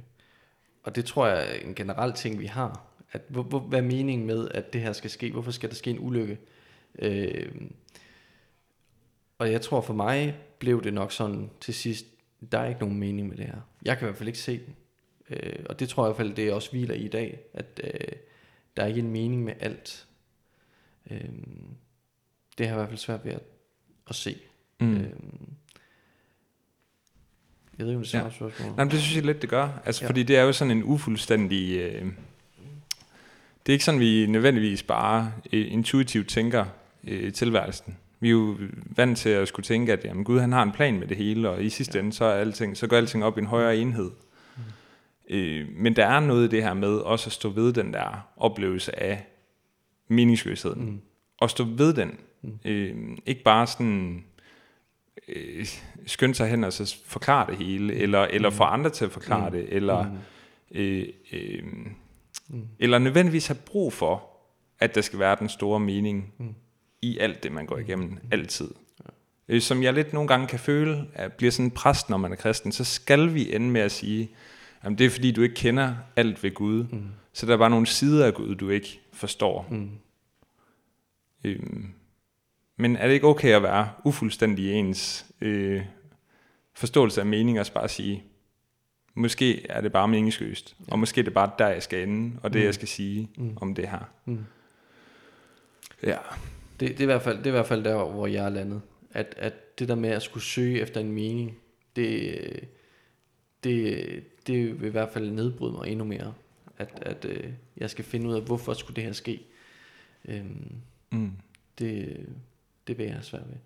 og 0.82 0.96
det 0.96 1.04
tror 1.04 1.26
jeg 1.26 1.50
er 1.50 1.60
en 1.60 1.74
generel 1.74 2.12
ting, 2.12 2.40
vi 2.40 2.46
har. 2.46 2.84
At, 3.12 3.22
hvor, 3.28 3.42
hvor, 3.42 3.58
hvad 3.58 3.78
er 3.78 3.82
meningen 3.82 4.26
med, 4.26 4.48
at 4.50 4.72
det 4.72 4.80
her 4.80 4.92
skal 4.92 5.10
ske? 5.10 5.32
Hvorfor 5.32 5.50
skal 5.50 5.68
der 5.68 5.74
ske 5.74 5.90
en 5.90 5.98
ulykke? 6.00 6.38
Øh, 6.98 7.52
og 9.38 9.52
jeg 9.52 9.60
tror 9.60 9.80
for 9.80 9.94
mig 9.94 10.36
blev 10.58 10.84
det 10.84 10.94
nok 10.94 11.12
sådan 11.12 11.50
til 11.60 11.74
sidst, 11.74 12.06
der 12.52 12.58
er 12.58 12.68
ikke 12.68 12.80
nogen 12.80 12.98
mening 12.98 13.28
med 13.28 13.36
det 13.36 13.46
her. 13.46 13.60
Jeg 13.84 13.98
kan 13.98 14.06
i 14.06 14.08
hvert 14.08 14.16
fald 14.18 14.28
ikke 14.28 14.38
se 14.38 14.58
den. 14.58 14.76
Øh, 15.30 15.64
og 15.68 15.80
det 15.80 15.88
tror 15.88 16.04
jeg 16.04 16.08
i 16.08 16.10
hvert 16.10 16.26
fald, 16.26 16.36
det 16.36 16.52
også 16.52 16.70
hviler 16.70 16.94
i 16.94 17.04
i 17.04 17.08
dag, 17.08 17.38
at 17.54 17.80
øh, 17.84 18.16
der 18.76 18.82
er 18.82 18.86
ikke 18.86 19.00
en 19.00 19.10
mening 19.10 19.44
med 19.44 19.54
alt. 19.60 20.06
Øh, 21.10 21.20
det 22.58 22.66
har 22.66 22.74
jeg 22.74 22.74
i 22.74 22.76
hvert 22.76 22.88
fald 22.88 22.98
svært 22.98 23.24
ved 23.24 23.32
at, 23.32 23.42
at 24.08 24.14
se. 24.14 24.36
Mm. 24.80 24.96
Øh, 24.96 25.10
jeg 27.78 27.86
ved 27.86 27.92
ikke, 27.92 27.96
om 27.96 28.02
det 28.02 28.10
svarer 28.10 28.24
ja. 28.24 28.30
spørgsmål. 28.30 28.68
Nej, 28.68 28.84
men 28.84 28.90
det 28.90 29.00
synes 29.00 29.16
jeg 29.16 29.24
lidt, 29.24 29.42
det 29.42 29.50
gør. 29.50 29.68
Altså, 29.84 30.02
Ja. 30.02 30.04
ja. 30.04 30.08
fordi 30.08 30.22
det 30.22 30.36
er 30.36 30.42
jo 30.42 30.52
sådan 30.52 30.70
en 30.70 30.84
ufuldstændig... 30.84 31.78
Øh, 31.78 32.02
det 33.66 33.72
er 33.72 33.74
ikke 33.74 33.84
sådan, 33.84 34.00
vi 34.00 34.26
nødvendigvis 34.26 34.82
bare 34.82 35.32
øh, 35.52 35.72
intuitivt 35.72 36.28
tænker 36.28 36.64
øh, 37.04 37.32
tilværelsen. 37.32 37.96
Vi 38.20 38.28
er 38.28 38.32
jo 38.32 38.56
vant 38.96 39.18
til 39.18 39.28
at 39.28 39.48
skulle 39.48 39.64
tænke, 39.64 39.92
at 39.92 40.04
jamen, 40.04 40.24
Gud 40.24 40.40
han 40.40 40.52
har 40.52 40.62
en 40.62 40.72
plan 40.72 40.98
med 40.98 41.06
det 41.06 41.16
hele, 41.16 41.50
og 41.50 41.64
i 41.64 41.70
sidste 41.70 41.98
ja. 41.98 42.04
ende, 42.04 42.12
så, 42.12 42.24
er 42.24 42.32
alting, 42.32 42.76
så 42.76 42.86
går 42.86 42.96
alting 42.96 43.24
op 43.24 43.38
i 43.38 43.40
en 43.40 43.46
højere 43.46 43.76
enhed. 43.76 44.10
Mm. 45.30 45.36
Øh, 45.36 45.68
men 45.76 45.96
der 45.96 46.06
er 46.06 46.20
noget 46.20 46.44
i 46.46 46.48
det 46.56 46.62
her 46.62 46.74
med 46.74 46.96
også 46.96 47.28
at 47.28 47.32
stå 47.32 47.48
ved 47.48 47.72
den 47.72 47.92
der 47.92 48.28
oplevelse 48.36 49.00
af 49.02 49.26
meningsløsheden. 50.08 50.84
Mm. 50.84 51.00
Og 51.38 51.50
stå 51.50 51.64
ved 51.64 51.94
den. 51.94 52.18
Mm. 52.42 52.58
Øh, 52.64 52.96
ikke 53.26 53.42
bare 53.42 53.66
sådan 53.66 54.24
øh, 55.28 55.66
skynde 56.06 56.34
sig 56.34 56.48
hen 56.50 56.64
og 56.64 56.72
så 56.72 56.96
forklare 57.06 57.46
det 57.50 57.56
hele, 57.56 57.94
eller, 57.94 58.20
eller 58.20 58.50
få 58.50 58.62
andre 58.62 58.90
til 58.90 59.04
at 59.04 59.10
forklare 59.10 59.50
Mm. 59.50 59.56
det, 59.56 59.66
eller, 59.68 60.02
Mm. 60.08 60.78
øh, 60.78 61.06
øh, 61.32 61.62
Mm. 62.50 62.66
eller 62.78 62.98
nødvendigvis 62.98 63.46
have 63.46 63.58
brug 63.66 63.92
for, 63.92 64.24
at 64.80 64.94
der 64.94 65.00
skal 65.00 65.18
være 65.18 65.36
den 65.40 65.48
store 65.48 65.80
mening 65.80 66.32
Mm. 66.38 66.54
i 67.02 67.18
alt 67.18 67.42
det, 67.42 67.52
man 67.52 67.66
går 67.66 67.78
igennem, 67.78 68.18
altid. 68.30 68.68
Øh, 69.48 69.60
Som 69.60 69.82
jeg 69.82 69.94
lidt 69.94 70.12
nogle 70.12 70.28
gange 70.28 70.46
kan 70.46 70.58
føle, 70.58 71.04
at 71.14 71.32
bliver 71.32 71.50
sådan 71.50 71.64
en 71.66 71.70
præst, 71.70 72.10
når 72.10 72.16
man 72.16 72.32
er 72.32 72.36
kristen, 72.36 72.72
så 72.72 72.84
skal 72.84 73.34
vi 73.34 73.54
ende 73.54 73.70
med 73.70 73.80
at 73.80 73.92
sige, 73.92 74.30
at 74.82 74.98
det 74.98 75.06
er 75.06 75.10
fordi, 75.10 75.32
du 75.32 75.42
ikke 75.42 75.54
kender 75.54 75.94
alt 76.16 76.42
ved 76.42 76.54
Gud, 76.54 76.84
Mm. 76.84 77.02
så 77.32 77.46
der 77.46 77.52
er 77.52 77.56
bare 77.56 77.70
nogle 77.70 77.86
sider 77.86 78.26
af 78.26 78.34
Gud, 78.34 78.54
du 78.54 78.70
ikke 78.70 79.00
forstår. 79.12 79.66
Mm. 79.70 79.90
Øhm, 81.44 81.86
men 82.76 82.96
er 82.96 83.06
det 83.06 83.14
ikke 83.14 83.26
okay 83.26 83.54
at 83.56 83.62
være 83.62 83.90
ufuldstændig 84.04 84.64
i 84.64 84.72
ens 84.72 85.26
øh, 85.40 85.82
forståelse 86.74 87.20
af 87.20 87.26
mening 87.26 87.60
og 87.60 87.66
bare 87.74 87.88
sige, 87.88 88.22
måske 89.14 89.66
er 89.70 89.80
det 89.80 89.92
bare 89.92 90.08
meningsløst, 90.08 90.76
ja. 90.80 90.92
og 90.92 90.98
måske 90.98 91.20
er 91.20 91.24
det 91.24 91.34
bare 91.34 91.50
der, 91.58 91.68
jeg 91.68 91.82
skal 91.82 92.08
ende, 92.08 92.38
og 92.42 92.52
det, 92.52 92.58
Mm. 92.60 92.64
jeg 92.64 92.74
skal 92.74 92.88
sige 92.88 93.28
Mm. 93.36 93.56
om 93.60 93.74
det 93.74 93.88
her. 93.88 94.10
Mm. 94.24 94.44
Ja. 96.02 96.16
Det, 96.80 96.88
det, 96.88 96.98
er 97.00 97.02
i 97.02 97.06
hvert 97.06 97.22
fald, 97.22 97.38
det 97.38 97.44
er 97.46 97.50
i 97.50 97.50
hvert 97.50 97.66
fald 97.66 97.84
der, 97.84 98.04
hvor 98.04 98.26
jeg 98.26 98.44
er 98.44 98.48
landet. 98.48 98.80
At, 99.12 99.34
at 99.36 99.78
det 99.78 99.88
der 99.88 99.94
med 99.94 100.10
at 100.10 100.22
skulle 100.22 100.44
søge 100.44 100.80
efter 100.80 101.00
en 101.00 101.12
mening, 101.12 101.56
det, 101.96 102.38
det, 103.64 104.24
det 104.48 104.80
vil 104.80 104.88
i 104.88 104.90
hvert 104.90 105.08
fald 105.12 105.30
nedbryde 105.30 105.72
mig 105.72 105.88
endnu 105.88 106.04
mere. 106.04 106.34
At, 106.78 106.88
at 107.02 107.24
øh, 107.24 107.50
jeg 107.76 107.90
skal 107.90 108.04
finde 108.04 108.28
ud 108.28 108.34
af, 108.34 108.42
hvorfor 108.42 108.72
skulle 108.74 108.96
det 108.96 109.04
her 109.04 109.12
ske. 109.12 109.42
Øhm, 110.24 110.72
Mm. 111.10 111.32
det, 111.78 112.26
det 112.86 112.98
vil 112.98 113.04
jeg 113.04 113.14
have 113.14 113.22
svært 113.24 113.48
ved. 113.48 113.56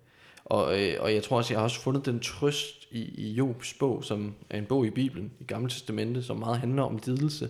Og, 0.45 0.81
øh, 0.81 0.95
og 0.99 1.13
jeg 1.13 1.23
tror 1.23 1.37
også, 1.37 1.53
jeg 1.53 1.59
har 1.59 1.63
også 1.63 1.81
fundet 1.81 2.05
den 2.05 2.19
trøst 2.19 2.87
i, 2.91 3.01
i 3.01 3.33
Jobs 3.33 3.73
bog, 3.73 4.03
som 4.03 4.33
er 4.49 4.57
en 4.57 4.65
bog 4.65 4.85
i 4.85 4.89
Bibelen, 4.89 5.31
i 5.39 5.43
Gamle 5.43 5.69
Testamente, 5.69 6.23
som 6.23 6.37
meget 6.37 6.57
handler 6.59 6.83
om 6.83 6.99
lidelse, 7.05 7.49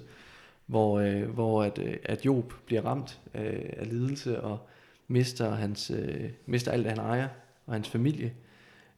hvor, 0.65 0.99
øh, 0.99 1.29
hvor 1.29 1.63
at, 1.63 1.79
øh, 1.79 1.97
at 2.03 2.25
Job 2.25 2.53
bliver 2.65 2.81
ramt 2.81 3.19
øh, 3.35 3.69
af 3.77 3.87
lidelse 3.89 4.41
og 4.41 4.59
mister, 5.07 5.55
hans, 5.55 5.91
øh, 5.91 6.29
mister 6.45 6.71
alt, 6.71 6.87
han 6.87 6.97
ejer, 6.99 7.27
og 7.65 7.73
hans 7.73 7.89
familie. 7.89 8.33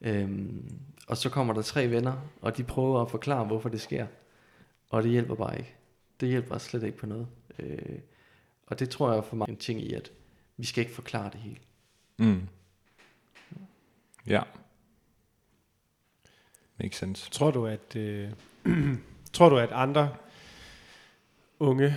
Øhm, 0.02 0.72
og 1.08 1.18
så 1.18 1.30
kommer 1.30 1.54
der 1.54 1.62
tre 1.62 1.90
venner, 1.92 2.14
og 2.42 2.58
de 2.58 2.64
prøver 2.64 3.02
at 3.02 3.12
forklare, 3.12 3.46
hvorfor 3.46 3.70
det 3.70 3.82
sker. 3.82 4.08
Og 4.96 5.04
det 5.04 5.12
hjælper 5.12 5.36
bare 5.36 5.58
ikke. 5.58 5.76
Det 6.20 6.30
hjælper 6.30 6.58
slet 6.58 6.84
ikke 6.84 6.98
på 6.98 7.06
noget. 7.06 7.28
Øh, 7.60 8.00
og 8.68 8.80
det 8.80 8.90
tror 8.90 9.14
jeg 9.14 9.24
for 9.24 9.36
mig 9.36 9.50
en 9.50 9.58
ting 9.58 9.82
i, 9.82 9.94
at 9.94 10.12
vi 10.58 10.66
skal 10.66 10.82
ikke 10.82 10.96
forklare 10.96 11.30
det 11.32 11.40
hele. 11.40 11.60
Mm. 12.18 12.48
Ja. 14.28 14.42
Makes 16.78 16.98
sense. 16.98 17.32
Tror 17.32 17.52
du, 17.52 17.68
at, 17.68 17.96
øh, 17.96 18.32
tror 19.34 19.50
du, 19.50 19.58
at 19.58 19.72
andre 19.72 20.16
unge, 21.60 21.96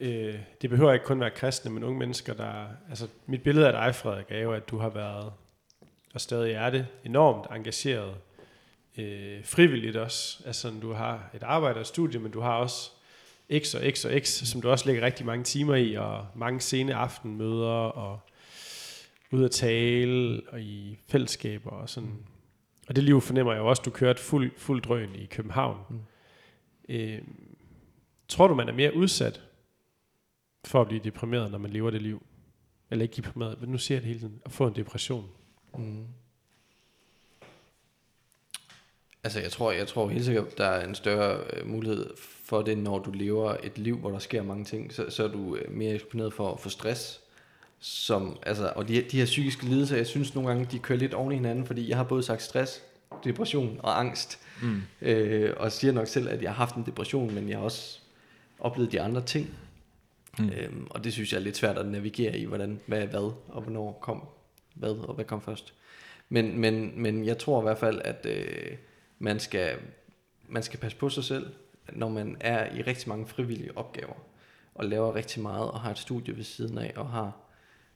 øh, 0.00 0.38
det 0.62 0.70
behøver 0.70 0.92
ikke 0.92 1.06
kun 1.06 1.20
være 1.20 1.30
kristne, 1.30 1.70
men 1.70 1.84
unge 1.84 1.98
mennesker, 1.98 2.34
der... 2.34 2.66
Altså, 2.88 3.08
mit 3.26 3.42
billede 3.42 3.66
af 3.66 3.72
dig, 3.72 3.94
Frederik, 3.94 4.26
er 4.28 4.40
jo, 4.40 4.52
at 4.52 4.68
du 4.68 4.78
har 4.78 4.88
været, 4.88 5.32
og 6.14 6.20
stadig 6.20 6.52
er 6.52 6.70
det, 6.70 6.86
enormt 7.04 7.46
engageret, 7.50 8.14
øh, 8.98 9.44
frivilligt 9.44 9.96
også. 9.96 10.42
Altså, 10.46 10.72
du 10.82 10.92
har 10.92 11.30
et 11.34 11.42
arbejde 11.42 11.76
og 11.76 11.80
et 11.80 11.86
studie, 11.86 12.20
men 12.20 12.32
du 12.32 12.40
har 12.40 12.54
også 12.54 12.90
X 13.58 13.74
og 13.74 13.92
X 13.92 14.04
og 14.04 14.12
X, 14.20 14.28
som 14.28 14.60
du 14.60 14.70
også 14.70 14.86
lægger 14.86 15.02
rigtig 15.02 15.26
mange 15.26 15.44
timer 15.44 15.74
i, 15.74 15.94
og 15.94 16.26
mange 16.34 16.60
sene 16.60 16.94
aftenmøder, 16.94 17.68
og 17.68 18.20
ud 19.30 19.44
at 19.44 19.50
tale, 19.50 20.42
og 20.48 20.60
i 20.60 20.98
fællesskaber 21.08 21.70
og 21.70 21.88
sådan. 21.88 22.26
Og 22.88 22.96
det 22.96 23.04
liv 23.04 23.20
fornemmer 23.20 23.52
jeg 23.52 23.60
jo 23.60 23.68
også, 23.68 23.82
du 23.84 23.90
kørte 23.90 24.22
fuld, 24.22 24.52
fuld 24.56 24.82
drøn 24.82 25.14
i 25.14 25.26
København. 25.26 25.78
Mm. 25.90 26.00
Øh, 26.88 27.22
tror 28.28 28.48
du, 28.48 28.54
man 28.54 28.68
er 28.68 28.72
mere 28.72 28.96
udsat 28.96 29.42
for 30.64 30.80
at 30.80 30.88
blive 30.88 31.00
deprimeret, 31.04 31.50
når 31.50 31.58
man 31.58 31.70
lever 31.70 31.90
det 31.90 32.02
liv? 32.02 32.26
Eller 32.90 33.02
ikke 33.02 33.16
deprimeret, 33.16 33.60
men 33.60 33.70
nu 33.70 33.78
siger 33.78 33.96
jeg 33.96 34.02
det 34.02 34.08
hele 34.08 34.20
tiden, 34.20 34.40
at 34.44 34.52
få 34.52 34.66
en 34.66 34.76
depression. 34.76 35.28
Mm. 35.78 36.06
Altså 39.26 39.40
jeg 39.40 39.52
tror, 39.52 39.72
jeg 39.72 39.86
tror 39.86 40.08
helt 40.08 40.24
sikkert, 40.24 40.58
der 40.58 40.64
er 40.64 40.86
en 40.86 40.94
større 40.94 41.38
øh, 41.52 41.68
mulighed 41.68 42.10
for 42.44 42.62
det, 42.62 42.78
når 42.78 42.98
du 42.98 43.10
lever 43.10 43.56
et 43.62 43.78
liv, 43.78 43.96
hvor 43.98 44.10
der 44.10 44.18
sker 44.18 44.42
mange 44.42 44.64
ting, 44.64 44.92
så, 44.92 45.10
så 45.10 45.24
er 45.24 45.28
du 45.28 45.56
øh, 45.56 45.72
mere 45.72 45.94
eksponeret 45.94 46.32
for, 46.32 46.56
for 46.56 46.68
stress. 46.68 47.20
Som, 47.80 48.38
altså, 48.42 48.72
og 48.76 48.88
de, 48.88 49.02
de 49.02 49.18
her 49.18 49.24
psykiske 49.24 49.64
lidelser, 49.64 49.96
jeg 49.96 50.06
synes 50.06 50.34
nogle 50.34 50.48
gange, 50.48 50.68
de 50.72 50.78
kører 50.78 50.98
lidt 50.98 51.14
oven 51.14 51.32
i 51.32 51.34
hinanden, 51.34 51.66
fordi 51.66 51.88
jeg 51.88 51.96
har 51.96 52.04
både 52.04 52.22
sagt 52.22 52.42
stress, 52.42 52.82
depression 53.24 53.80
og 53.82 54.00
angst. 54.00 54.38
Mm. 54.62 54.82
Øh, 55.02 55.54
og 55.56 55.72
siger 55.72 55.92
nok 55.92 56.06
selv, 56.06 56.28
at 56.28 56.42
jeg 56.42 56.50
har 56.50 56.56
haft 56.56 56.74
en 56.74 56.86
depression, 56.86 57.34
men 57.34 57.48
jeg 57.48 57.58
har 57.58 57.64
også 57.64 57.98
oplevet 58.60 58.92
de 58.92 59.00
andre 59.00 59.20
ting. 59.20 59.50
Mm. 60.38 60.50
Øhm, 60.50 60.86
og 60.90 61.04
det 61.04 61.12
synes 61.12 61.32
jeg 61.32 61.38
er 61.38 61.42
lidt 61.42 61.56
svært 61.56 61.78
at 61.78 61.86
navigere 61.86 62.38
i, 62.38 62.44
hvordan, 62.44 62.80
hvad 62.86 63.02
er 63.02 63.06
hvad, 63.06 63.32
og 63.48 63.62
hvornår 63.62 63.98
kom 64.02 64.24
hvad, 64.74 64.90
og 64.90 65.14
hvad 65.14 65.24
kom 65.24 65.42
først. 65.42 65.74
Men, 66.28 66.58
men, 66.58 67.02
men 67.02 67.24
jeg 67.24 67.38
tror 67.38 67.60
i 67.60 67.62
hvert 67.62 67.78
fald, 67.78 68.00
at 68.04 68.26
øh, 68.28 68.76
man, 69.18 69.40
skal, 69.40 69.78
man 70.48 70.62
skal 70.62 70.80
passe 70.80 70.98
på 70.98 71.08
sig 71.08 71.24
selv, 71.24 71.54
når 71.92 72.08
man 72.08 72.36
er 72.40 72.74
i 72.76 72.82
rigtig 72.82 73.08
mange 73.08 73.26
frivillige 73.26 73.78
opgaver, 73.78 74.14
og 74.74 74.84
laver 74.84 75.14
rigtig 75.14 75.42
meget, 75.42 75.70
og 75.70 75.80
har 75.80 75.90
et 75.90 75.98
studie 75.98 76.36
ved 76.36 76.44
siden 76.44 76.78
af, 76.78 76.92
og 76.96 77.10
har 77.10 77.32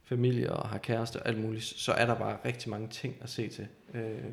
familie, 0.05 0.53
og 0.53 0.69
har 0.69 0.79
kæreste 0.79 1.17
og 1.17 1.29
alt 1.29 1.41
muligt, 1.41 1.65
så 1.65 1.93
er 1.93 2.07
der 2.07 2.15
bare 2.15 2.39
rigtig 2.45 2.71
mange 2.71 2.89
ting 2.89 3.17
at 3.21 3.31
se 3.31 3.49
til. 3.49 3.69
Øh, 3.95 4.33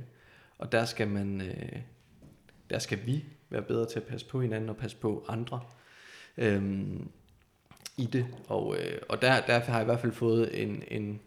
og 0.57 0.71
der 0.71 0.85
skal 0.85 1.07
man, 1.07 1.41
øh, 1.41 1.79
der 2.69 2.79
skal 2.79 3.05
vi 3.05 3.25
være 3.49 3.61
bedre 3.61 3.85
til 3.85 3.99
at 3.99 4.05
passe 4.05 4.27
på 4.27 4.41
hinanden 4.41 4.69
og 4.69 4.77
passe 4.77 4.97
på 4.97 5.25
andre 5.27 5.61
øh, 6.37 6.83
i 7.97 8.05
det. 8.05 8.27
Og, 8.47 8.77
øh, 8.77 9.01
og 9.09 9.21
der, 9.21 9.41
der 9.41 9.59
har 9.59 9.73
jeg 9.73 9.81
i 9.81 9.85
hvert 9.85 9.99
fald 9.99 10.11
fået 10.11 10.63
en, 10.63 10.83
en, 10.87 11.19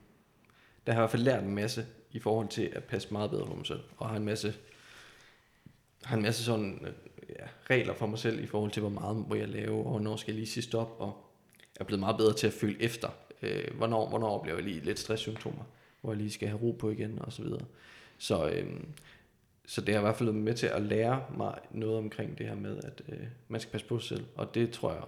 der 0.86 0.92
har 0.92 1.00
jeg 1.00 1.02
i 1.02 1.02
hvert 1.02 1.10
fald 1.10 1.22
lært 1.22 1.44
en 1.44 1.54
masse 1.54 1.86
i 2.12 2.18
forhold 2.18 2.48
til 2.48 2.70
at 2.72 2.84
passe 2.84 3.08
meget 3.12 3.30
bedre 3.30 3.46
på 3.46 3.54
mig 3.54 3.66
selv, 3.66 3.80
og 3.96 4.08
har 4.08 4.16
en 4.16 4.24
masse, 4.24 4.54
har 6.04 6.16
en 6.16 6.22
masse 6.22 6.44
sådan, 6.44 6.78
øh, 6.82 6.92
ja, 7.28 7.46
regler 7.70 7.94
for 7.94 8.06
mig 8.06 8.18
selv 8.18 8.44
i 8.44 8.46
forhold 8.46 8.70
til, 8.70 8.80
hvor 8.80 8.90
meget 8.90 9.16
må 9.16 9.34
jeg 9.34 9.48
lave, 9.48 9.78
og 9.78 9.90
hvornår 9.90 10.16
skal 10.16 10.32
jeg 10.32 10.38
lige 10.38 10.50
sige 10.50 10.64
stop, 10.64 10.96
og 10.98 11.24
jeg 11.58 11.80
er 11.80 11.84
blevet 11.84 12.00
meget 12.00 12.16
bedre 12.16 12.34
til 12.34 12.46
at 12.46 12.52
følge 12.52 12.82
efter, 12.82 13.08
øh, 13.42 13.76
hvornår, 13.76 14.08
hvornår 14.08 14.28
oplever 14.28 14.58
jeg 14.58 14.64
lige 14.64 14.80
lidt 14.80 14.98
stresssymptomer, 14.98 15.62
hvor 16.00 16.12
jeg 16.12 16.18
lige 16.18 16.30
skal 16.30 16.48
have 16.48 16.60
ro 16.60 16.72
på 16.72 16.90
igen, 16.90 17.18
og 17.20 17.32
så 17.32 17.42
videre. 17.42 17.64
Så, 18.18 18.48
øh, 18.48 18.66
så 19.66 19.80
det 19.80 19.94
har 19.94 20.00
i 20.00 20.04
hvert 20.04 20.16
fald 20.16 20.28
været 20.28 20.44
med 20.44 20.54
til 20.54 20.66
at 20.66 20.82
lære 20.82 21.24
mig 21.36 21.58
noget 21.70 21.98
omkring 21.98 22.38
det 22.38 22.46
her 22.46 22.54
med, 22.54 22.76
at 22.84 23.02
øh, 23.08 23.26
man 23.48 23.60
skal 23.60 23.72
passe 23.72 23.86
på 23.86 23.98
sig 23.98 24.08
selv, 24.08 24.26
og 24.36 24.54
det 24.54 24.70
tror 24.70 24.92
jeg, 24.92 25.02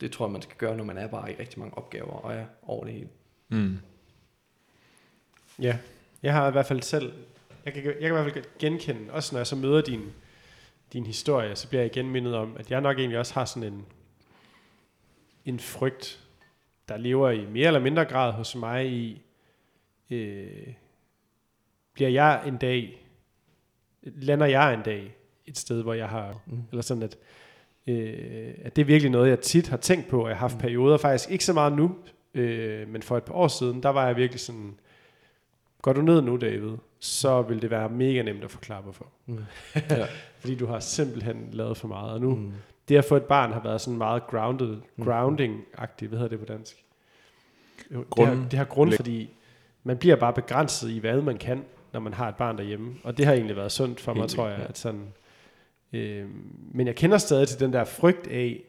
det 0.00 0.12
tror 0.12 0.26
jeg, 0.26 0.32
man 0.32 0.42
skal 0.42 0.56
gøre, 0.56 0.76
når 0.76 0.84
man 0.84 0.98
er 0.98 1.06
bare 1.06 1.32
i 1.32 1.34
rigtig 1.34 1.58
mange 1.58 1.78
opgaver, 1.78 2.12
og 2.12 2.34
er 2.34 2.44
over 2.62 2.84
det 2.84 2.92
hele. 2.92 3.08
Mm. 3.48 3.78
Ja, 5.58 5.78
jeg 6.22 6.32
har 6.32 6.48
i 6.48 6.50
hvert 6.50 6.66
fald 6.66 6.82
selv, 6.82 7.12
jeg 7.64 7.72
kan, 7.72 7.84
jeg 7.84 7.94
kan 7.94 8.08
i 8.08 8.22
hvert 8.22 8.32
fald 8.32 8.44
genkende, 8.58 9.12
også 9.12 9.34
når 9.34 9.38
jeg 9.38 9.46
så 9.46 9.56
møder 9.56 9.80
din, 9.80 10.12
din 10.92 11.06
historie, 11.06 11.56
så 11.56 11.68
bliver 11.68 11.82
jeg 11.82 11.96
igen 11.96 12.10
mindet 12.10 12.34
om, 12.34 12.56
at 12.58 12.70
jeg 12.70 12.80
nok 12.80 12.98
egentlig 12.98 13.18
også 13.18 13.34
har 13.34 13.44
sådan 13.44 13.72
en, 13.72 13.86
en 15.44 15.60
frygt, 15.60 16.24
der 16.88 16.96
lever 16.96 17.30
i 17.30 17.46
mere 17.46 17.66
eller 17.66 17.80
mindre 17.80 18.04
grad 18.04 18.32
hos 18.32 18.56
mig 18.56 18.92
i, 18.92 19.22
øh, 20.10 20.74
bliver 21.92 22.10
jeg 22.10 22.42
en 22.46 22.56
dag, 22.56 23.06
lander 24.02 24.46
jeg 24.46 24.74
en 24.74 24.82
dag 24.82 25.14
et 25.46 25.58
sted, 25.58 25.82
hvor 25.82 25.94
jeg 25.94 26.08
har, 26.08 26.40
mm. 26.46 26.62
eller 26.70 26.82
sådan 26.82 27.02
at, 27.02 27.16
øh, 27.86 28.54
at 28.62 28.76
det 28.76 28.82
er 28.82 28.86
virkelig 28.86 29.10
noget, 29.10 29.30
jeg 29.30 29.40
tit 29.40 29.68
har 29.68 29.76
tænkt 29.76 30.08
på, 30.08 30.22
og 30.22 30.28
jeg 30.28 30.36
har 30.36 30.48
haft 30.48 30.54
mm. 30.54 30.60
perioder, 30.60 30.96
faktisk 30.96 31.30
ikke 31.30 31.44
så 31.44 31.52
meget 31.52 31.72
nu, 31.72 31.96
øh, 32.34 32.88
men 32.88 33.02
for 33.02 33.16
et 33.16 33.24
par 33.24 33.34
år 33.34 33.48
siden, 33.48 33.82
der 33.82 33.88
var 33.88 34.06
jeg 34.06 34.16
virkelig 34.16 34.40
sådan, 34.40 34.78
går 35.82 35.92
du 35.92 36.02
ned 36.02 36.22
nu, 36.22 36.36
David, 36.36 36.76
så 37.00 37.42
vil 37.42 37.62
det 37.62 37.70
være 37.70 37.88
mega 37.88 38.22
nemt 38.22 38.44
at 38.44 38.50
forklare, 38.50 38.82
hvorfor. 38.82 39.06
Mm. 39.26 39.38
ja. 39.90 40.06
Fordi 40.38 40.54
du 40.54 40.66
har 40.66 40.80
simpelthen 40.80 41.48
lavet 41.52 41.76
for 41.76 41.88
meget, 41.88 42.12
og 42.12 42.20
nu, 42.20 42.34
Mm. 42.34 42.52
det 42.88 42.96
at 42.96 43.04
få 43.04 43.16
et 43.16 43.24
barn 43.24 43.52
har 43.52 43.60
været 43.62 43.80
sådan 43.80 43.98
meget 43.98 44.26
grounded, 44.26 44.80
grounding-agtigt, 45.00 46.08
hvad 46.08 46.18
hedder 46.18 46.28
det 46.28 46.38
på 46.38 46.44
dansk? 46.44 46.84
Jo, 47.94 47.98
det, 47.98 48.10
Grund- 48.10 48.28
har, 48.28 48.48
det 48.48 48.58
har 48.58 48.64
grund, 48.64 48.92
fordi 48.92 49.30
man 49.84 49.98
bliver 49.98 50.16
bare 50.16 50.32
begrænset 50.32 50.90
i, 50.90 50.98
hvad 50.98 51.22
man 51.22 51.38
kan, 51.38 51.64
når 51.92 52.00
man 52.00 52.12
har 52.14 52.28
et 52.28 52.36
barn 52.36 52.58
derhjemme. 52.58 52.94
Og 53.04 53.16
det 53.16 53.26
har 53.26 53.32
egentlig 53.32 53.56
været 53.56 53.72
sundt 53.72 54.00
for 54.00 54.14
mig, 54.14 54.22
Helt 54.22 54.32
tror 54.32 54.48
jeg. 54.48 54.58
ja. 54.58 54.64
At 54.64 54.78
sådan, 54.78 55.12
øh, 55.92 56.28
men 56.74 56.86
jeg 56.86 56.96
kender 56.96 57.18
stadig 57.18 57.48
til 57.48 57.60
den 57.60 57.72
der 57.72 57.84
frygt 57.84 58.26
af, 58.26 58.62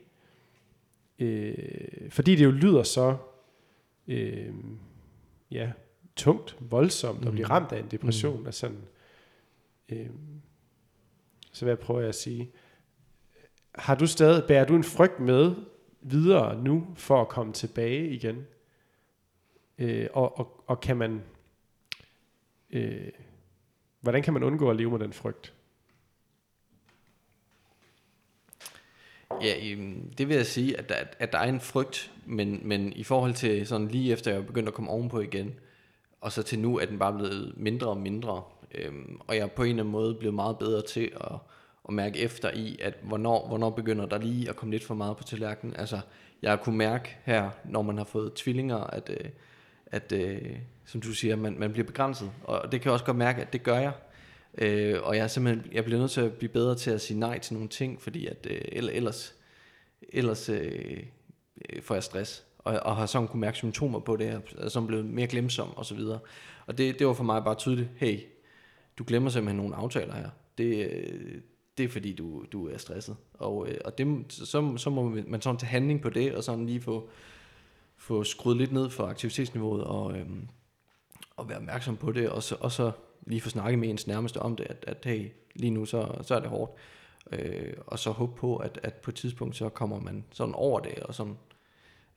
øh, 1.19 1.53
fordi 2.09 2.35
det 2.35 2.43
jo 2.45 2.51
lyder 2.51 2.83
så 2.83 3.15
øh, 4.07 4.49
ja, 5.51 5.71
tungt, 6.15 6.58
voldsomt 6.60 7.26
at 7.26 7.32
blive 7.32 7.45
Mm. 7.45 7.52
ramt 7.52 7.71
af 7.71 7.80
en 7.80 7.88
depression. 7.91 8.39
Mm. 8.39 8.47
Er 8.47 8.52
sådan, 8.52 8.82
øh, 9.89 10.10
så 11.52 11.65
hvad 11.65 11.78
prøver 11.78 12.00
jeg 12.00 12.10
at 12.10 12.15
sige? 12.15 12.52
Har 13.76 13.95
du 13.95 14.08
stadig, 14.08 14.43
bærer 14.47 14.65
du 14.65 14.76
en 14.76 14.84
frygt 14.84 15.19
med 15.19 15.56
videre 16.02 16.63
nu 16.63 16.88
for 16.95 17.21
at 17.21 17.28
komme 17.30 17.54
tilbage 17.54 18.10
igen? 18.10 18.45
Øh, 19.78 20.08
og, 20.13 20.39
og, 20.39 20.63
og 20.67 20.80
kan 20.82 20.97
man, 20.97 21.24
øh, 22.69 23.08
hvordan 24.02 24.24
kan 24.24 24.34
man 24.34 24.43
undgå 24.43 24.69
at 24.69 24.76
leve 24.76 24.91
med 24.91 25.00
den 25.00 25.13
frygt? 25.13 25.54
Ja, 29.41 29.71
øhm, 29.71 30.13
det 30.17 30.28
vil 30.28 30.36
jeg 30.36 30.45
sige, 30.45 30.78
at 30.78 30.89
der, 30.89 30.95
at 31.19 31.32
der 31.32 31.38
er 31.38 31.50
en 31.50 31.60
frygt, 31.60 32.12
men, 32.26 32.60
men 32.63 32.93
i 32.93 33.04
forhold 33.04 33.34
til 33.34 33.67
sådan 33.67 33.88
lige 33.88 34.13
efter 34.13 34.32
jeg 34.32 34.41
er 34.41 34.45
begyndt 34.45 34.67
at 34.67 34.74
komme 34.74 34.91
ovenpå 34.91 35.19
igen, 35.19 35.60
og 36.21 36.31
så 36.31 36.43
til 36.43 36.60
nu 36.60 36.77
er 36.77 36.86
den 36.86 36.99
bare 36.99 37.13
blevet 37.13 37.53
mindre 37.57 37.88
og 37.88 37.97
mindre, 37.97 38.43
øhm, 38.75 39.19
og 39.27 39.36
jeg 39.36 39.43
er 39.43 39.47
på 39.47 39.63
en 39.63 39.69
eller 39.69 39.84
anden 39.84 39.91
måde 39.91 40.15
blevet 40.15 40.36
meget 40.36 40.57
bedre 40.57 40.81
til 40.81 41.12
at, 41.21 41.38
at 41.88 41.93
mærke 41.93 42.19
efter 42.19 42.51
i, 42.51 42.79
at 42.81 42.93
hvornår, 43.03 43.47
hvornår 43.47 43.69
begynder 43.69 44.05
der 44.05 44.17
lige 44.17 44.49
at 44.49 44.55
komme 44.55 44.71
lidt 44.71 44.84
for 44.84 44.95
meget 44.95 45.17
på 45.17 45.23
tallerkenen. 45.23 45.75
Altså, 45.75 45.99
jeg 46.41 46.51
har 46.51 46.57
kunne 46.57 46.77
mærke 46.77 47.17
her, 47.23 47.49
når 47.65 47.81
man 47.81 47.97
har 47.97 48.03
fået 48.03 48.34
tvillinger, 48.34 48.77
at, 48.77 49.10
øh, 49.10 49.29
at 49.86 50.12
øh, 50.12 50.57
som 50.86 51.01
du 51.01 51.13
siger, 51.13 51.36
man, 51.36 51.60
man 51.60 51.71
bliver 51.71 51.86
begrænset, 51.86 52.31
og 52.43 52.71
det 52.71 52.81
kan 52.81 52.86
jeg 52.86 52.93
også 52.93 53.05
godt 53.05 53.17
mærke, 53.17 53.41
at 53.41 53.53
det 53.53 53.63
gør 53.63 53.77
jeg. 53.77 53.93
Øh, 54.57 54.99
og 55.03 55.15
jeg 55.15 55.23
er 55.23 55.27
simpelthen, 55.27 55.73
jeg 55.73 55.84
bliver 55.84 55.99
nødt 55.99 56.12
til 56.12 56.21
at 56.21 56.34
blive 56.34 56.51
bedre 56.51 56.75
til 56.75 56.91
at 56.91 57.01
sige 57.01 57.19
nej 57.19 57.39
til 57.39 57.53
nogle 57.53 57.69
ting, 57.69 58.01
fordi 58.01 58.27
at, 58.27 58.47
øh, 58.49 58.62
eller- 58.65 58.93
ellers, 58.93 59.36
ellers 60.13 60.49
øh, 60.49 61.03
øh 61.69 61.81
får 61.81 61.95
jeg 61.95 62.03
stress. 62.03 62.45
Og, 62.63 62.80
og 62.80 62.95
har 62.95 63.06
sådan 63.06 63.28
kunne 63.28 63.41
mærke 63.41 63.58
symptomer 63.58 64.00
på 64.00 64.15
det, 64.15 64.36
og 64.36 64.43
er 64.58 64.69
sådan 64.69 64.88
blevet 64.88 65.06
mere 65.06 65.28
glemsom 65.28 65.78
og 65.78 65.86
så 65.86 65.95
videre. 65.95 66.19
Og 66.65 66.78
det, 66.78 67.00
det 67.00 67.08
var 67.08 67.13
for 67.13 67.24
mig 67.24 67.43
bare 67.43 67.56
tydeligt, 67.56 67.89
hey, 67.95 68.19
du 68.97 69.04
glemmer 69.08 69.30
simpelthen 69.30 69.58
nogle 69.58 69.76
aftaler 69.76 70.13
her. 70.13 70.30
Det, 70.58 70.91
øh, 70.91 71.41
det 71.78 71.84
er 71.84 71.89
fordi, 71.89 72.13
du, 72.13 72.45
du 72.52 72.67
er 72.67 72.78
stresset. 72.78 73.15
Og, 73.34 73.67
øh, 73.69 73.78
og 73.86 73.97
det, 73.97 74.26
så, 74.30 74.74
så 74.78 74.89
må 74.89 75.10
man 75.28 75.41
sådan 75.41 75.58
tage 75.58 75.69
handling 75.69 76.02
på 76.02 76.10
det, 76.10 76.36
og 76.36 76.43
sådan 76.43 76.65
lige 76.65 76.82
få, 76.82 77.10
få 77.97 78.24
skruet 78.24 78.58
lidt 78.58 78.71
ned 78.71 78.89
for 78.89 79.08
aktivitetsniveauet, 79.08 79.84
og, 79.84 80.17
øhm, 80.17 80.47
og 81.38 81.50
være 81.50 81.58
opmærksom 81.58 81.97
på 81.97 82.12
det, 82.12 82.30
og 82.30 82.43
så, 82.43 82.56
og 82.60 82.71
så 82.71 82.91
lige 83.28 83.41
få 83.41 83.50
snakket 83.50 83.80
med 83.80 83.89
ens 83.89 84.08
nærmeste 84.08 84.39
om 84.39 84.56
det, 84.56 84.67
at, 84.69 84.86
at 84.88 85.06
hey, 85.06 85.32
lige 85.56 85.71
nu 85.71 85.86
så, 85.86 86.17
så 86.21 86.36
er 86.36 86.39
det 86.39 86.50
hårdt. 86.50 86.71
Øh, 87.32 87.74
og 87.88 88.00
så 88.00 88.12
håbe 88.12 88.36
på, 88.36 88.58
at, 88.58 88.80
at 88.84 88.93
på 88.93 89.12
et 89.12 89.15
tidspunkt, 89.15 89.56
så 89.56 89.69
kommer 89.69 90.00
man 90.00 90.24
sådan 90.32 90.56
over 90.56 90.80
det, 90.80 91.00
og 91.00 91.15
sådan, 91.15 91.38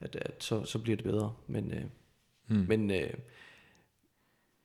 at, 0.05 0.17
at 0.17 0.45
så, 0.45 0.65
så 0.65 0.79
bliver 0.79 0.97
det 0.97 1.05
bedre. 1.05 1.35
Men, 1.47 1.73
øh, 1.73 1.85
Mm. 2.49 2.65
men, 2.69 2.91
øh, 2.91 3.11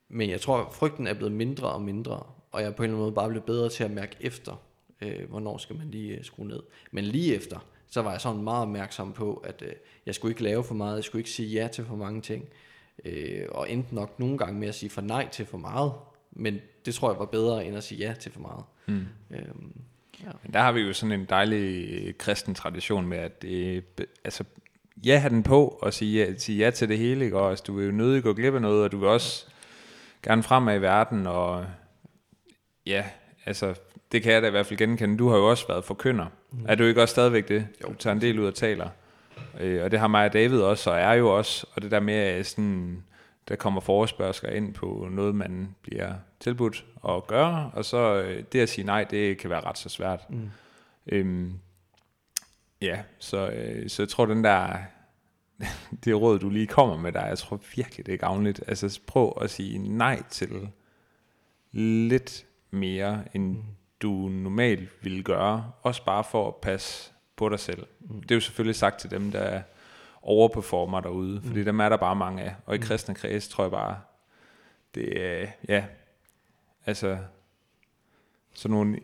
men 0.10 0.30
jeg 0.30 0.41
tror, 0.41 0.69
frygten 0.71 1.08
er 1.08 1.13
blevet 1.13 1.32
mindre 1.32 1.67
og 1.69 1.82
mindre, 1.82 2.23
og 2.52 2.62
jeg 2.62 2.67
er 2.67 2.71
på 2.71 2.84
en 2.84 2.89
eller 2.89 2.95
anden 2.97 3.04
måde 3.06 3.12
bare 3.15 3.30
blevet 3.30 3.43
bedre 3.45 3.69
til 3.69 3.84
at 3.84 3.91
mærke 3.91 4.15
efter, 4.19 4.62
øh, 5.02 5.30
hvornår 5.30 5.58
skal 5.58 5.75
man 5.75 5.91
lige 5.91 6.17
øh, 6.17 6.23
skrue 6.23 6.47
ned. 6.47 6.63
Men 6.91 7.04
lige 7.04 7.36
efter, 7.36 7.65
så 7.88 8.02
var 8.02 8.12
jeg 8.12 8.21
sådan 8.21 8.41
meget 8.43 8.62
opmærksom 8.62 9.13
på, 9.13 9.34
at 9.36 9.62
øh, 9.65 9.71
jeg 10.06 10.15
skulle 10.15 10.32
ikke 10.32 10.43
lave 10.43 10.63
for 10.63 10.73
meget, 10.75 10.95
jeg 10.95 11.04
skulle 11.04 11.19
ikke 11.19 11.30
sige 11.30 11.49
ja 11.62 11.67
til 11.67 11.86
for 11.86 11.95
mange 11.95 12.21
ting, 12.21 12.45
øh, 13.06 13.45
og 13.52 13.71
endte 13.71 13.95
nok 13.95 14.19
nogle 14.19 14.38
gange 14.38 14.60
med 14.60 14.67
at 14.67 14.75
sige 14.75 14.89
for 14.89 15.02
nej 15.02 15.28
til 15.32 15.45
for 15.45 15.58
meget, 15.58 15.91
men 16.32 16.60
det 16.86 16.95
tror 16.95 17.12
jeg 17.12 17.19
var 17.19 17.25
bedre 17.25 17.65
end 17.65 17.78
at 17.78 17.84
sige 17.84 18.08
ja 18.08 18.13
til 18.13 18.32
for 18.32 18.41
meget. 18.41 18.63
Mm. 18.88 19.06
Øhm, 19.32 19.82
ja. 20.23 20.32
Men 20.43 20.54
der 20.54 20.60
har 20.60 20.71
vi 20.71 20.80
jo 20.82 20.93
sådan 20.93 21.19
en 21.19 21.25
dejlig 21.25 21.89
øh, 21.91 22.13
kristen 22.13 22.56
tradition 22.56 23.08
med, 23.08 23.17
at 23.17 23.43
øh, 23.47 23.84
be- 23.84 24.06
altså, 24.23 24.43
ja, 25.05 25.17
have 25.17 25.29
den 25.29 25.43
på 25.43 25.67
og 25.81 25.93
sige 25.93 26.25
ja, 26.25 26.33
sige 26.38 26.65
ja 26.65 26.71
til 26.71 26.89
det 26.89 26.97
hele, 26.97 27.25
ikke? 27.25 27.38
og 27.38 27.49
altså, 27.49 27.63
du 27.67 27.73
vil 27.73 27.85
jo 27.85 27.91
nødig 27.91 28.23
gå 28.23 28.33
glip 28.33 28.53
af 28.53 28.62
noget, 28.62 28.83
og 28.83 28.91
du 28.91 28.97
vil 28.97 29.07
også 29.07 29.45
gerne 30.23 30.43
fremad 30.43 30.75
i 30.75 30.81
verden, 30.81 31.27
og 31.27 31.65
ja, 32.85 33.05
altså, 33.45 33.73
det 34.12 34.23
kan 34.23 34.33
jeg 34.33 34.41
da 34.41 34.47
i 34.47 34.51
hvert 34.51 34.65
fald 34.65 34.77
genkende. 34.77 35.17
Du 35.17 35.29
har 35.29 35.38
jo 35.38 35.49
også 35.49 35.67
været 35.67 35.85
forkynder. 35.85 36.25
Mm. 36.51 36.65
Er 36.67 36.75
du 36.75 36.83
ikke 36.83 37.01
også 37.01 37.12
stadigvæk 37.12 37.47
det? 37.47 37.67
Jo. 37.83 37.88
Du 37.88 37.93
tager 37.93 38.15
en 38.15 38.21
del 38.21 38.39
ud 38.39 38.45
og 38.45 38.55
taler. 38.55 38.89
Øh, 39.59 39.83
og 39.83 39.91
det 39.91 39.99
har 39.99 40.07
mig 40.07 40.25
og 40.25 40.33
David 40.33 40.62
også, 40.62 40.91
og 40.91 40.99
er 40.99 41.13
jo 41.13 41.38
også, 41.38 41.67
og 41.75 41.81
det 41.81 41.91
der 41.91 41.99
med, 41.99 42.13
at 42.13 42.45
sådan, 42.45 43.03
der 43.47 43.55
kommer 43.55 43.81
forespørgsler 43.81 44.49
ind 44.49 44.73
på 44.73 45.07
noget, 45.12 45.35
man 45.35 45.75
bliver 45.81 46.13
tilbudt 46.39 46.85
at 47.09 47.27
gøre, 47.27 47.71
og 47.73 47.85
så 47.85 48.21
øh, 48.21 48.43
det 48.51 48.59
at 48.59 48.69
sige 48.69 48.85
nej, 48.85 49.03
det 49.03 49.38
kan 49.38 49.49
være 49.49 49.62
ret 49.62 49.77
så 49.77 49.89
svært. 49.89 50.29
Mm. 50.29 50.49
Øhm, 51.12 51.53
ja, 52.82 53.02
så, 53.20 53.50
øh, 53.50 53.89
så 53.89 54.02
jeg 54.02 54.10
tror, 54.10 54.26
den 54.26 54.44
der, 54.44 54.78
det 56.06 56.22
råd, 56.22 56.39
du 56.39 56.50
lige 56.50 56.68
kommer 56.68 56.98
med 56.98 57.12
der, 57.12 57.26
jeg 57.26 57.38
tror 57.38 57.60
virkelig, 57.76 58.06
det 58.06 58.13
er 58.13 58.18
gavnligt. 58.18 58.63
Altså 58.68 59.00
prøv 59.08 59.38
at 59.42 59.50
sige 59.50 59.78
nej 59.78 60.24
til 60.30 60.70
lidt 61.72 62.46
mere, 62.72 63.24
end 63.34 63.56
Mm. 63.58 63.63
du 64.02 64.12
normalt 64.30 64.89
ville 65.04 65.24
gøre, 65.24 65.72
også 65.82 66.06
bare 66.06 66.24
for 66.24 66.48
at 66.48 66.56
passe 66.56 67.12
på 67.36 67.50
dig 67.50 67.60
selv. 67.60 67.88
Mm. 68.00 68.22
Det 68.22 68.32
er 68.32 68.36
jo 68.36 68.42
selvfølgelig 68.42 68.76
sagt 68.76 69.00
til 69.00 69.12
dem, 69.12 69.32
der 69.32 69.62
overperformer 70.22 71.00
derude, 71.02 71.42
fordi 71.42 71.60
Mm. 71.60 71.65
dem 71.65 71.80
er 71.80 71.89
der 71.89 71.98
bare 71.98 72.15
mange 72.15 72.44
af. 72.44 72.56
Og 72.65 72.76
i 72.76 72.78
Mm. 72.78 72.84
kristne 72.84 73.15
kreds 73.15 73.48
tror 73.48 73.63
jeg 73.63 73.72
bare, 73.72 74.00
det 74.96 75.26
er, 75.26 75.48
ja, 75.68 75.86
altså, 76.86 77.18
sådan 78.54 78.74
nogle 78.76 79.00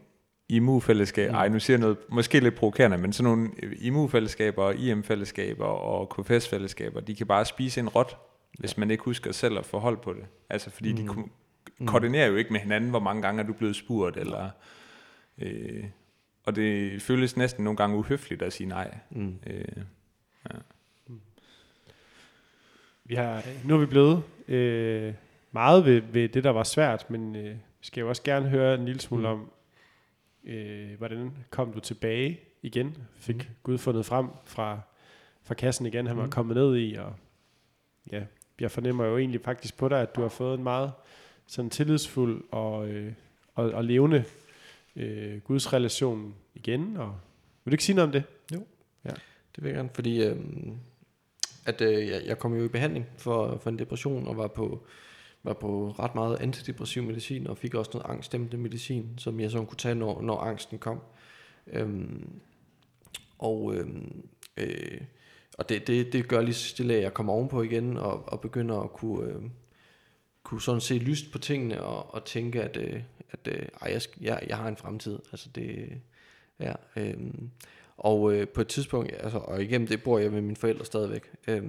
IMU-fællesskaber, 0.49 1.31
Mm. 1.31 1.37
ej 1.37 1.47
nu 1.49 1.59
siger 1.59 1.75
jeg 1.77 1.81
noget 1.81 1.97
måske 2.09 2.39
lidt 2.39 2.55
provokerende, 2.55 2.97
men 2.97 3.13
sådan 3.13 3.31
nogle 3.31 3.49
IMU-fællesskaber 3.81 4.63
og 4.63 4.75
IM-fællesskaber 4.75 5.65
og 5.65 6.09
KFS-fællesskaber, 6.09 6.99
de 6.99 7.15
kan 7.15 7.27
bare 7.27 7.45
spise 7.45 7.79
en 7.79 7.89
råt, 7.89 8.17
hvis 8.59 8.77
man 8.77 8.91
ikke 8.91 9.03
husker 9.03 9.31
selv 9.31 9.57
at 9.57 9.65
forholde 9.65 9.97
på 9.97 10.13
det. 10.13 10.23
Altså 10.49 10.69
fordi 10.69 10.89
mm. 10.91 10.97
de 10.97 11.01
Mm. 11.03 11.07
ko- 11.07 11.29
Mm. 11.79 11.87
koordinerer 11.87 12.27
jo 12.27 12.35
ikke 12.35 12.53
med 12.53 12.59
hinanden, 12.59 12.89
hvor 12.89 12.99
mange 12.99 13.21
gange 13.21 13.43
er 13.43 13.47
du 13.47 13.53
blevet 13.53 13.75
spurgt, 13.75 14.17
eller, 14.17 14.49
øh, 15.41 15.83
og 16.45 16.55
det 16.55 17.01
føles 17.01 17.37
næsten 17.37 17.63
nogle 17.63 17.77
gange 17.77 17.97
uhøfligt 17.97 18.41
at 18.41 18.53
sige 18.53 18.67
nej. 18.67 18.97
Mm. 19.09 19.35
Øh, 19.47 19.65
Vi 23.05 23.15
har, 23.15 23.43
nu 23.65 23.73
er 23.75 23.77
vi 23.79 23.85
blevet 23.85 24.23
øh, 24.47 25.13
meget 25.51 25.85
ved, 25.85 26.01
ved 26.11 26.29
det, 26.29 26.43
der 26.43 26.49
var 26.49 26.63
svært, 26.63 27.09
men 27.09 27.35
øh, 27.35 27.49
vi 27.51 27.85
skal 27.87 28.01
jo 28.01 28.09
også 28.09 28.23
gerne 28.23 28.49
høre 28.49 28.75
en 28.75 28.85
lille 28.85 29.01
smule 29.01 29.21
Mm. 29.27 29.33
om, 29.33 29.51
øh, 30.45 30.97
hvordan 30.97 31.31
kom 31.49 31.73
du 31.73 31.79
tilbage 31.79 32.39
igen? 32.61 32.97
Fik 33.15 33.35
Mm. 33.35 33.55
Gud 33.63 33.77
fundet 33.77 34.05
frem 34.05 34.27
fra, 34.45 34.79
fra 35.43 35.53
kassen 35.53 35.85
igen, 35.85 36.07
han 36.07 36.17
var 36.17 36.23
Mm. 36.25 36.31
kommet 36.31 36.55
ned 36.55 36.77
i, 36.77 36.95
og 36.95 37.13
ja, 38.11 38.23
jeg 38.59 38.71
fornemmer 38.71 39.05
jo 39.05 39.17
egentlig 39.17 39.41
faktisk 39.41 39.77
på 39.77 39.89
dig, 39.89 40.01
at 40.01 40.15
du 40.15 40.21
har 40.21 40.29
fået 40.29 40.57
en 40.57 40.63
meget 40.63 40.91
sådan 41.47 41.69
tillidsfuld 41.69 42.43
og, 42.51 42.87
øh, 42.89 43.13
og, 43.55 43.71
og 43.71 43.83
levende 43.83 44.23
øh, 44.95 45.39
Guds 45.41 45.73
relation 45.73 46.35
igen, 46.55 46.97
og 46.97 47.15
vil 47.63 47.71
du 47.71 47.73
ikke 47.73 47.83
sige 47.83 47.95
noget 47.95 48.07
om 48.07 48.11
det? 48.11 48.23
Det 49.55 49.63
vil 49.63 49.69
jeg 49.69 49.75
gerne, 49.75 49.89
fordi 49.93 50.23
øhm, 50.23 50.77
at, 51.65 51.81
øh, 51.81 52.07
jeg, 52.07 52.21
jeg 52.25 52.39
kom 52.39 52.53
jo 52.55 52.65
i 52.65 52.67
behandling 52.67 53.05
for, 53.17 53.57
for 53.57 53.69
en 53.69 53.79
depression 53.79 54.27
og 54.27 54.37
var 54.37 54.47
på, 54.47 54.85
var 55.45 55.53
på 55.53 55.95
ret 55.99 56.15
meget 56.15 56.37
antidepressiv 56.41 57.03
medicin 57.03 57.47
og 57.47 57.57
fik 57.57 57.73
også 57.73 57.91
noget 57.93 58.05
angstdæmpende 58.09 58.57
medicin, 58.57 59.09
som 59.17 59.39
jeg 59.39 59.51
så 59.51 59.63
kunne 59.63 59.77
tage, 59.77 59.95
når, 59.95 60.21
når 60.21 60.37
angsten 60.37 60.79
kom. 60.79 60.99
Øhm, 61.67 62.29
og 63.39 63.75
øhm, 63.75 64.27
øh, 64.57 65.01
og 65.57 65.69
det, 65.69 65.87
det, 65.87 66.13
det 66.13 66.27
gør 66.27 66.41
lige 66.41 66.53
så 66.53 66.67
stille, 66.69 66.93
at 66.95 67.01
jeg 67.01 67.13
kommer 67.13 67.33
ovenpå 67.33 67.61
igen 67.61 67.97
og, 67.97 68.29
og 68.29 68.41
begynder 68.41 68.79
at 68.79 68.93
kunne, 68.93 69.29
øh, 69.29 69.41
kunne 70.43 70.61
sådan 70.61 70.81
se 70.81 70.93
lyst 70.93 71.31
på 71.31 71.37
tingene 71.37 71.83
og, 71.83 72.13
og 72.13 72.25
tænke, 72.25 72.63
at, 72.63 72.77
øh, 72.77 73.01
at 73.31 73.47
øh, 73.47 73.67
ej, 73.81 73.91
jeg, 73.91 74.01
skal- 74.01 74.23
jeg, 74.23 74.43
jeg 74.47 74.57
har 74.57 74.67
en 74.67 74.77
fremtid. 74.77 75.19
Altså 75.31 75.49
det, 75.55 75.89
ja, 76.59 76.73
øh, 76.95 77.17
og 77.97 78.33
øh, 78.33 78.47
på 78.47 78.61
et 78.61 78.67
tidspunkt, 78.67 79.11
altså, 79.19 79.37
og 79.37 79.63
igennem 79.63 79.87
det 79.87 80.03
bor 80.03 80.19
jeg 80.19 80.31
med 80.31 80.41
mine 80.41 80.55
forældre 80.55 80.85
stadigvæk. 80.85 81.31
Øh, 81.47 81.63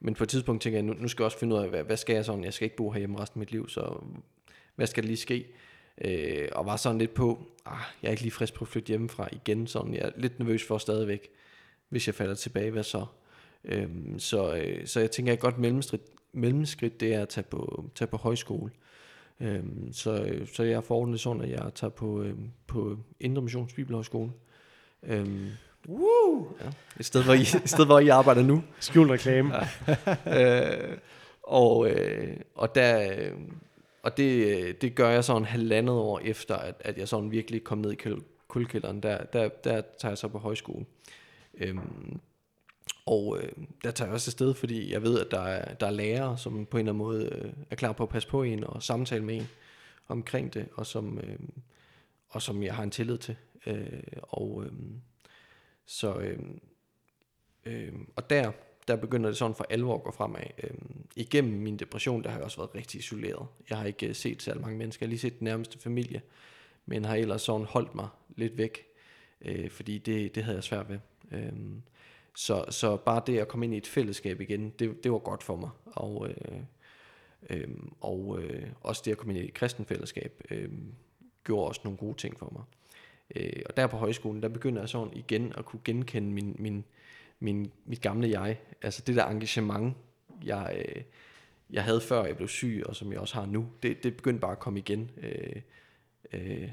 men 0.00 0.14
på 0.14 0.24
et 0.24 0.28
tidspunkt 0.28 0.62
tænker 0.62 0.78
jeg, 0.78 0.84
nu, 0.84 0.92
nu 0.92 1.08
skal 1.08 1.22
jeg 1.22 1.26
også 1.26 1.38
finde 1.38 1.56
ud 1.56 1.60
af, 1.60 1.68
hvad, 1.68 1.84
hvad 1.84 1.96
skal 1.96 2.14
jeg 2.14 2.24
sådan? 2.24 2.44
Jeg 2.44 2.54
skal 2.54 2.64
ikke 2.64 2.76
bo 2.76 2.90
herhjemme 2.90 3.20
resten 3.20 3.38
af 3.38 3.40
mit 3.40 3.52
liv, 3.52 3.68
så 3.68 4.04
hvad 4.74 4.86
skal 4.86 5.02
der 5.02 5.06
lige 5.06 5.16
ske? 5.16 5.46
Øh, 6.04 6.48
og 6.52 6.66
var 6.66 6.76
sådan 6.76 6.98
lidt 6.98 7.14
på, 7.14 7.46
ah, 7.66 7.78
jeg 8.02 8.08
er 8.08 8.10
ikke 8.10 8.22
lige 8.22 8.32
frisk 8.32 8.54
på 8.54 8.64
at 8.64 8.68
flytte 8.68 8.88
hjemmefra 8.88 9.28
igen, 9.32 9.66
sådan 9.66 9.94
jeg 9.94 10.02
er 10.02 10.10
lidt 10.16 10.38
nervøs 10.38 10.64
for 10.64 10.78
stadigvæk, 10.78 11.28
hvis 11.88 12.06
jeg 12.06 12.14
falder 12.14 12.34
tilbage, 12.34 12.70
hvad 12.70 12.82
så? 12.82 13.06
Øh, 13.64 13.88
så, 14.18 14.56
øh, 14.56 14.86
så 14.86 15.00
jeg 15.00 15.10
tænker, 15.10 15.32
at 15.32 15.36
et 15.36 15.40
godt 15.40 15.58
mellemskridt, 15.58 16.02
mellemskridt, 16.32 17.00
det 17.00 17.14
er 17.14 17.22
at 17.22 17.28
tage 17.28 17.44
på, 17.44 17.90
tage 17.94 18.08
på 18.08 18.16
højskole. 18.16 18.70
Øh, 19.40 19.64
så, 19.92 20.24
øh, 20.24 20.46
så 20.48 20.62
jeg 20.62 20.72
er 20.72 20.80
forordnet 20.80 21.20
sådan, 21.20 21.42
at 21.42 21.50
jeg 21.50 21.70
tager 21.74 21.90
på, 21.90 22.22
øh, 22.22 22.34
på 22.66 22.98
Indre 23.20 23.42
Missions 23.42 23.74
Bibelhøjskole. 23.74 24.32
Øhm, 25.02 25.48
Woo! 25.88 26.56
Ja, 26.60 26.70
et, 27.00 27.06
sted, 27.06 27.24
hvor 27.24 27.34
I, 27.34 27.40
et 27.64 27.70
sted, 27.70 27.86
hvor 27.86 27.98
I 27.98 28.08
arbejder 28.08 28.42
nu. 28.42 28.62
Skjult 28.80 29.10
reklame. 29.10 29.54
øh, 30.38 30.98
og 31.42 31.90
øh, 31.90 32.36
og, 32.54 32.74
der, 32.74 33.12
øh, 33.12 33.32
og 34.02 34.16
det, 34.16 34.46
øh, 34.46 34.74
det 34.80 34.94
gør 34.94 35.10
jeg 35.10 35.24
sådan 35.24 35.44
halvandet 35.44 35.94
år 35.94 36.18
efter, 36.18 36.56
at, 36.56 36.74
at 36.80 36.98
jeg 36.98 37.08
sådan 37.08 37.30
virkelig 37.30 37.64
kom 37.64 37.78
ned 37.78 37.92
i 37.92 38.08
kul- 38.08 38.22
kulkælderen. 38.48 39.02
Der, 39.02 39.24
der, 39.24 39.48
der 39.48 39.82
tager 39.98 40.10
jeg 40.10 40.18
så 40.18 40.28
på 40.28 40.38
højskole. 40.38 40.84
Øhm, 41.54 42.20
og 43.06 43.38
øh, 43.42 43.48
der 43.84 43.90
tager 43.90 44.08
jeg 44.08 44.14
også 44.14 44.28
afsted, 44.28 44.54
fordi 44.54 44.92
jeg 44.92 45.02
ved, 45.02 45.20
at 45.20 45.30
der 45.30 45.40
er, 45.40 45.74
der 45.74 45.86
er 45.86 45.90
lærere, 45.90 46.38
som 46.38 46.66
på 46.66 46.76
en 46.76 46.80
eller 46.88 46.92
anden 46.92 47.04
måde 47.06 47.24
øh, 47.32 47.52
er 47.70 47.76
klar 47.76 47.92
på 47.92 48.02
at 48.02 48.08
passe 48.08 48.28
på 48.28 48.42
en 48.42 48.64
og 48.64 48.82
samtale 48.82 49.24
med 49.24 49.36
en 49.36 49.48
omkring 50.08 50.54
det, 50.54 50.68
og 50.74 50.86
som, 50.86 51.18
øh, 51.18 51.38
og 52.28 52.42
som 52.42 52.62
jeg 52.62 52.74
har 52.74 52.82
en 52.82 52.90
tillid 52.90 53.18
til. 53.18 53.36
Øh, 53.66 54.02
og 54.22 54.64
øh, 54.64 54.72
så 55.86 56.14
øhm, 56.14 56.60
øhm, 57.64 58.08
og 58.16 58.30
der, 58.30 58.52
der 58.88 58.96
begynder 58.96 59.30
det 59.30 59.36
sådan 59.38 59.54
for 59.54 59.66
alvor 59.70 59.94
at 59.94 60.02
gå 60.02 60.10
fremad. 60.10 60.42
Øhm, 60.62 61.06
igennem 61.16 61.60
min 61.60 61.76
depression, 61.76 62.22
der 62.22 62.30
har 62.30 62.36
jeg 62.36 62.44
også 62.44 62.56
været 62.56 62.74
rigtig 62.74 62.98
isoleret. 62.98 63.46
Jeg 63.70 63.78
har 63.78 63.84
ikke 63.84 64.08
øh, 64.08 64.14
set 64.14 64.42
så 64.42 64.54
mange 64.54 64.78
mennesker. 64.78 65.06
Jeg 65.06 65.08
har 65.08 65.10
lige 65.10 65.20
set 65.20 65.38
den 65.38 65.44
nærmeste 65.44 65.78
familie, 65.78 66.22
men 66.86 67.04
har 67.04 67.16
ellers 67.16 67.42
sådan 67.42 67.66
holdt 67.66 67.94
mig 67.94 68.08
lidt 68.36 68.58
væk, 68.58 68.86
øh, 69.40 69.70
fordi 69.70 69.98
det, 69.98 70.34
det 70.34 70.44
havde 70.44 70.56
jeg 70.56 70.64
svært 70.64 70.88
ved. 70.88 70.98
Øhm, 71.32 71.82
så, 72.36 72.64
så 72.70 72.96
bare 72.96 73.22
det 73.26 73.38
at 73.38 73.48
komme 73.48 73.66
ind 73.66 73.74
i 73.74 73.76
et 73.76 73.86
fællesskab 73.86 74.40
igen, 74.40 74.70
det, 74.70 75.04
det 75.04 75.12
var 75.12 75.18
godt 75.18 75.42
for 75.42 75.56
mig. 75.56 75.70
Og, 75.86 76.28
øh, 76.28 76.60
øh, 77.50 77.68
og 78.00 78.42
øh, 78.42 78.68
også 78.80 79.02
det 79.04 79.10
at 79.10 79.18
komme 79.18 79.34
ind 79.34 79.44
i 79.44 79.48
et 79.48 79.54
kristen 79.54 79.86
fællesskab, 79.86 80.42
øh, 80.50 80.70
gjorde 81.44 81.68
også 81.68 81.80
nogle 81.84 81.96
gode 81.98 82.16
ting 82.16 82.38
for 82.38 82.50
mig. 82.52 82.62
Øh, 83.34 83.62
og 83.66 83.76
der 83.76 83.86
på 83.86 83.96
højskolen, 83.96 84.42
der 84.42 84.48
begynder 84.48 84.82
jeg 84.82 84.88
sådan 84.88 85.16
igen 85.16 85.52
at 85.58 85.64
kunne 85.64 85.80
genkende 85.84 86.28
min, 86.28 86.56
min, 86.58 86.84
min, 87.40 87.72
mit 87.84 88.00
gamle 88.00 88.40
jeg. 88.40 88.60
Altså 88.82 89.02
det 89.06 89.16
der 89.16 89.26
engagement, 89.26 89.96
jeg, 90.44 90.76
øh, 90.78 91.02
jeg 91.70 91.84
havde 91.84 92.00
før 92.00 92.24
jeg 92.24 92.36
blev 92.36 92.48
syg, 92.48 92.82
og 92.86 92.96
som 92.96 93.12
jeg 93.12 93.20
også 93.20 93.34
har 93.34 93.46
nu, 93.46 93.68
det, 93.82 94.02
det 94.02 94.16
begyndte 94.16 94.40
bare 94.40 94.52
at 94.52 94.58
komme 94.58 94.78
igen. 94.78 95.10
Øh, 95.22 95.62
øh, 96.32 96.70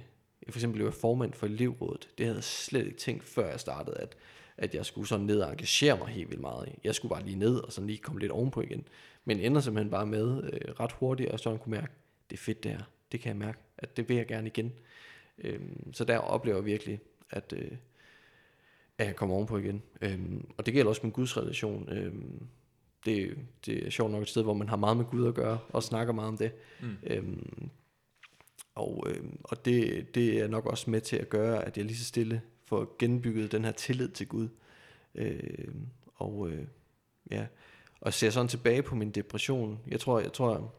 for 0.49 0.57
eksempel 0.57 0.77
blev 0.77 0.85
jeg 0.85 0.93
formand 0.93 1.33
for 1.33 1.45
elevrådet. 1.45 2.09
Det 2.17 2.25
havde 2.25 2.37
jeg 2.37 2.43
slet 2.43 2.85
ikke 2.85 2.97
tænkt, 2.97 3.23
før 3.23 3.49
jeg 3.49 3.59
startede, 3.59 3.97
at, 3.97 4.15
at 4.57 4.75
jeg 4.75 4.85
skulle 4.85 5.07
sådan 5.07 5.25
ned 5.25 5.39
og 5.39 5.51
engagere 5.51 5.97
mig 5.97 6.07
helt 6.07 6.29
vildt 6.29 6.41
meget 6.41 6.67
i. 6.67 6.71
Jeg 6.83 6.95
skulle 6.95 7.09
bare 7.09 7.23
lige 7.23 7.39
ned 7.39 7.55
og 7.55 7.71
sådan 7.71 7.87
lige 7.87 7.99
komme 7.99 8.19
lidt 8.19 8.31
ovenpå 8.31 8.61
igen. 8.61 8.87
Men 9.25 9.39
ender 9.39 9.61
simpelthen 9.61 9.91
bare 9.91 10.05
med 10.05 10.43
øh, 10.43 10.71
ret 10.79 10.91
hurtigt, 10.91 11.29
og 11.29 11.39
sådan 11.39 11.59
kunne 11.59 11.71
mærke, 11.71 11.93
det 12.29 12.37
er 12.37 12.41
fedt 12.41 12.63
det 12.63 12.71
her. 12.71 12.81
Det 13.11 13.19
kan 13.19 13.29
jeg 13.29 13.37
mærke, 13.37 13.59
at 13.77 13.97
det 13.97 14.09
vil 14.09 14.17
jeg 14.17 14.27
gerne 14.27 14.47
igen. 14.47 14.73
Øhm, 15.37 15.93
så 15.93 16.03
der 16.03 16.17
oplever 16.17 16.57
jeg 16.57 16.65
virkelig, 16.65 16.99
at, 17.29 17.53
øh, 17.57 17.71
at 18.97 19.07
jeg 19.07 19.15
kommer 19.15 19.35
ovenpå 19.35 19.57
igen. 19.57 19.81
Øhm, 20.01 20.47
og 20.57 20.65
det 20.65 20.73
gælder 20.73 20.89
også 20.89 21.01
med 21.03 21.11
Guds 21.11 21.37
relation. 21.37 21.89
Øhm, 21.89 22.47
det, 23.05 23.37
det 23.65 23.85
er 23.85 23.89
sjovt 23.89 24.11
nok 24.11 24.21
et 24.21 24.29
sted, 24.29 24.43
hvor 24.43 24.53
man 24.53 24.69
har 24.69 24.75
meget 24.75 24.97
med 24.97 25.05
Gud 25.05 25.27
at 25.27 25.33
gøre, 25.33 25.59
og 25.69 25.83
snakker 25.83 26.13
meget 26.13 26.27
om 26.27 26.37
det. 26.37 26.51
Mm. 26.81 26.97
Øhm, 27.03 27.69
og 28.75 29.05
øhm, 29.09 29.39
og 29.43 29.65
det, 29.65 30.07
det 30.15 30.39
er 30.39 30.47
nok 30.47 30.65
også 30.65 30.89
med 30.89 31.01
til 31.01 31.15
at 31.15 31.29
gøre, 31.29 31.65
at 31.65 31.77
jeg 31.77 31.85
lige 31.85 31.97
så 31.97 32.05
stille 32.05 32.41
får 32.65 32.95
genbygget 32.99 33.51
den 33.51 33.65
her 33.65 33.71
tillid 33.71 34.09
til 34.09 34.27
Gud. 34.27 34.47
Øhm, 35.15 35.87
og 36.15 36.49
øh, 36.49 36.65
ja, 37.31 37.45
og 38.01 38.13
ser 38.13 38.29
sådan 38.29 38.47
tilbage 38.47 38.83
på 38.83 38.95
min 38.95 39.11
depression. 39.11 39.79
Jeg 39.87 39.99
tror, 39.99 40.19
jeg 40.19 40.33
tror, 40.33 40.73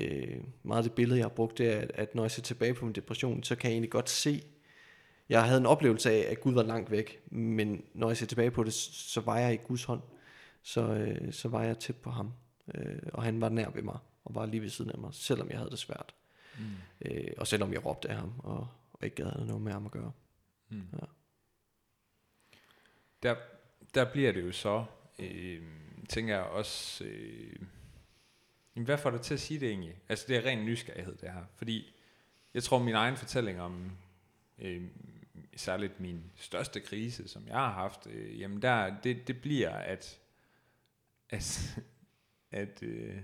øh, 0.00 0.40
meget 0.62 0.78
af 0.78 0.82
det 0.82 0.92
billede, 0.92 1.18
jeg 1.18 1.24
har 1.24 1.34
brugt, 1.34 1.58
det 1.58 1.72
er, 1.72 1.78
at, 1.78 1.90
at 1.94 2.14
når 2.14 2.22
jeg 2.22 2.30
ser 2.30 2.42
tilbage 2.42 2.74
på 2.74 2.84
min 2.84 2.94
depression, 2.94 3.42
så 3.42 3.56
kan 3.56 3.70
jeg 3.70 3.74
egentlig 3.74 3.90
godt 3.90 4.10
se, 4.10 4.42
jeg 5.28 5.44
havde 5.44 5.58
en 5.58 5.66
oplevelse 5.66 6.10
af, 6.10 6.30
at 6.30 6.40
Gud 6.40 6.54
var 6.54 6.62
langt 6.62 6.90
væk, 6.90 7.20
men 7.26 7.84
når 7.94 8.08
jeg 8.08 8.16
ser 8.16 8.26
tilbage 8.26 8.50
på 8.50 8.64
det, 8.64 8.72
så 8.72 9.20
var 9.20 9.38
jeg 9.38 9.54
i 9.54 9.56
Guds 9.56 9.84
hånd. 9.84 10.02
Så, 10.62 10.94
øh, 10.94 11.32
så 11.32 11.48
var 11.48 11.62
jeg 11.62 11.78
tæt 11.78 11.96
på 11.96 12.10
ham, 12.10 12.32
øh, 12.74 12.98
og 13.12 13.22
han 13.22 13.40
var 13.40 13.48
nær 13.48 13.70
ved 13.70 13.82
mig, 13.82 13.98
og 14.24 14.34
var 14.34 14.46
lige 14.46 14.62
ved 14.62 14.68
siden 14.68 14.90
af 14.90 14.98
mig, 14.98 15.10
selvom 15.14 15.50
jeg 15.50 15.58
havde 15.58 15.70
det 15.70 15.78
svært. 15.78 16.14
Mm. 16.58 16.64
Øh, 17.04 17.32
og 17.38 17.46
selvom 17.46 17.72
jeg 17.72 17.86
råbte 17.86 18.08
af 18.08 18.16
ham, 18.16 18.32
og, 18.38 18.68
og 18.92 19.04
ikke 19.04 19.24
havde 19.24 19.46
noget 19.46 19.62
med 19.62 19.72
ham 19.72 19.86
at 19.86 19.92
gøre. 19.92 20.12
Mm. 20.68 20.82
Ja. 20.92 21.06
Der, 23.22 23.34
der 23.94 24.12
bliver 24.12 24.32
det 24.32 24.42
jo 24.42 24.52
så, 24.52 24.84
øh, 25.18 25.62
tænker 26.08 26.34
jeg 26.34 26.44
også, 26.44 27.04
øh, 27.04 27.56
hvad 28.84 28.98
får 28.98 29.10
dig 29.10 29.20
til 29.20 29.34
at 29.34 29.40
sige 29.40 29.60
det 29.60 29.68
egentlig? 29.68 29.94
Altså 30.08 30.24
det 30.28 30.36
er 30.36 30.46
ren 30.46 30.64
nysgerrighed 30.64 31.16
det 31.16 31.32
her, 31.32 31.44
fordi 31.56 31.94
jeg 32.54 32.62
tror 32.62 32.78
min 32.78 32.94
egen 32.94 33.16
fortælling 33.16 33.60
om 33.60 33.90
øh, 34.58 34.82
særligt 35.56 36.00
min 36.00 36.22
største 36.36 36.80
krise, 36.80 37.28
som 37.28 37.46
jeg 37.46 37.56
har 37.56 37.72
haft, 37.72 38.06
øh, 38.06 38.40
jamen 38.40 38.62
der, 38.62 39.00
det, 39.00 39.28
det 39.28 39.40
bliver, 39.40 39.70
at, 39.70 40.18
at, 41.30 41.76
at 42.50 42.82
øh, 42.82 43.18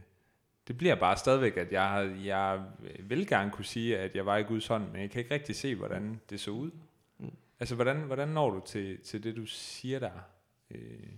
det 0.69 0.79
bliver 0.79 0.95
bare 0.95 1.17
stadigvæk, 1.17 1.57
at 1.57 1.73
jeg, 1.73 2.17
jeg 2.25 2.65
vil 2.99 3.27
gerne 3.27 3.51
kunne 3.51 3.65
sige, 3.65 3.99
at 3.99 4.17
jeg 4.17 4.27
var 4.27 4.37
i 4.37 4.43
Guds 4.43 4.67
hånd, 4.67 4.91
men 4.91 5.01
jeg 5.01 5.11
kan 5.11 5.19
ikke 5.19 5.35
rigtig 5.35 5.57
se, 5.57 5.75
hvordan 5.75 6.21
det 6.31 6.41
så 6.41 6.51
ud. 6.51 6.71
Mm. 7.19 7.37
Altså, 7.61 7.75
hvordan, 7.75 7.97
hvordan 7.97 8.29
når 8.29 8.51
du 8.51 8.62
til, 8.67 9.01
til 9.01 9.23
det, 9.23 9.37
du 9.37 9.47
siger 9.47 9.99
der? 9.99 10.21
Øh, 10.71 11.09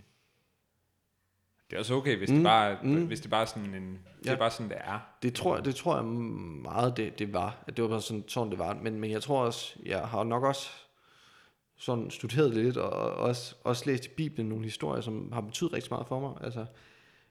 det 1.69 1.75
er 1.75 1.79
også 1.79 1.93
okay, 1.93 2.17
hvis, 2.17 2.29
mm. 2.29 2.35
det, 2.35 2.43
bare, 2.43 2.77
mm. 2.83 3.05
hvis 3.05 3.21
det 3.21 3.29
bare 3.29 3.47
sådan 3.47 3.73
en, 3.73 3.99
ja. 4.25 4.29
det 4.29 4.29
er 4.29 4.37
bare 4.37 4.51
sådan, 4.51 4.69
det 4.69 4.77
er. 4.79 4.99
Det 5.23 5.33
tror, 5.33 5.57
det 5.57 5.75
tror 5.75 5.95
jeg 5.95 6.05
meget, 6.05 6.97
det, 6.97 7.19
det 7.19 7.33
var. 7.33 7.63
At 7.67 7.77
det 7.77 7.83
var 7.83 7.89
bare 7.89 8.01
sådan, 8.01 8.23
sådan, 8.27 8.51
det 8.51 8.59
var. 8.59 8.73
Men, 8.73 8.99
men 8.99 9.11
jeg 9.11 9.21
tror 9.21 9.45
også, 9.45 9.75
jeg 9.85 9.99
har 9.99 10.23
nok 10.23 10.43
også 10.43 10.69
sådan 11.77 12.11
studeret 12.11 12.53
lidt, 12.53 12.77
og 12.77 12.91
også, 13.11 13.55
også 13.63 13.83
læst 13.85 14.05
i 14.05 14.09
Bibelen 14.09 14.49
nogle 14.49 14.63
historier, 14.63 15.01
som 15.01 15.31
har 15.31 15.41
betydet 15.41 15.73
rigtig 15.73 15.91
meget 15.91 16.07
for 16.07 16.19
mig. 16.19 16.33
Altså, 16.41 16.65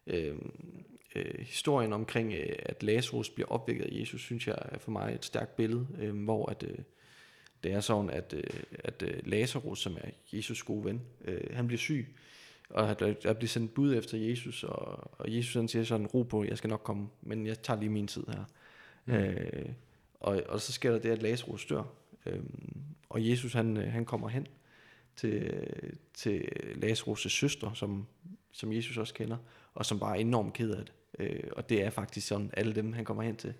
øh, 0.06 0.36
øh, 1.14 1.34
historien 1.38 1.92
omkring, 1.92 2.32
øh, 2.32 2.56
at 2.58 2.82
Lazarus 2.82 3.30
bliver 3.30 3.48
opvækket 3.48 3.84
af 3.84 4.00
Jesus, 4.00 4.20
synes 4.20 4.46
jeg 4.46 4.56
er 4.58 4.78
for 4.78 4.90
mig 4.90 5.14
et 5.14 5.24
stærkt 5.24 5.56
billede, 5.56 5.86
øh, 5.98 6.24
hvor 6.24 6.50
at, 6.50 6.62
øh, 6.62 6.78
det 7.64 7.72
er 7.72 7.80
sådan, 7.80 8.10
at, 8.10 8.34
øh, 8.36 8.60
at 8.78 9.02
øh, 9.02 9.20
Lazarus, 9.26 9.80
som 9.80 9.96
er 10.00 10.10
Jesus 10.32 10.62
gode 10.62 10.84
ven, 10.84 11.02
øh, 11.24 11.56
han 11.56 11.66
bliver 11.66 11.78
syg, 11.78 12.16
og 12.70 13.00
der, 13.00 13.12
der 13.12 13.32
bliver 13.32 13.48
sendt 13.48 13.74
bud 13.74 13.94
efter 13.94 14.18
Jesus, 14.18 14.64
og, 14.64 15.10
og 15.20 15.36
Jesus 15.36 15.54
han 15.54 15.68
siger 15.68 15.84
sådan, 15.84 16.06
ro 16.06 16.22
på, 16.22 16.44
jeg 16.44 16.58
skal 16.58 16.70
nok 16.70 16.80
komme, 16.84 17.08
men 17.22 17.46
jeg 17.46 17.62
tager 17.62 17.80
lige 17.80 17.90
min 17.90 18.06
tid 18.06 18.24
her. 18.28 18.44
Mm. 19.06 19.14
Øh, 19.14 19.68
og, 20.20 20.42
og 20.48 20.60
så 20.60 20.72
sker 20.72 20.90
der 20.90 20.98
det, 20.98 21.10
at 21.10 21.22
Lazarus 21.22 21.66
dør, 21.66 21.82
øh, 22.26 22.40
og 23.08 23.28
Jesus 23.28 23.52
han, 23.52 23.76
øh, 23.76 23.92
han 23.92 24.04
kommer 24.04 24.28
hen 24.28 24.46
til, 25.16 25.66
til 26.14 26.48
Lazarus' 26.84 27.28
søster, 27.28 27.72
som, 27.72 28.06
som 28.52 28.72
Jesus 28.72 28.96
også 28.96 29.14
kender, 29.14 29.36
og 29.74 29.86
som 29.86 29.98
bare 29.98 30.16
er 30.16 30.20
enormt 30.20 30.52
ked 30.52 30.70
af 30.70 30.84
det. 30.84 30.92
Øh, 31.18 31.50
og 31.52 31.68
det 31.68 31.84
er 31.84 31.90
faktisk 31.90 32.26
sådan, 32.26 32.50
alle 32.52 32.74
dem, 32.74 32.92
han 32.92 33.04
kommer 33.04 33.22
hen 33.22 33.36
til. 33.36 33.54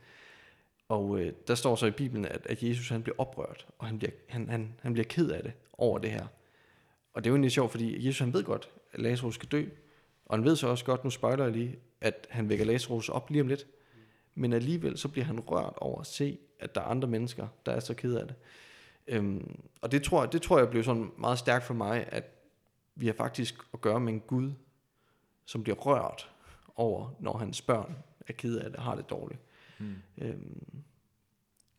Og 0.88 1.20
øh, 1.20 1.32
der 1.46 1.54
står 1.54 1.76
så 1.76 1.86
i 1.86 1.90
Bibelen, 1.90 2.24
at, 2.24 2.46
at 2.46 2.62
Jesus 2.62 2.88
han 2.88 3.02
bliver 3.02 3.16
oprørt, 3.18 3.66
og 3.78 3.86
han 3.86 3.98
bliver, 3.98 4.12
han, 4.28 4.48
han, 4.48 4.74
han 4.82 4.92
bliver 4.92 5.06
ked 5.06 5.30
af 5.30 5.42
det 5.42 5.52
over 5.72 5.98
det 5.98 6.10
her. 6.10 6.26
Og 7.14 7.24
det 7.24 7.30
er 7.30 7.30
jo 7.30 7.34
egentlig 7.34 7.52
sjovt, 7.52 7.70
fordi 7.70 8.06
Jesus 8.06 8.18
han 8.18 8.32
ved 8.32 8.44
godt, 8.44 8.70
at 8.94 9.00
Lazarus 9.00 9.35
skal 9.35 9.48
dø. 9.48 9.64
Og 10.26 10.38
han 10.38 10.44
ved 10.44 10.57
så 10.57 10.68
også 10.68 10.85
godt, 10.85 11.04
nu 11.04 11.11
spejler 11.11 11.44
jeg 11.44 11.52
lige, 11.52 11.78
at 12.00 12.26
han 12.30 12.48
vækker 12.48 12.64
Lazarus 12.64 13.09
op 13.09 13.30
lige 13.30 13.42
om 13.42 13.48
lidt. 13.48 13.66
Men 14.35 14.52
alligevel 14.52 14.98
så 14.98 15.09
bliver 15.09 15.24
han 15.24 15.40
rørt 15.40 15.74
over 15.76 16.00
at 16.00 16.07
se, 16.07 16.38
at 16.61 16.74
der 16.74 16.80
er 16.80 16.85
andre 16.85 17.09
mennesker, 17.09 17.48
der 17.66 17.72
er 17.72 17.80
så 17.80 17.94
ked 17.94 18.14
af 18.14 18.26
det. 18.26 18.37
Øhm, 19.07 19.61
og 19.80 19.92
det 19.92 20.02
tror, 20.02 20.26
det 20.26 20.42
tror 20.42 20.59
jeg 20.59 20.70
blev 20.70 20.85
sådan 20.85 21.11
meget 21.18 21.38
stærkt 21.38 21.64
for 21.64 21.74
mig, 21.74 22.07
at 22.09 22.24
vi 22.94 23.07
har 23.07 23.14
faktisk 23.14 23.54
at 23.74 23.80
gøre 23.80 24.00
med 24.00 24.12
en 24.12 24.20
Gud, 24.20 24.52
som 25.44 25.62
bliver 25.62 25.76
rørt 25.76 26.30
over, 26.76 27.11
når 27.20 27.38
hans 27.38 27.62
børn 27.62 27.96
er 28.28 28.33
ked 28.33 28.59
af 28.59 28.70
det, 28.70 28.80
har 28.80 28.94
det 28.94 29.11
dårligt. 29.11 29.40
Mm. 29.78 29.94
Øhm. 30.18 30.83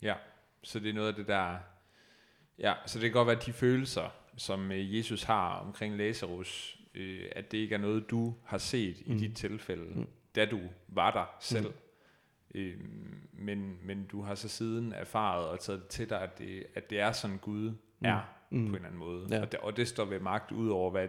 Ja, 0.01 0.15
så 0.63 0.80
det 0.80 0.89
er 0.89 0.93
noget 0.93 1.08
af 1.08 1.15
det 1.15 1.28
der, 1.28 1.58
ja, 2.60 2.73
så 2.86 2.99
det 2.99 3.04
kan 3.04 3.13
godt 3.13 3.28
være, 3.28 3.38
at 3.38 3.45
de 3.45 3.54
følelser, 3.54 4.10
som 4.38 4.71
øh, 4.71 4.97
Jesus 4.97 5.23
har 5.23 5.60
omkring 5.60 5.97
Lazarus, 5.97 6.80
øh, 6.95 7.25
at 7.31 7.51
det 7.51 7.58
ikke 7.58 7.75
er 7.75 7.79
noget, 7.79 8.10
du 8.10 8.36
har 8.43 8.58
set 8.58 9.08
mm. 9.08 9.13
i 9.13 9.17
dit 9.17 9.36
tilfælde, 9.36 9.99
mm. 9.99 10.08
da 10.36 10.45
du 10.45 10.60
var 10.88 11.12
der 11.12 11.36
selv. 11.39 11.67
Mm. 11.67 12.60
Øh, 12.60 12.79
men, 13.34 13.77
men 13.84 14.05
du 14.05 14.21
har 14.21 14.36
så 14.36 14.49
siden 14.49 14.93
erfaret 14.93 15.47
og 15.47 15.60
taget 15.60 15.81
det 15.81 15.89
til 15.89 16.10
dig, 16.10 16.21
at 16.21 16.38
det, 16.38 16.65
at 16.75 16.89
det 16.89 16.99
er 16.99 17.12
sådan 17.12 17.38
Gud 17.38 17.69
mm. 17.69 17.75
er 18.01 18.19
mm. 18.49 18.65
på 18.65 18.69
en 18.69 18.75
eller 18.75 18.88
anden 18.88 18.99
måde. 18.99 19.27
Ja. 19.31 19.41
Og, 19.41 19.51
det, 19.51 19.60
og 19.60 19.77
det 19.77 19.88
står 19.88 20.05
ved 20.05 20.19
magt 20.19 20.51
ud 20.51 20.69
over, 20.69 20.91
hvad 20.91 21.08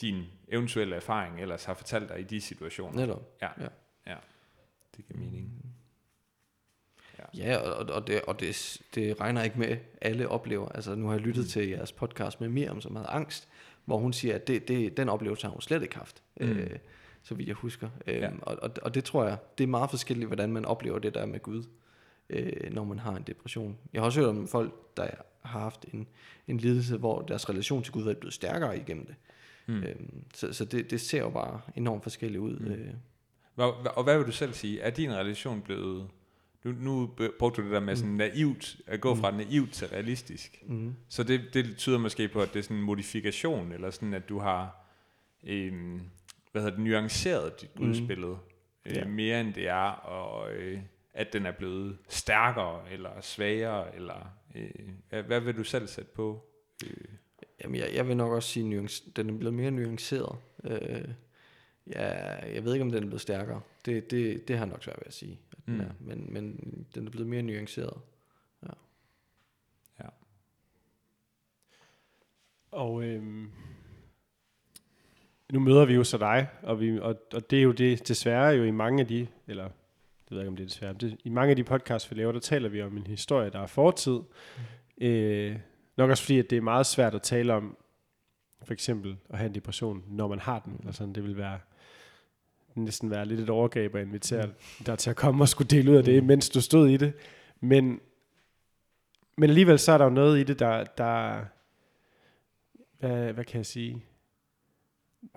din 0.00 0.24
eventuelle 0.48 0.96
erfaring 0.96 1.40
ellers 1.40 1.64
har 1.64 1.74
fortalt 1.74 2.08
dig 2.08 2.20
i 2.20 2.22
de 2.22 2.40
situationer. 2.40 3.00
Netop. 3.00 3.38
Ja. 3.42 3.48
ja. 3.60 3.68
ja. 4.06 4.16
Det 4.96 5.06
giver 5.06 5.20
mening. 5.20 5.64
Ja, 7.18 7.24
ja 7.34 7.56
og, 7.56 7.94
og, 7.94 8.06
det, 8.06 8.22
og 8.22 8.40
det, 8.40 8.82
det 8.94 9.20
regner 9.20 9.42
ikke 9.42 9.58
med, 9.58 9.76
alle 10.00 10.28
oplever. 10.28 10.68
Altså 10.68 10.94
nu 10.94 11.06
har 11.06 11.12
jeg 11.12 11.22
lyttet 11.22 11.44
mm. 11.44 11.48
til 11.48 11.68
jeres 11.68 11.92
podcast 11.92 12.40
med 12.40 12.48
Miriam, 12.48 12.80
som 12.80 12.96
havde 12.96 13.08
angst, 13.08 13.48
hvor 13.88 13.98
hun 13.98 14.12
siger, 14.12 14.34
at 14.34 14.48
det, 14.48 14.68
det, 14.68 14.96
den 14.96 15.08
oplevelse 15.08 15.46
har 15.46 15.52
hun 15.52 15.60
slet 15.60 15.82
ikke 15.82 15.96
haft. 15.96 16.22
Mm. 16.40 16.46
Øh, 16.46 16.78
så 17.22 17.34
vidt 17.34 17.48
jeg 17.48 17.56
husker. 17.56 17.88
Øh, 18.06 18.14
ja. 18.14 18.30
og, 18.42 18.58
og, 18.62 18.70
og 18.82 18.94
det 18.94 19.04
tror 19.04 19.24
jeg, 19.24 19.36
det 19.58 19.64
er 19.64 19.68
meget 19.68 19.90
forskelligt, 19.90 20.28
hvordan 20.28 20.52
man 20.52 20.64
oplever 20.64 20.98
det 20.98 21.14
der 21.14 21.26
med 21.26 21.40
Gud, 21.40 21.64
øh, 22.30 22.72
når 22.74 22.84
man 22.84 22.98
har 22.98 23.16
en 23.16 23.22
depression. 23.22 23.78
Jeg 23.92 24.00
har 24.00 24.06
også 24.06 24.20
hørt 24.20 24.28
om 24.28 24.48
folk, 24.48 24.96
der 24.96 25.08
har 25.42 25.60
haft 25.60 25.84
en, 25.92 26.06
en 26.48 26.58
lidelse, 26.58 26.96
hvor 26.96 27.22
deres 27.22 27.48
relation 27.48 27.82
til 27.82 27.92
Gud 27.92 28.06
er 28.06 28.14
blevet 28.14 28.34
stærkere 28.34 28.78
igennem 28.78 29.06
det. 29.06 29.14
Mm. 29.66 29.82
Øhm, 29.82 30.24
så 30.34 30.52
så 30.52 30.64
det, 30.64 30.90
det 30.90 31.00
ser 31.00 31.18
jo 31.18 31.30
bare 31.30 31.60
enormt 31.76 32.02
forskelligt 32.02 32.40
ud. 32.40 32.56
Mm. 32.56 32.72
Øh. 32.72 32.94
Og, 33.56 33.74
og 33.96 34.04
hvad 34.04 34.18
vil 34.18 34.26
du 34.26 34.32
selv 34.32 34.52
sige? 34.52 34.80
Er 34.80 34.90
din 34.90 35.12
relation 35.12 35.62
blevet... 35.62 36.08
Nu, 36.64 36.72
nu 36.72 37.10
brugte 37.38 37.62
du 37.62 37.66
det 37.66 37.74
der 37.74 37.80
med 37.80 37.96
sådan 37.96 38.10
mm. 38.10 38.16
naivt, 38.16 38.76
at 38.86 39.00
gå 39.00 39.14
fra 39.14 39.30
mm. 39.30 39.36
naivt 39.36 39.72
til 39.72 39.88
realistisk. 39.88 40.62
Mm. 40.66 40.94
Så 41.08 41.22
det, 41.22 41.40
det 41.54 41.76
tyder 41.76 41.98
måske 41.98 42.28
på, 42.28 42.42
at 42.42 42.52
det 42.52 42.58
er 42.58 42.62
sådan 42.62 42.76
en 42.76 42.82
modifikation, 42.82 43.72
eller 43.72 43.90
sådan, 43.90 44.14
at 44.14 44.28
du 44.28 44.38
har 44.38 44.88
øhm, 45.44 46.00
hvad 46.52 46.62
hedder 46.62 46.76
det, 46.76 46.84
nuanceret 46.84 47.60
dit 47.60 47.70
udspillet 47.80 48.30
mm. 48.30 48.90
øh, 48.90 48.96
ja. 48.96 49.04
mere 49.04 49.40
end 49.40 49.54
det 49.54 49.68
er, 49.68 49.90
og 49.90 50.52
øh, 50.52 50.80
at 51.14 51.32
den 51.32 51.46
er 51.46 51.52
blevet 51.52 51.98
stærkere, 52.08 52.92
eller 52.92 53.10
svagere, 53.20 53.94
eller 53.94 54.30
øh, 54.54 55.26
hvad 55.26 55.40
vil 55.40 55.56
du 55.56 55.64
selv 55.64 55.86
sætte 55.86 56.10
på? 56.14 56.44
Øh? 56.86 57.04
Jamen, 57.64 57.80
jeg, 57.80 57.90
jeg 57.94 58.08
vil 58.08 58.16
nok 58.16 58.32
også 58.32 58.48
sige, 58.48 58.78
at 58.78 59.02
den 59.16 59.30
er 59.30 59.38
blevet 59.38 59.54
mere 59.54 59.70
nuanceret. 59.70 60.38
Øh, 60.64 61.04
ja, 61.94 62.46
jeg 62.54 62.64
ved 62.64 62.72
ikke, 62.72 62.82
om 62.82 62.90
den 62.90 63.02
er 63.02 63.06
blevet 63.06 63.20
stærkere. 63.20 63.60
Det, 63.84 64.10
det, 64.10 64.48
det 64.48 64.58
har 64.58 64.64
nok 64.64 64.84
svært 64.84 64.96
ved 64.98 65.06
at 65.06 65.14
sige. 65.14 65.38
At 65.52 65.58
mm. 65.66 65.74
den 65.74 65.80
er, 65.80 65.90
men, 66.00 66.32
men 66.32 66.86
den 66.94 67.06
er 67.06 67.10
blevet 67.10 67.28
mere 67.28 67.42
nuanceret. 67.42 68.00
Ja. 68.62 68.72
ja. 70.00 70.08
Og 72.70 73.04
øhm, 73.04 73.50
nu 75.52 75.60
møder 75.60 75.84
vi 75.84 75.94
jo 75.94 76.04
så 76.04 76.18
dig, 76.18 76.48
og, 76.62 76.80
vi, 76.80 76.98
og, 76.98 77.16
og 77.34 77.50
det 77.50 77.58
er 77.58 77.62
jo 77.62 77.72
det 77.72 78.08
desværre 78.08 78.46
jo 78.46 78.64
i 78.64 78.70
mange 78.70 79.00
af 79.00 79.06
de, 79.06 79.26
eller 79.46 79.64
det 79.64 80.30
ved 80.30 80.38
jeg 80.38 80.42
ikke, 80.42 80.48
om 80.48 80.56
det 80.56 80.64
er 80.64 80.68
desværre, 80.68 80.92
det, 80.92 81.20
i 81.24 81.28
mange 81.28 81.50
af 81.50 81.56
de 81.56 81.64
podcasts, 81.64 82.10
vi 82.10 82.16
laver, 82.16 82.32
der 82.32 82.40
taler 82.40 82.68
vi 82.68 82.82
om 82.82 82.96
en 82.96 83.06
historie, 83.06 83.50
der 83.50 83.60
er 83.60 83.66
fortid. 83.66 84.20
Mm. 84.98 85.04
Øh, 85.06 85.58
Nok 85.98 86.10
også 86.10 86.22
fordi, 86.22 86.38
at 86.38 86.50
det 86.50 86.56
er 86.56 86.62
meget 86.62 86.86
svært 86.86 87.14
at 87.14 87.22
tale 87.22 87.54
om, 87.54 87.76
for 88.62 88.72
eksempel 88.72 89.16
at 89.30 89.38
have 89.38 89.48
en 89.48 89.54
depression, 89.54 90.04
når 90.08 90.28
man 90.28 90.38
har 90.38 90.58
den. 90.58 90.72
Mm. 90.72 90.86
Altså, 90.86 91.06
det 91.14 91.24
vil 91.24 91.36
være 91.36 91.58
næsten 92.84 93.10
være 93.10 93.26
lidt 93.26 93.40
et 93.40 93.50
overgreb 93.50 93.94
at 93.94 94.06
invitere 94.06 94.46
mm. 94.46 94.84
dig 94.84 94.98
til 94.98 95.10
at 95.10 95.16
komme 95.16 95.44
og 95.44 95.48
skulle 95.48 95.68
dele 95.68 95.90
ud 95.90 95.96
af 95.96 96.04
det, 96.04 96.22
mm. 96.22 96.26
mens 96.26 96.48
du 96.48 96.60
stod 96.60 96.88
i 96.88 96.96
det. 96.96 97.12
Men, 97.60 98.00
men 99.36 99.50
alligevel 99.50 99.78
så 99.78 99.92
er 99.92 99.98
der 99.98 100.04
jo 100.04 100.10
noget 100.10 100.40
i 100.40 100.42
det, 100.42 100.58
der, 100.58 100.84
der 100.84 101.44
hvad, 102.98 103.32
hvad 103.32 103.44
kan 103.44 103.58
jeg 103.58 103.66
sige? 103.66 104.04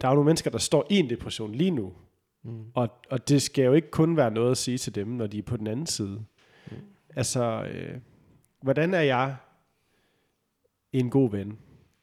Der 0.02 0.08
er 0.08 0.12
jo 0.12 0.16
nogle 0.16 0.26
mennesker, 0.26 0.52
der 0.52 0.58
står 0.58 0.88
i 0.90 1.00
en 1.00 1.10
depression 1.10 1.56
lige 1.56 1.72
nu. 1.72 1.94
Mm. 2.44 2.66
Og, 2.74 2.90
og 3.10 3.30
det 3.30 3.42
skal 3.42 3.66
jo 3.66 3.74
ikke 3.74 3.92
kun 3.92 4.18
være 4.18 4.32
noget 4.32 4.52
at 4.52 4.58
sige 4.58 4.78
til 4.78 4.96
dem, 4.96 5.08
når 5.08 5.28
de 5.28 5.38
er 5.38 5.44
på 5.44 5.58
den 5.58 5.68
anden 5.68 5.86
side. 5.86 6.26
Mm. 6.72 6.78
Altså, 7.16 7.64
øh, 7.64 8.00
hvordan 8.62 8.94
er 8.94 9.02
jeg 9.02 9.36
en 10.94 11.10
god 11.10 11.32
ven 11.32 11.60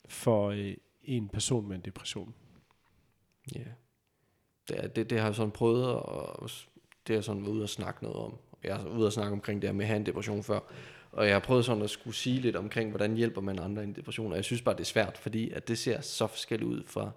for 0.08 0.50
øh, 0.50 0.74
en 1.02 1.28
person 1.28 1.68
med 1.68 1.76
en 1.76 1.82
depression. 1.82 2.34
Ja. 3.54 3.64
Det, 4.68 4.96
det, 4.96 5.10
det 5.10 5.18
har 5.18 5.26
jeg 5.26 5.34
sådan 5.34 5.50
prøvet, 5.50 5.86
og 5.86 6.50
det 7.06 7.14
har 7.14 7.14
jeg 7.14 7.24
sådan 7.24 7.42
været 7.42 7.52
ude 7.52 7.62
og 7.62 7.68
snakke 7.68 8.02
noget 8.02 8.18
om. 8.18 8.34
Jeg 8.64 8.76
har 8.76 8.88
ude 8.88 9.06
og 9.06 9.12
snakke 9.12 9.32
omkring 9.32 9.62
det 9.62 9.68
her 9.70 9.74
med 9.74 9.84
at 9.84 9.88
have 9.88 9.96
en 9.96 10.06
depression 10.06 10.42
før. 10.42 10.60
Og 11.12 11.26
jeg 11.26 11.34
har 11.34 11.40
prøvet 11.40 11.64
sådan 11.64 11.82
at 11.82 11.90
skulle 11.90 12.16
sige 12.16 12.40
lidt 12.40 12.56
omkring, 12.56 12.90
hvordan 12.90 13.14
hjælper 13.14 13.40
man 13.40 13.58
andre 13.58 13.82
i 13.82 13.86
en 13.86 13.92
depression. 13.92 14.30
Og 14.30 14.36
jeg 14.36 14.44
synes 14.44 14.62
bare, 14.62 14.74
det 14.74 14.80
er 14.80 14.84
svært, 14.84 15.18
fordi 15.18 15.50
at 15.50 15.68
det 15.68 15.78
ser 15.78 16.00
så 16.00 16.26
forskelligt 16.26 16.70
ud 16.70 16.82
fra 16.86 17.10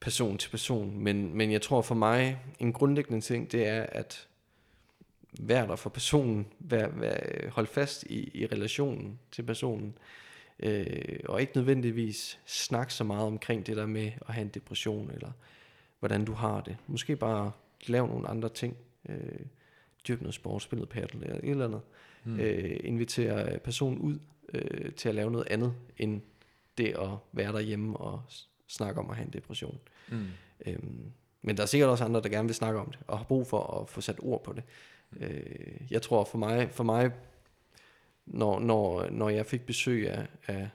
person 0.00 0.38
til 0.38 0.50
person. 0.50 0.98
Men, 0.98 1.36
men 1.36 1.52
jeg 1.52 1.62
tror 1.62 1.82
for 1.82 1.94
mig, 1.94 2.40
en 2.58 2.72
grundlæggende 2.72 3.20
ting, 3.20 3.52
det 3.52 3.66
er, 3.66 3.82
at 3.82 4.28
vær 5.40 5.66
der 5.66 5.76
for 5.76 5.90
personen, 5.90 6.46
vær, 6.58 6.88
vær, 6.88 7.16
hold 7.50 7.66
fast 7.66 8.02
i, 8.02 8.30
i 8.34 8.46
relationen 8.46 9.18
til 9.32 9.42
personen, 9.42 9.94
øh, 10.58 11.20
og 11.24 11.40
ikke 11.40 11.52
nødvendigvis 11.56 12.38
snakke 12.46 12.94
så 12.94 13.04
meget 13.04 13.26
omkring 13.26 13.66
det 13.66 13.76
der 13.76 13.86
med 13.86 14.10
at 14.28 14.34
have 14.34 14.42
en 14.42 14.48
depression, 14.48 15.10
eller 15.10 15.30
hvordan 16.02 16.24
du 16.24 16.32
har 16.32 16.60
det. 16.60 16.76
Måske 16.86 17.16
bare 17.16 17.52
lave 17.86 18.08
nogle 18.08 18.28
andre 18.28 18.48
ting, 18.48 18.76
øh, 19.08 19.40
dyrke 20.08 20.22
noget 20.22 20.34
sport, 20.34 20.62
spille 20.62 20.80
noget 20.80 20.88
paddle, 20.88 21.26
eller 21.26 21.40
et 21.42 21.50
eller 21.50 21.64
andet. 21.64 21.80
Mm. 22.24 22.40
Øh, 22.40 22.80
invitere 22.84 23.58
personen 23.58 23.98
ud 23.98 24.18
øh, 24.52 24.92
til 24.92 25.08
at 25.08 25.14
lave 25.14 25.30
noget 25.30 25.46
andet, 25.50 25.74
end 25.98 26.20
det 26.78 26.88
at 26.88 27.08
være 27.32 27.52
derhjemme 27.52 27.96
og 27.96 28.22
snakke 28.66 29.00
om 29.00 29.10
at 29.10 29.16
have 29.16 29.26
en 29.26 29.32
depression. 29.32 29.78
Mm. 30.08 30.26
Øhm, 30.66 31.12
men 31.42 31.56
der 31.56 31.62
er 31.62 31.66
sikkert 31.66 31.90
også 31.90 32.04
andre, 32.04 32.20
der 32.20 32.28
gerne 32.28 32.48
vil 32.48 32.54
snakke 32.54 32.80
om 32.80 32.90
det, 32.90 32.98
og 33.06 33.18
har 33.18 33.24
brug 33.24 33.46
for 33.46 33.80
at 33.80 33.88
få 33.88 34.00
sat 34.00 34.18
ord 34.22 34.44
på 34.44 34.52
det. 34.52 34.62
Øh, 35.16 35.86
jeg 35.90 36.02
tror 36.02 36.24
for 36.24 36.38
mig, 36.38 36.70
for 36.70 36.84
mig 36.84 37.10
når, 38.26 38.60
når, 38.60 39.10
når 39.10 39.28
jeg 39.28 39.46
fik 39.46 39.66
besøg 39.66 40.10
af, 40.10 40.26
af, 40.46 40.68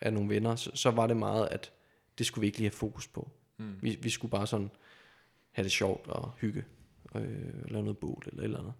af 0.00 0.12
nogle 0.12 0.28
venner, 0.28 0.56
så, 0.56 0.70
så 0.74 0.90
var 0.90 1.06
det 1.06 1.16
meget, 1.16 1.48
at 1.50 1.72
det 2.18 2.26
skulle 2.26 2.40
vi 2.40 2.46
ikke 2.46 2.58
lige 2.58 2.68
have 2.68 2.76
fokus 2.76 3.08
på. 3.08 3.30
Mm. 3.60 3.76
Vi, 3.82 3.98
vi 4.02 4.10
skulle 4.10 4.30
bare 4.30 4.46
sådan 4.46 4.70
have 5.52 5.64
det 5.64 5.72
sjovt 5.72 6.06
og 6.08 6.32
hygge, 6.40 6.64
øh, 7.14 7.70
lave 7.70 7.82
noget 7.84 7.98
bål 7.98 8.22
eller 8.26 8.40
et 8.40 8.44
eller 8.44 8.58
andet, 8.58 8.72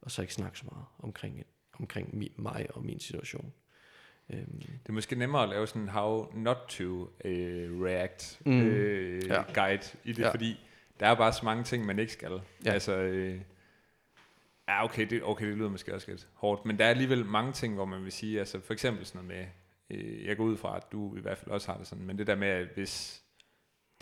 og 0.00 0.10
så 0.10 0.22
ikke 0.22 0.34
snakke 0.34 0.58
så 0.58 0.64
meget 0.72 0.84
omkring, 0.98 1.42
omkring 1.72 2.16
mi, 2.18 2.32
mig 2.36 2.66
og 2.74 2.84
min 2.84 3.00
situation. 3.00 3.52
Øhm, 4.30 4.58
Det 4.60 4.88
er 4.88 4.92
måske 4.92 5.16
nemmere 5.16 5.42
at 5.42 5.48
lave 5.48 5.66
sådan 5.66 5.82
en 5.82 5.88
how 5.88 6.32
not 6.34 6.56
to 6.68 6.84
uh, 7.02 7.82
react 7.84 8.40
Mm. 8.46 8.60
uh, 8.60 9.26
Ja. 9.28 9.42
guide 9.54 9.82
i 10.04 10.12
det, 10.12 10.22
Ja. 10.22 10.30
fordi 10.30 10.60
der 11.00 11.06
er 11.06 11.14
bare 11.14 11.32
så 11.32 11.44
mange 11.44 11.64
ting, 11.64 11.86
man 11.86 11.98
ikke 11.98 12.12
skal. 12.12 12.40
Ja. 12.64 12.70
Altså, 12.72 12.96
øh, 12.96 13.40
ja, 14.68 14.84
okay 14.84 15.06
det, 15.10 15.22
okay, 15.24 15.46
det 15.46 15.56
lyder 15.56 15.68
måske 15.70 15.94
også 15.94 16.10
lidt 16.10 16.28
hårdt, 16.34 16.64
men 16.64 16.78
der 16.78 16.84
er 16.84 16.90
alligevel 16.90 17.24
mange 17.24 17.52
ting, 17.52 17.74
hvor 17.74 17.84
man 17.84 18.04
vil 18.04 18.12
sige, 18.12 18.38
altså 18.38 18.60
for 18.60 18.72
eksempel 18.72 19.06
sådan 19.06 19.26
noget 19.26 19.46
med, 19.90 19.98
øh, 19.98 20.24
jeg 20.26 20.36
går 20.36 20.44
ud 20.44 20.56
fra, 20.56 20.76
at 20.76 20.92
du 20.92 21.16
i 21.16 21.20
hvert 21.20 21.38
fald 21.38 21.50
også 21.50 21.70
har 21.72 21.78
det 21.78 21.86
sådan, 21.86 22.04
men 22.04 22.18
det 22.18 22.26
der 22.26 22.34
med, 22.34 22.48
at 22.48 22.68
hvis 22.74 23.21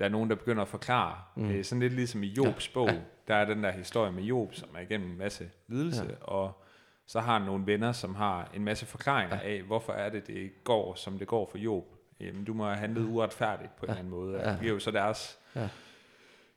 der 0.01 0.07
er 0.07 0.11
nogen, 0.11 0.31
der 0.31 0.37
begynder 0.37 0.63
at 0.63 0.69
forklare, 0.69 1.15
Mm. 1.37 1.51
øh, 1.51 1.65
sådan 1.65 1.81
lidt 1.81 1.93
ligesom 1.93 2.23
i 2.23 2.27
Jobs 2.27 2.69
Ja. 2.69 2.75
bog, 2.75 2.89
Ja. 2.89 3.01
der 3.29 3.35
er 3.35 3.45
den 3.45 3.65
der 3.65 3.71
historie 3.71 4.13
med 4.13 4.23
Job, 4.23 4.55
som 4.55 4.69
er 4.77 4.81
igennem 4.81 5.11
en 5.11 5.19
masse 5.19 5.51
lidelse, 5.69 6.05
Ja. 6.05 6.25
og 6.25 6.63
så 7.07 7.21
har 7.21 7.33
han 7.39 7.43
nogle 7.43 7.67
venner, 7.67 7.93
som 7.93 8.15
har 8.15 8.51
en 8.55 8.65
masse 8.65 8.87
forklaringer 8.87 9.37
Ja. 9.43 9.49
af, 9.57 9.63
hvorfor 9.63 9.93
er 9.93 10.09
det, 10.11 10.27
det 10.27 10.51
går, 10.65 10.95
som 10.95 11.19
det 11.19 11.27
går 11.29 11.49
for 11.51 11.59
Job. 11.59 11.85
Jamen, 12.21 12.45
du 12.45 12.55
må 12.55 12.65
have 12.65 12.77
handlet 12.77 13.05
uretfærdigt 13.05 13.77
på 13.77 13.87
en 13.87 13.89
Ja. 13.89 13.93
eller 13.93 13.99
anden 13.99 14.11
måde. 14.11 14.41
Ja. 14.41 14.51
Det 14.53 14.61
giver 14.61 14.73
jo 14.73 14.79
så 14.79 14.91
deres 14.91 15.39
Ja. 15.55 15.61
ja. 15.61 15.69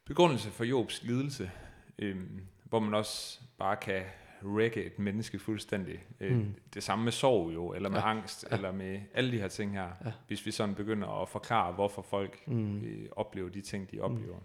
begrundelse 0.05 0.49
for 0.51 0.63
Jobs 0.63 1.03
lidelse, 1.03 1.51
øhm, 1.99 2.41
hvor 2.63 2.79
man 2.79 2.93
også 2.93 3.39
bare 3.59 3.75
kan 3.75 4.01
række 4.45 4.83
et 4.83 4.99
menneske 4.99 5.39
fuldstændig. 5.39 6.03
Øh, 6.19 6.31
Mm. 6.31 6.37
mm. 6.37 6.55
Det 6.73 6.83
samme 6.83 7.03
med 7.03 7.11
sorg 7.11 7.53
jo, 7.53 7.73
eller 7.73 7.89
med 7.89 7.97
Ja. 7.97 8.05
ja. 8.05 8.11
angst, 8.11 8.43
Ja. 8.43 8.47
ja. 8.51 8.55
eller 8.55 8.71
med 8.71 8.99
alle 9.13 9.31
de 9.31 9.37
her 9.37 9.47
ting 9.47 9.71
her. 9.71 9.81
Ja. 9.83 9.89
Ja. 10.05 10.11
Hvis 10.27 10.45
vi 10.45 10.51
sådan 10.51 10.75
begynder 10.75 11.21
at 11.21 11.29
forklare, 11.29 11.73
hvorfor 11.73 12.01
folk 12.01 12.47
mm, 12.47 12.81
øh, 12.83 13.05
oplever 13.11 13.49
de 13.49 13.61
ting, 13.61 13.91
de 13.91 13.99
oplever. 13.99 14.37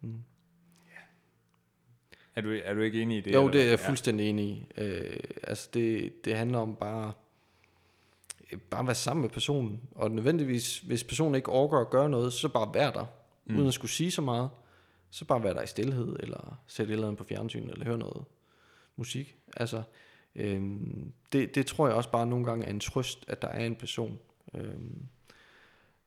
mm. 0.00 0.14
Er, 2.36 2.40
du, 2.40 2.58
er 2.64 2.74
du 2.74 2.80
ikke 2.80 3.02
enig 3.02 3.18
i 3.18 3.20
det? 3.20 3.34
Jo, 3.34 3.40
eller 3.40 3.52
det 3.52 3.62
er 3.62 3.68
jeg 3.68 3.78
fuldstændig 3.78 4.28
enig 4.30 4.44
i. 4.46 4.66
Øh, 4.76 5.16
altså 5.42 5.68
det, 5.74 6.12
det 6.24 6.36
handler 6.36 6.58
om 6.58 6.76
bare, 6.76 7.12
øh, 8.52 8.58
bare 8.60 8.80
at 8.80 8.86
være 8.86 8.94
sammen 8.94 9.22
med 9.22 9.30
personen. 9.30 9.80
Og 9.94 10.10
nødvendigvis, 10.10 10.78
hvis 10.78 11.04
personen 11.04 11.34
ikke 11.34 11.48
orker 11.48 11.78
at 11.78 11.90
gøre 11.90 12.08
noget, 12.08 12.32
så 12.32 12.48
bare 12.48 12.74
være 12.74 12.92
der. 12.92 13.02
Mm. 13.46 13.52
Mm. 13.52 13.56
Uden 13.56 13.68
at 13.68 13.74
skulle 13.74 13.90
sige 13.90 14.10
så 14.10 14.22
meget. 14.22 14.50
Så 15.10 15.24
bare 15.24 15.42
være 15.42 15.54
der 15.54 15.62
i 15.62 15.66
stillhed, 15.66 16.16
eller 16.20 16.58
sætte 16.66 16.90
et 16.90 16.94
eller 16.94 17.06
andet 17.06 17.18
på 17.18 17.24
fjernsyn, 17.24 17.68
eller 17.70 17.84
høre 17.84 17.98
noget 17.98 18.24
musik. 18.96 19.36
Altså, 19.56 19.82
øhm, 20.34 21.12
det, 21.32 21.54
det 21.54 21.66
tror 21.66 21.86
jeg 21.86 21.96
også 21.96 22.10
bare 22.10 22.26
nogle 22.26 22.44
gange 22.44 22.66
er 22.66 22.70
en 22.70 22.80
trøst, 22.80 23.24
at 23.28 23.42
der 23.42 23.48
er 23.48 23.66
en 23.66 23.76
person. 23.76 24.18
Øhm, 24.54 25.06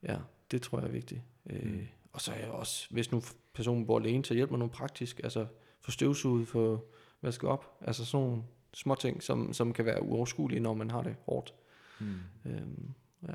ja, 0.04 0.18
det 0.52 0.62
tror 0.62 0.80
jeg 0.80 0.88
er 0.88 0.92
vigtigt. 0.92 1.22
Øh, 1.50 1.66
Mm. 1.72 1.88
Og 2.12 2.22
så 2.22 2.32
er 2.32 2.38
jeg 2.38 2.50
også, 2.50 2.88
hvis 2.90 3.12
nu 3.12 3.22
personen 3.54 3.86
bor 3.86 4.00
alene, 4.00 4.26
så 4.26 4.34
hjælp 4.34 4.50
med 4.50 4.60
noget 4.60 4.72
praktisk. 4.72 5.20
Altså, 5.24 5.46
få 5.82 5.92
støvsuget, 5.92 6.48
få 6.48 6.90
vasket 7.22 7.50
op. 7.50 7.78
Altså 7.82 8.06
sådan 8.06 8.26
nogle 8.28 8.44
små 8.74 8.96
ting, 8.96 9.24
som, 9.24 9.54
som 9.54 9.74
kan 9.74 9.86
være 9.86 10.04
uoverskuelige, 10.04 10.60
når 10.60 10.74
man 10.74 10.92
har 10.92 11.02
det 11.02 11.16
hårdt. 11.26 11.54
Mm. 12.00 12.16
Øhm, 12.46 12.94
ja. 13.28 13.34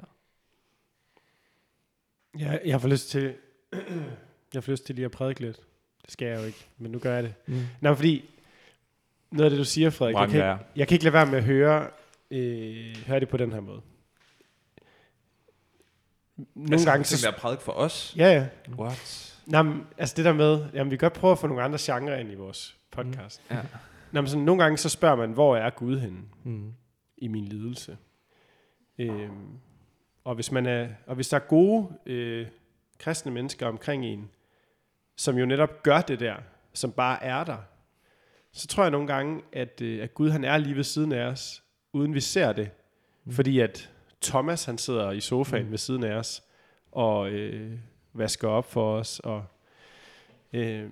Jeg, 2.39 2.61
jeg 2.65 2.81
får 2.81 2.89
lyst 2.89 3.09
til... 3.09 3.35
jeg 4.55 4.65
får 4.65 4.73
lyst 4.73 4.87
til 4.87 4.95
lige 4.95 5.05
at 5.05 5.11
prædike 5.11 5.41
lidt. 5.41 5.61
Det 6.03 6.11
skal 6.11 6.29
jeg 6.29 6.41
jo 6.41 6.45
ikke, 6.45 6.67
men 6.79 6.93
nu 6.93 6.99
gør 6.99 7.15
jeg 7.15 7.23
det. 7.23 7.35
Mm. 7.47 7.61
Nej, 7.81 7.95
fordi... 7.95 8.31
Noget 9.35 9.45
af 9.45 9.51
det, 9.51 9.59
du 9.59 9.65
siger, 9.65 9.91
Frederik, 9.91 10.17
jeg 10.17 10.29
kan, 10.29 10.37
ikke, 10.37 10.65
jeg 10.77 10.89
kan 10.89 10.95
ikke 10.95 11.05
lade 11.05 11.13
være 11.13 11.27
med 11.27 11.39
at 11.39 11.45
høre, 11.45 11.91
øh, 12.31 12.97
høre 13.07 13.21
det 13.21 13.29
på 13.29 13.37
den 13.37 13.53
her 13.53 13.61
måde. 13.61 13.81
Nogle 16.55 16.73
altså, 16.73 16.91
gange 16.91 17.05
så... 17.05 17.19
så... 17.19 17.27
der 17.27 17.33
er 17.33 17.37
prædik 17.39 17.61
for 17.61 17.73
os? 17.73 18.15
Ja, 18.17 18.33
ja. 18.33 18.47
What? 18.79 19.35
Nå, 19.47 19.63
men, 19.63 19.87
altså 19.99 20.15
det 20.17 20.25
der 20.25 20.33
med, 20.33 20.65
jamen 20.75 20.91
vi 20.91 20.97
kan 20.97 21.11
godt 21.11 21.13
prøve 21.21 21.33
at 21.33 21.39
få 21.39 21.47
nogle 21.47 21.63
andre 21.63 21.79
genrer 21.81 22.17
ind 22.17 22.33
i 22.33 22.35
vores 22.35 22.77
podcast. 22.91 23.43
Ja. 23.51 23.61
Nå, 24.13 24.21
men 24.21 24.29
sådan, 24.29 24.45
nogle 24.45 24.63
gange 24.63 24.79
så 24.79 24.89
spørger 24.89 25.17
man, 25.17 25.33
hvor 25.33 25.57
er 25.57 25.71
Gud 25.71 25.99
henne 25.99 26.19
Mm. 26.45 26.73
i 27.19 27.29
min 27.29 27.45
lidelse? 27.45 27.97
Øhm, 28.99 29.59
og, 30.25 30.35
hvis 30.35 30.53
man 30.53 30.67
er, 30.67 30.89
og 31.07 31.15
hvis 31.15 31.29
der 31.29 31.37
er 31.37 31.41
gode 31.41 31.89
øh, 32.07 32.47
kristne 32.99 33.33
mennesker 33.33 33.67
omkring 33.67 34.05
en, 34.05 34.31
som 35.17 35.39
jo 35.39 35.47
netop 35.47 35.83
gør 35.83 36.01
det 36.01 36.21
der, 36.21 36.37
som 36.73 36.93
bare 36.93 37.23
er 37.23 37.45
der, 37.45 37.57
så 38.55 38.67
tror 38.67 38.83
jeg 38.85 38.91
nogle 38.91 39.07
gange, 39.07 39.43
at, 39.53 39.81
øh, 39.81 40.03
at 40.03 40.15
Gud 40.15 40.31
han 40.31 40.45
er 40.45 40.57
lige 40.59 40.77
ved 40.77 40.85
siden 40.85 41.13
af 41.13 41.25
os, 41.27 41.63
uden 41.93 42.15
vi 42.15 42.21
ser 42.21 42.53
det. 42.53 42.71
Mm. 43.25 43.33
Fordi 43.33 43.61
at 43.61 43.91
Thomas 44.23 44.65
han 44.65 44.79
sidder 44.79 45.11
i 45.11 45.21
sofaen 45.21 45.63
Mm. 45.63 45.67
mm. 45.67 45.71
ved 45.71 45.79
siden 45.79 46.05
af 46.05 46.15
os, 46.15 46.43
og 46.93 47.31
øh, 47.31 47.79
vasker 48.13 48.49
op 48.49 48.73
for 48.73 48.97
os, 48.97 49.21
og 49.21 49.45
øh, 50.53 50.91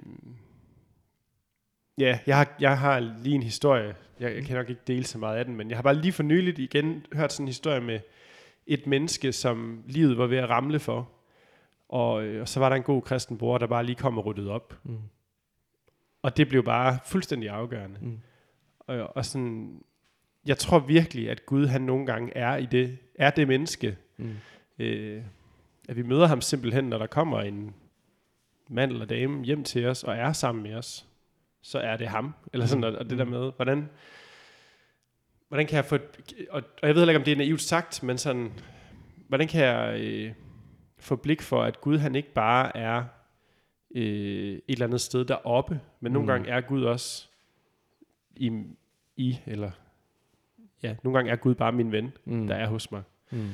Ja, 1.98 2.18
jeg 2.26 2.36
har, 2.36 2.56
jeg 2.60 2.78
har 2.78 3.00
lige 3.00 3.34
en 3.34 3.42
historie. 3.42 3.94
Jeg, 4.20 4.34
jeg 4.34 4.44
kan 4.44 4.56
nok 4.56 4.70
ikke 4.70 4.82
dele 4.86 5.04
så 5.04 5.18
meget 5.18 5.36
af 5.38 5.44
den, 5.44 5.56
men 5.56 5.68
jeg 5.68 5.78
har 5.78 5.82
bare 5.82 5.94
lige 5.94 6.12
for 6.12 6.22
nyligt 6.22 6.58
igen 6.58 7.06
hørt 7.12 7.32
sådan 7.32 7.44
en 7.44 7.48
historie 7.48 7.80
med 7.80 8.00
et 8.66 8.86
menneske, 8.86 9.32
som 9.32 9.82
livet 9.86 10.18
var 10.18 10.26
ved 10.26 10.38
at 10.38 10.50
ramle 10.50 10.78
for. 10.78 11.08
Og, 11.88 12.24
øh, 12.24 12.40
og 12.40 12.48
så 12.48 12.60
var 12.60 12.68
der 12.68 12.76
en 12.76 12.82
god 12.82 13.02
kristen 13.02 13.38
bror, 13.38 13.58
der 13.58 13.66
bare 13.66 13.84
lige 13.84 13.96
kom 13.96 14.18
og 14.18 14.26
ryddede 14.26 14.50
op. 14.50 14.78
Mm. 14.84 14.98
Og 16.22 16.36
det 16.36 16.48
blev 16.48 16.64
bare 16.64 16.98
fuldstændig 17.04 17.48
afgørende. 17.50 17.98
Mm. 18.00 18.18
Og, 18.78 19.16
og 19.16 19.24
sådan, 19.24 19.82
jeg 20.46 20.58
tror 20.58 20.78
virkelig, 20.78 21.30
at 21.30 21.46
Gud 21.46 21.66
han 21.66 21.80
nogle 21.82 22.06
gange 22.06 22.36
er 22.36 22.56
i 22.56 22.66
det, 22.66 22.98
er 23.14 23.30
det 23.30 23.48
menneske. 23.48 23.96
Mm. 24.16 24.34
Øh, 24.78 25.22
at 25.88 25.96
vi 25.96 26.02
møder 26.02 26.26
ham 26.26 26.40
simpelthen, 26.40 26.84
når 26.84 26.98
der 26.98 27.06
kommer 27.06 27.40
en 27.40 27.74
mand 28.68 28.92
eller 28.92 29.06
dame 29.06 29.44
hjem 29.44 29.64
til 29.64 29.86
os 29.86 30.04
og 30.04 30.16
er 30.16 30.32
sammen 30.32 30.62
med 30.62 30.74
os, 30.74 31.06
så 31.62 31.78
er 31.78 31.96
det 31.96 32.08
ham. 32.08 32.34
Eller 32.52 32.66
sådan, 32.66 32.84
og, 32.84 32.92
og 32.92 33.10
det 33.10 33.18
der 33.18 33.24
med, 33.24 33.52
hvordan, 33.56 33.88
hvordan 35.48 35.66
kan 35.66 35.76
jeg 35.76 35.84
få, 35.84 35.94
et- 35.94 36.46
og, 36.50 36.62
og 36.82 36.88
jeg 36.88 36.94
ved 36.94 37.00
heller 37.02 37.12
ikke, 37.12 37.18
om 37.18 37.24
det 37.24 37.32
er 37.32 37.36
naivt 37.36 37.60
sagt, 37.62 38.02
men 38.02 38.18
sådan, 38.18 38.52
hvordan 39.28 39.48
kan 39.48 39.64
jeg 39.64 40.00
øh, 40.00 40.32
få 40.98 41.16
blik 41.16 41.42
for, 41.42 41.62
at 41.62 41.80
Gud 41.80 41.98
han 41.98 42.14
ikke 42.14 42.32
bare 42.32 42.76
er 42.76 43.04
øh, 43.94 44.52
et 44.54 44.62
eller 44.68 44.86
andet 44.86 45.00
sted 45.00 45.24
deroppe, 45.24 45.80
men 46.00 46.12
nogle 46.12 46.26
Mm. 46.26 46.32
gange 46.32 46.48
er 46.48 46.60
Gud 46.60 46.84
også 46.84 47.26
i, 48.36 48.62
i, 49.16 49.38
eller 49.46 49.70
ja, 50.82 50.96
nogle 51.02 51.18
gange 51.18 51.30
er 51.32 51.36
Gud 51.36 51.54
bare 51.54 51.72
min 51.72 51.92
ven, 51.92 52.12
Mm. 52.24 52.46
der 52.46 52.54
er 52.54 52.66
hos 52.66 52.90
mig. 52.90 53.02
Mm. 53.30 53.48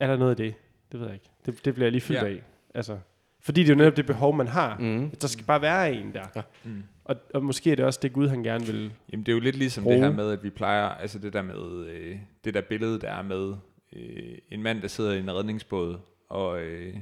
Er 0.00 0.06
der 0.06 0.16
noget 0.16 0.30
af 0.30 0.36
det? 0.36 0.54
Det 0.92 1.00
ved 1.00 1.06
jeg 1.06 1.14
ikke. 1.14 1.30
Det, 1.46 1.64
det 1.64 1.74
bliver 1.74 1.84
jeg 1.86 1.92
lige 1.92 2.02
fyldt 2.02 2.20
Ja. 2.22 2.26
af. 2.26 2.42
Altså, 2.74 2.98
fordi 3.40 3.60
det 3.60 3.70
er 3.70 3.74
jo 3.74 3.78
netop 3.78 3.96
det 3.96 4.06
behov, 4.06 4.34
man 4.36 4.48
har. 4.48 4.78
Mm. 4.78 5.10
Der 5.10 5.26
skal 5.28 5.44
bare 5.46 5.62
være 5.62 5.92
en 5.92 6.14
der. 6.14 6.24
Ja. 6.36 6.42
Mm. 6.64 6.82
Og, 7.04 7.16
og 7.34 7.44
måske 7.44 7.72
er 7.72 7.76
det 7.76 7.84
også 7.84 8.00
det 8.02 8.12
Gud, 8.12 8.28
han 8.28 8.42
gerne 8.42 8.66
vil. 8.66 8.92
Jamen 9.12 9.26
det 9.26 9.32
er 9.32 9.36
jo 9.36 9.40
lidt 9.42 9.56
ligesom 9.56 9.82
Bruge. 9.84 9.96
det 9.96 10.04
her 10.04 10.12
med, 10.12 10.30
at 10.30 10.42
vi 10.42 10.50
plejer, 10.50 10.88
altså 10.88 11.18
det 11.18 11.32
der 11.32 11.42
med, 11.42 11.86
øh, 11.86 12.18
det 12.44 12.54
der 12.54 12.60
billede, 12.60 13.00
der 13.00 13.10
er 13.10 13.22
med 13.22 13.54
øh, 13.92 14.38
en 14.50 14.62
mand, 14.62 14.82
der 14.82 14.88
sidder 14.88 15.12
i 15.12 15.18
en 15.18 15.30
redningsbåd 15.34 15.98
og 16.28 16.60
øh, 16.62 16.96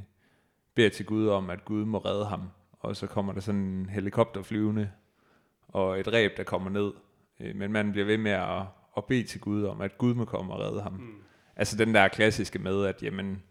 beder 0.74 0.88
til 0.90 1.06
Gud 1.06 1.28
om, 1.28 1.50
at 1.50 1.64
Gud 1.64 1.84
må 1.84 1.98
redde 1.98 2.24
ham. 2.24 2.48
Og 2.80 2.96
så 2.96 3.06
kommer 3.06 3.32
der 3.32 3.40
sådan 3.40 3.60
en 3.60 3.88
helikopter 3.88 4.42
flyvende, 4.42 4.90
og 5.68 6.00
et 6.00 6.12
ræb, 6.12 6.36
der 6.36 6.42
kommer 6.44 6.70
ned. 6.70 6.92
Øh, 7.40 7.56
men 7.56 7.72
manden 7.72 7.92
bliver 7.92 8.06
ved 8.06 8.18
med 8.18 8.32
at, 8.32 8.62
at 8.96 9.04
bede 9.04 9.22
til 9.22 9.40
Gud 9.40 9.64
om, 9.64 9.80
at 9.80 9.98
Gud 9.98 10.14
må 10.14 10.24
komme 10.24 10.52
og 10.52 10.60
redde 10.60 10.82
ham. 10.82 10.92
Mm. 10.92 11.22
Altså 11.56 11.76
den 11.76 11.94
der 11.94 12.08
klassiske 12.08 12.58
med, 12.58 12.86
at 12.86 13.02
jamen, 13.02 13.42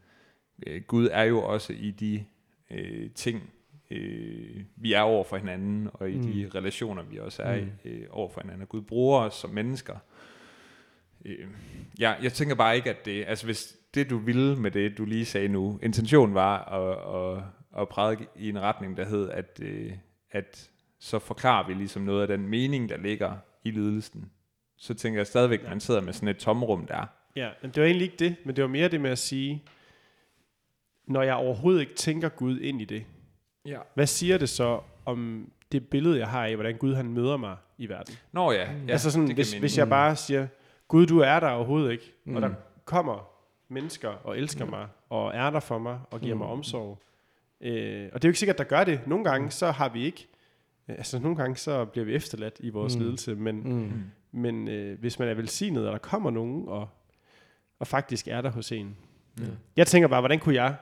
øh, 0.67 0.82
Gud 0.88 1.09
er 1.11 1.24
jo 1.24 1.43
også 1.43 1.74
i 1.74 1.91
de 1.91 2.26
øh, 2.71 3.09
ting, 3.11 3.49
øh, 3.91 4.61
vi 4.76 4.93
er 4.93 5.01
over 5.01 5.24
for 5.24 5.38
hinanden, 5.38 5.89
og 5.93 6.09
i 6.09 6.17
mm. 6.17 6.24
de 6.24 6.49
relationer, 6.55 7.03
vi 7.03 7.19
også 7.19 7.43
er 7.43 7.61
Mm. 7.61 7.69
i 7.84 7.89
øh, 7.89 8.07
over 8.09 8.30
for 8.30 8.41
hinanden. 8.41 8.67
Gud 8.67 8.82
bruger 8.82 9.19
os 9.19 9.34
som 9.34 9.49
mennesker. 9.49 9.97
Øh, 11.26 11.47
ja, 11.99 12.15
jeg 12.21 12.34
tænker 12.34 12.55
bare 12.55 12.76
ikke, 12.76 12.89
at 12.89 13.05
det, 13.05 13.26
altså 13.28 13.45
hvis 13.45 13.78
det 13.93 14.09
du 14.09 14.17
ville 14.17 14.55
med 14.55 14.71
det, 14.71 14.97
du 14.97 15.05
lige 15.05 15.25
sagde 15.25 15.47
nu, 15.47 15.79
intentionen 15.83 16.35
var 16.35 16.57
at, 16.65 17.37
at, 17.37 17.43
at 17.81 17.89
prædike 17.89 18.27
i 18.35 18.49
en 18.49 18.59
retning, 18.61 18.97
der 18.97 19.05
hed, 19.05 19.29
at, 19.29 19.59
øh, 19.61 19.91
at 20.31 20.69
så 20.99 21.19
forklarer 21.19 21.67
vi 21.67 21.73
ligesom 21.73 22.01
noget 22.01 22.21
af 22.21 22.27
den 22.27 22.47
mening, 22.47 22.89
der 22.89 22.97
ligger 22.97 23.33
i 23.63 23.71
lidelsen. 23.71 24.31
Så 24.77 24.93
tænker 24.93 25.19
jeg 25.19 25.27
stadigvæk, 25.27 25.59
at 25.63 25.69
man 25.69 25.79
sidder 25.79 26.01
med 26.01 26.13
sådan 26.13 26.27
et 26.27 26.37
tomrum 26.37 26.85
der. 26.85 27.05
Ja, 27.35 27.49
men 27.61 27.71
det 27.71 27.81
var 27.81 27.87
egentlig 27.87 28.05
ikke 28.05 28.17
det, 28.19 28.35
men 28.45 28.55
det 28.55 28.61
var 28.61 28.67
mere 28.69 28.87
det 28.87 29.01
med 29.01 29.09
at 29.11 29.17
sige, 29.17 29.63
når 31.07 31.21
jeg 31.21 31.35
overhovedet 31.35 31.81
ikke 31.81 31.95
tænker 31.95 32.29
Gud 32.29 32.59
ind 32.59 32.81
i 32.81 32.85
det, 32.85 33.05
Ja. 33.65 33.79
hvad 33.93 34.07
siger 34.07 34.37
det 34.37 34.49
så 34.49 34.79
om 35.05 35.49
det 35.71 35.87
billede, 35.89 36.19
jeg 36.19 36.27
har 36.27 36.45
af, 36.45 36.55
hvordan 36.55 36.77
Gud 36.77 36.93
han 36.93 37.13
møder 37.13 37.37
mig 37.37 37.55
i 37.77 37.89
verden? 37.89 38.15
Nå 38.31 38.51
ja, 38.51 38.71
ja 38.87 38.91
altså 38.91 39.11
sådan, 39.11 39.33
hvis, 39.33 39.53
hvis 39.53 39.77
jeg 39.77 39.89
bare 39.89 40.15
siger, 40.15 40.47
Gud, 40.87 41.05
du 41.05 41.19
er 41.19 41.39
der 41.39 41.49
overhovedet 41.49 41.91
ikke, 41.91 42.13
mm. 42.25 42.35
og 42.35 42.41
der 42.41 42.47
Mm. 42.47 42.55
kommer 42.85 43.32
mennesker 43.70 44.09
og 44.09 44.38
elsker 44.38 44.66
mm. 44.66 44.72
mig, 44.72 44.88
og 45.09 45.32
er 45.36 45.49
der 45.49 45.59
for 45.59 45.78
mig, 45.78 45.99
og 46.11 46.22
giver 46.22 46.34
mm. 46.36 46.39
mig 46.39 46.47
omsorg. 46.47 46.99
Øh, 47.61 48.09
og 48.14 48.22
det 48.22 48.26
er 48.26 48.30
jo 48.30 48.32
ikke 48.32 48.39
sikkert, 48.39 48.57
der 48.57 48.64
gør 48.64 48.84
det. 48.84 49.07
Nogle 49.07 49.24
gange, 49.26 49.51
så 49.51 49.72
har 49.72 49.89
vi 49.89 50.03
ikke, 50.03 50.28
øh, 50.89 50.95
altså 50.97 51.20
nogle 51.20 51.38
gange, 51.38 51.55
så 51.55 51.86
bliver 51.86 52.05
vi 52.05 52.14
efterladt 52.14 52.55
i 52.59 52.70
vores 52.70 52.95
Mm. 52.95 52.99
mm. 52.99 53.05
ledelse, 53.05 53.36
men, 53.36 53.55
Mm. 53.64 53.70
mm. 53.74 54.03
men 54.32 54.68
øh, 54.68 54.99
hvis 54.99 55.20
man 55.20 55.28
er 55.28 55.34
velsignet, 55.34 55.88
og 55.88 55.91
der 55.91 55.97
kommer 55.99 56.32
nogen, 56.32 56.68
og, 56.68 56.89
og 57.80 57.88
faktisk 57.88 58.28
er 58.28 58.41
der 58.41 58.51
hos 58.51 58.72
en. 58.72 58.97
Ja. 59.39 59.45
Jeg 59.78 59.88
tænker 59.88 60.07
bare, 60.07 60.22
hvordan 60.22 60.39
kunne 60.39 60.55
jeg, 60.55 60.76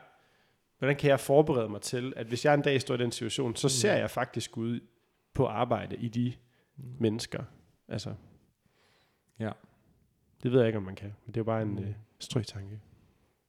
hvordan 0.80 0.96
kan 0.96 1.10
jeg 1.10 1.20
forberede 1.20 1.70
mig 1.70 1.82
til, 1.82 2.14
at 2.16 2.28
hvis 2.28 2.46
jeg 2.46 2.54
en 2.54 2.62
dag 2.62 2.82
står 2.82 2.96
i 2.96 2.98
den 2.98 3.12
situation, 3.12 3.56
så 3.56 3.70
ser 3.70 3.94
jeg 3.96 4.10
faktisk 4.10 4.52
Gud 4.52 4.80
på 5.34 5.46
arbejde 5.48 5.96
i 5.96 6.08
de 6.10 6.34
mennesker. 6.78 7.44
Altså, 7.88 8.14
Ja. 9.40 9.52
det 10.44 10.52
ved 10.52 10.60
jeg 10.60 10.68
ikke, 10.68 10.78
om 10.78 10.84
man 10.84 10.96
kan. 10.96 11.08
Men 11.26 11.34
det 11.34 11.38
er 11.38 11.42
jo 11.42 11.44
bare 11.46 11.62
en 11.62 11.80
øh, 11.80 11.90
strøtanke. 12.24 12.80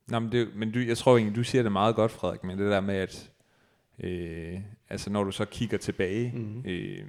Nå, 0.08 0.18
men, 0.18 0.32
det, 0.32 0.48
men 0.56 0.72
du, 0.72 0.78
jeg 0.78 0.96
tror 0.98 1.16
egentlig, 1.16 1.36
du 1.36 1.44
siger 1.44 1.62
det 1.62 1.72
meget 1.72 1.94
godt, 1.94 2.10
Frederik, 2.10 2.44
med 2.44 2.56
det 2.56 2.70
der 2.70 2.80
med, 2.80 2.94
at 2.94 3.30
øh, 4.00 4.60
altså 4.88 5.10
når 5.10 5.24
du 5.24 5.32
så 5.32 5.44
kigger 5.44 5.78
tilbage, 5.78 6.32
Mm. 6.34 6.62
øh, 6.66 7.04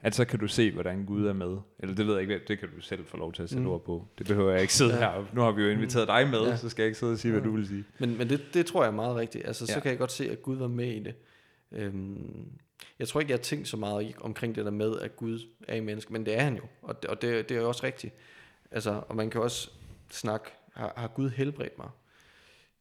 at 0.00 0.14
så 0.14 0.24
kan 0.24 0.38
du 0.38 0.48
se, 0.48 0.70
hvordan 0.72 1.04
Gud 1.04 1.26
er 1.26 1.32
med. 1.32 1.56
Eller 1.78 1.94
det 1.94 2.06
ved 2.06 2.12
jeg 2.14 2.22
ikke, 2.22 2.40
det 2.48 2.58
kan 2.58 2.68
du 2.76 2.80
selv 2.80 3.06
få 3.06 3.16
lov 3.16 3.32
til 3.32 3.42
at 3.42 3.48
sætte 3.48 3.62
Mm. 3.62 3.68
ord 3.70 3.84
på. 3.84 4.08
Det 4.18 4.26
behøver 4.26 4.52
jeg 4.52 4.60
ikke 4.60 4.74
sidde 4.74 4.94
Ja. 4.94 4.98
her. 4.98 5.24
Nu 5.32 5.40
har 5.40 5.52
vi 5.52 5.62
jo 5.62 5.68
inviteret 5.68 6.08
dig 6.08 6.28
med, 6.28 6.40
Ja. 6.40 6.56
så 6.56 6.68
skal 6.68 6.82
jeg 6.82 6.86
ikke 6.86 6.98
sidde 6.98 7.12
og 7.12 7.18
sige, 7.18 7.32
hvad 7.32 7.40
Ja. 7.40 7.46
du 7.46 7.52
vil 7.56 7.66
sige. 7.68 7.84
Men, 7.98 8.18
men 8.18 8.28
det, 8.28 8.42
det 8.54 8.66
tror 8.66 8.82
jeg 8.82 8.88
er 8.90 8.94
meget 8.94 9.16
rigtigt. 9.16 9.46
Altså, 9.46 9.66
så 9.66 9.72
Ja. 9.72 9.80
kan 9.80 9.90
jeg 9.90 9.98
godt 9.98 10.12
se, 10.12 10.30
at 10.30 10.42
Gud 10.42 10.56
var 10.56 10.68
med 10.68 10.92
i 10.92 11.02
det. 11.02 11.14
Øhm, 11.72 12.48
jeg 12.98 13.08
tror 13.08 13.20
ikke, 13.20 13.30
jeg 13.30 13.38
har 13.38 13.42
tænkt 13.42 13.68
så 13.68 13.76
meget 13.76 14.14
omkring 14.20 14.54
det 14.54 14.64
der 14.64 14.70
med, 14.70 14.98
at 15.00 15.16
Gud 15.16 15.40
er 15.68 15.74
i 15.76 15.80
menneske, 15.80 16.12
men 16.12 16.26
det 16.26 16.36
er 16.38 16.42
han 16.42 16.56
jo, 16.56 16.62
og 16.82 17.02
det, 17.02 17.10
og 17.10 17.22
det, 17.22 17.48
det 17.48 17.56
er 17.56 17.60
jo 17.60 17.68
også 17.68 17.86
rigtigt. 17.86 18.14
Altså, 18.70 19.02
og 19.08 19.16
man 19.16 19.30
kan 19.30 19.40
også 19.40 19.70
snakke, 20.10 20.50
har, 20.72 20.92
har 20.96 21.08
Gud 21.08 21.30
helbredt 21.30 21.78
mig? 21.78 21.88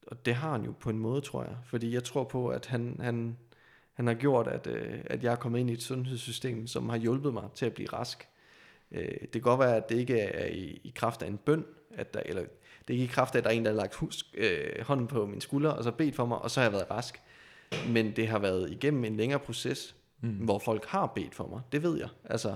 Og 0.07 0.25
det 0.25 0.35
har 0.35 0.51
han 0.51 0.63
jo 0.63 0.73
på 0.79 0.89
en 0.89 0.99
måde, 0.99 1.21
tror 1.21 1.43
jeg. 1.43 1.55
Fordi 1.65 1.93
jeg 1.93 2.03
tror 2.03 2.23
på, 2.23 2.47
at 2.47 2.65
han, 2.65 2.95
han, 2.99 3.37
han 3.93 4.07
har 4.07 4.13
gjort, 4.13 4.47
at, 4.47 4.67
øh, 4.67 4.99
at 5.05 5.23
jeg 5.23 5.31
er 5.31 5.35
kommet 5.35 5.59
ind 5.59 5.69
i 5.69 5.73
et 5.73 5.83
sundhedssystem, 5.83 6.67
som 6.67 6.89
har 6.89 6.97
hjulpet 6.97 7.33
mig 7.33 7.43
til 7.55 7.65
at 7.65 7.73
blive 7.73 7.89
rask. 7.93 8.27
Øh, 8.91 9.07
det 9.21 9.31
kan 9.31 9.41
godt 9.41 9.59
være, 9.59 9.75
at 9.75 9.89
det 9.89 9.95
ikke 9.97 10.19
er 10.19 10.45
i, 10.47 10.81
i 10.83 10.91
kraft 10.95 11.21
af 11.21 11.27
en 11.27 11.37
bøn, 11.37 11.65
at 11.93 12.13
der, 12.13 12.19
eller 12.25 12.41
det 12.87 12.93
er 12.93 12.99
ikke 12.99 13.03
i 13.03 13.07
kraft 13.07 13.35
af, 13.35 13.39
at 13.39 13.43
der 13.43 13.49
er 13.49 13.53
en, 13.53 13.65
der 13.65 13.71
har 13.71 13.77
lagt 13.77 13.95
husk, 13.95 14.25
øh, 14.37 14.81
hånden 14.81 15.07
på 15.07 15.25
min 15.25 15.41
skulder, 15.41 15.69
og 15.69 15.83
så 15.83 15.91
bedt 15.91 16.15
for 16.15 16.25
mig, 16.25 16.37
og 16.37 16.51
så 16.51 16.59
har 16.59 16.65
jeg 16.65 16.73
været 16.73 16.91
rask. 16.91 17.21
Men 17.87 18.15
det 18.15 18.27
har 18.27 18.39
været 18.39 18.71
igennem 18.71 19.05
en 19.05 19.17
længere 19.17 19.39
proces, 19.39 19.95
Mm. 20.23 20.29
hvor 20.29 20.59
folk 20.59 20.85
har 20.85 21.05
bedt 21.05 21.35
for 21.35 21.47
mig. 21.47 21.61
Det 21.71 21.83
ved 21.83 21.97
jeg. 21.97 22.09
Altså, 22.25 22.55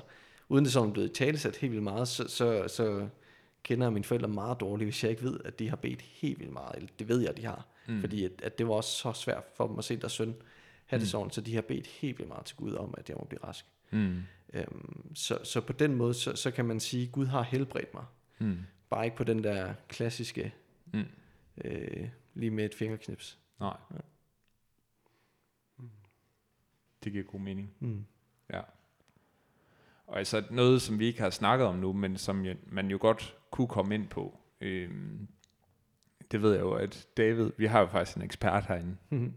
uden 0.49 0.65
det 0.65 0.73
sådan 0.73 0.89
er 0.89 0.93
blevet 0.93 1.11
talesat 1.11 1.55
helt 1.55 1.71
vildt 1.71 1.83
meget, 1.83 2.07
så, 2.07 2.27
så, 2.27 2.67
så 2.67 3.07
kender 3.65 3.89
mine 3.89 4.03
forældre 4.05 4.27
meget 4.27 4.59
dårligt, 4.59 4.85
hvis 4.85 5.03
jeg 5.03 5.11
ikke 5.11 5.23
ved, 5.23 5.39
at 5.45 5.59
de 5.59 5.69
har 5.69 5.75
bedt 5.75 6.01
helt 6.01 6.39
vildt 6.39 6.53
meget. 6.53 6.75
Eller 6.75 6.89
det 6.99 7.07
ved 7.07 7.19
jeg, 7.21 7.37
de 7.37 7.45
har. 7.45 7.67
Mm. 7.87 7.93
Mm. 7.93 8.01
Fordi 8.01 8.25
at, 8.25 8.31
at 8.43 8.57
det 8.57 8.67
var 8.67 8.73
også 8.73 8.89
så 8.89 9.13
svært 9.13 9.43
for 9.55 9.67
dem 9.67 9.77
at 9.77 9.83
se 9.85 9.95
deres 9.97 10.11
søn 10.13 10.35
have 10.85 10.99
det 10.99 11.05
Mm. 11.05 11.09
sådan, 11.09 11.31
så 11.31 11.41
de 11.41 11.55
har 11.55 11.61
bedt 11.61 11.87
helt 11.87 12.17
vildt 12.19 12.29
meget 12.29 12.45
til 12.45 12.57
Gud 12.57 12.73
om, 12.73 12.93
at 12.97 13.09
jeg 13.09 13.17
må 13.17 13.23
blive 13.25 13.43
rask. 13.43 13.65
Mm. 13.91 14.21
Øhm, 14.53 15.15
så, 15.15 15.39
så 15.43 15.61
på 15.61 15.73
den 15.73 15.95
måde, 15.95 16.13
så, 16.13 16.35
så 16.35 16.51
kan 16.51 16.65
man 16.65 16.79
sige, 16.79 17.03
at 17.05 17.11
Gud 17.11 17.25
har 17.25 17.41
helbredt 17.43 17.93
mig. 17.93 18.05
Mm. 18.39 18.57
Bare 18.89 19.05
ikke 19.05 19.17
på 19.17 19.23
den 19.23 19.43
der 19.43 19.73
klassiske, 19.87 20.53
Mm. 20.93 21.03
øh, 21.65 22.09
lige 22.33 22.51
med 22.51 22.65
et 22.65 22.75
fingerknips. 22.75 23.37
Nej. 23.59 23.77
Ja. 23.93 23.97
Det 27.03 27.11
giver 27.11 27.23
god 27.23 27.39
mening. 27.39 27.73
Mm. 27.79 28.05
Ja. 28.53 28.61
Og 30.07 30.17
altså 30.17 30.43
noget, 30.49 30.81
som 30.81 30.99
vi 30.99 31.05
ikke 31.05 31.21
har 31.21 31.29
snakket 31.29 31.67
om 31.67 31.75
nu, 31.75 31.93
men 31.93 32.17
som 32.17 32.45
man 32.65 32.87
jo 32.87 32.97
godt 33.01 33.35
kunne 33.51 33.67
komme 33.67 33.95
ind 33.95 34.07
på. 34.07 34.37
Øhm, 34.61 35.27
det 36.31 36.41
ved 36.41 36.51
jeg 36.51 36.61
jo, 36.61 36.71
at 36.71 37.07
David, 37.17 37.51
vi 37.57 37.65
har 37.65 37.79
jo 37.79 37.87
faktisk 37.87 38.17
en 38.17 38.23
ekspert 38.23 38.65
herinde. 38.65 38.97
Mm. 39.09 39.33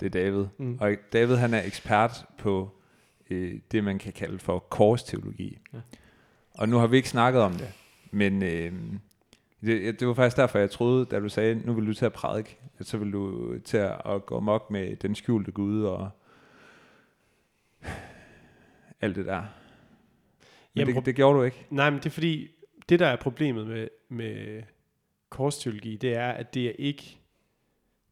Det 0.00 0.06
er 0.06 0.10
David. 0.10 0.46
Mm. 0.58 0.78
Og 0.80 0.94
David, 1.12 1.36
han 1.36 1.54
er 1.54 1.62
ekspert 1.62 2.24
på 2.38 2.70
øh, 3.30 3.60
det, 3.72 3.84
man 3.84 3.98
kan 3.98 4.12
kalde 4.12 4.38
for 4.38 4.58
korsteologi. 4.58 5.58
Ja. 5.72 5.78
Og 6.54 6.68
nu 6.68 6.76
har 6.76 6.86
vi 6.86 6.96
ikke 6.96 7.08
snakket 7.08 7.42
om 7.42 7.52
det, 7.52 7.72
men 8.10 8.42
øh, 8.42 8.72
det, 9.60 10.00
det 10.00 10.08
var 10.08 10.14
faktisk 10.14 10.36
derfor, 10.36 10.58
jeg 10.58 10.70
troede, 10.70 11.04
da 11.04 11.20
du 11.20 11.28
sagde, 11.28 11.54
nu 11.54 11.72
vil 11.72 11.86
du 11.86 11.94
til 11.94 12.04
at 12.04 12.12
prædike, 12.12 12.58
at 12.78 12.86
så 12.86 12.98
vil 12.98 13.12
du 13.12 13.58
til 13.58 13.76
at, 13.76 14.00
at 14.04 14.26
gå 14.26 14.40
mok 14.40 14.70
med 14.70 14.96
den 14.96 15.14
skjulte 15.14 15.52
Gud 15.52 15.82
og 15.82 16.10
alt 19.00 19.16
det 19.16 19.26
der. 19.26 19.42
Men 20.74 20.80
Jamen, 20.80 20.94
det, 20.96 21.06
det 21.06 21.16
gjorde 21.16 21.38
du 21.38 21.44
ikke. 21.44 21.66
Nej, 21.70 21.90
men 21.90 21.98
det 21.98 22.06
er 22.06 22.10
fordi, 22.10 22.48
det 22.88 22.98
der 23.00 23.06
er 23.06 23.16
problemet 23.16 23.66
med, 23.66 23.88
med 24.08 24.62
korsteologi, 25.28 25.96
det 25.96 26.14
er, 26.14 26.30
at 26.30 26.54
det 26.54 26.66
er 26.66 26.72
ikke 26.78 27.18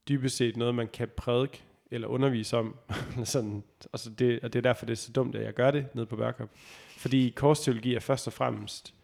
dybest 0.09 0.37
set 0.37 0.57
noget, 0.57 0.75
man 0.75 0.89
kan 0.89 1.09
prædike 1.17 1.63
eller 1.91 2.09
undervise 2.09 2.57
om. 2.57 2.77
Sådan, 3.25 3.63
altså 3.93 4.11
det, 4.11 4.41
og 4.41 4.53
det 4.53 4.59
er 4.59 4.63
derfor, 4.63 4.87
det 4.87 4.93
er 4.93 4.97
så 4.97 5.13
dumt, 5.13 5.35
at 5.35 5.45
jeg 5.45 5.55
gør 5.55 5.71
det 5.71 5.87
nede 5.95 6.07
på 6.07 6.17
Børkop. 6.17 6.51
Fordi 6.97 7.33
korsteologi 7.37 7.95
er 7.95 8.01
først 8.01 8.27
og 8.27 8.33
fremmest 8.33 8.95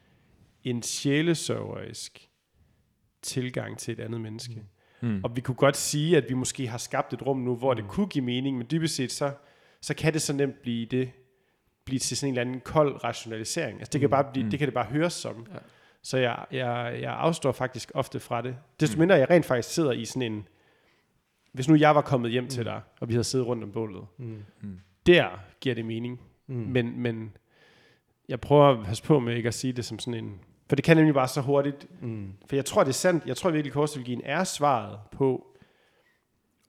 en 0.65 0.83
sjælesørgerisk 0.83 2.29
tilgang 3.23 3.79
til 3.79 3.93
et 3.93 4.01
andet 4.01 4.21
menneske. 4.21 4.63
Mm. 5.01 5.21
Og 5.25 5.37
vi 5.37 5.41
kunne 5.41 5.55
godt 5.55 5.77
sige, 5.77 6.17
at 6.17 6.25
vi 6.29 6.35
måske 6.35 6.67
har 6.67 6.79
skabt 6.79 7.13
et 7.13 7.27
rum 7.27 7.39
nu, 7.39 7.57
hvor 7.57 7.75
det 7.75 7.85
Mm. 7.85 7.91
kunne 7.91 8.07
give 8.07 8.25
mening, 8.25 8.59
men 8.59 8.67
dybest 8.71 8.95
set 8.95 9.13
så, 9.13 9.33
så 9.81 9.95
kan 9.95 10.13
det 10.13 10.23
så 10.23 10.33
nemt 10.33 10.63
blive 10.63 10.87
det, 10.87 11.11
blive 11.85 11.99
til 11.99 12.17
sådan 12.17 12.29
en 12.29 12.39
eller 12.39 12.41
anden 12.51 12.61
kold 12.61 13.05
rationalisering. 13.05 13.79
Altså 13.79 13.91
det 13.93 14.01
kan, 14.01 14.07
Mm. 14.09 14.11
bare 14.11 14.25
blive, 14.33 14.45
Mm. 14.45 14.51
det, 14.51 14.59
kan 14.59 14.67
det 14.69 14.75
bare 14.75 14.85
høres 14.87 15.13
som. 15.13 15.47
Ja. 15.53 15.59
Så 16.03 16.19
jeg, 16.19 16.45
jeg, 16.53 16.99
jeg 17.01 17.13
afstår 17.13 17.53
faktisk 17.53 17.91
ofte 17.95 18.21
fra 18.21 18.43
det. 18.43 18.57
Desto 18.81 18.95
Mm. 18.97 18.99
mindre 19.01 19.15
jeg 19.15 19.31
rent 19.31 19.47
faktisk 19.47 19.75
sidder 19.75 19.93
i 19.93 20.05
sådan 20.05 20.33
en... 20.33 20.49
Hvis 21.53 21.69
nu 21.69 21.75
jeg 21.75 21.95
var 21.95 22.01
kommet 22.03 22.31
hjem 22.31 22.49
til 22.49 22.61
Mm. 22.61 22.65
dig, 22.65 22.81
og 23.01 23.09
vi 23.09 23.15
havde 23.15 23.25
siddet 23.25 23.47
rundt 23.47 23.65
om 23.65 23.73
bålet, 23.73 24.03
Mm. 24.19 24.43
Mm. 24.61 24.81
der 25.07 25.29
giver 25.61 25.75
det 25.75 25.85
mening. 25.85 26.21
Mm. 26.47 26.55
Men, 26.55 27.01
men 27.01 27.37
jeg 28.29 28.41
prøver 28.41 28.65
at 28.81 28.85
passe 28.87 29.03
på 29.03 29.19
med 29.19 29.37
ikke 29.37 29.47
at 29.49 29.55
sige 29.55 29.73
det 29.73 29.85
som 29.85 29.99
sådan 29.99 30.25
en... 30.25 30.41
For 30.69 30.77
det 30.77 30.85
kan 30.85 30.97
nemlig 30.97 31.15
bare 31.15 31.29
så 31.29 31.41
hurtigt 31.41 31.87
Mm. 32.03 32.33
for 32.49 32.57
jeg 32.57 32.65
tror, 32.65 32.83
det 32.83 32.89
er 32.89 32.93
sandt. 32.95 33.27
Jeg 33.27 33.37
tror 33.37 33.51
virkelig, 33.51 33.71
at 33.71 33.75
korsteologien 33.75 34.21
er 34.25 34.45
svaret 34.45 34.99
på 35.13 35.47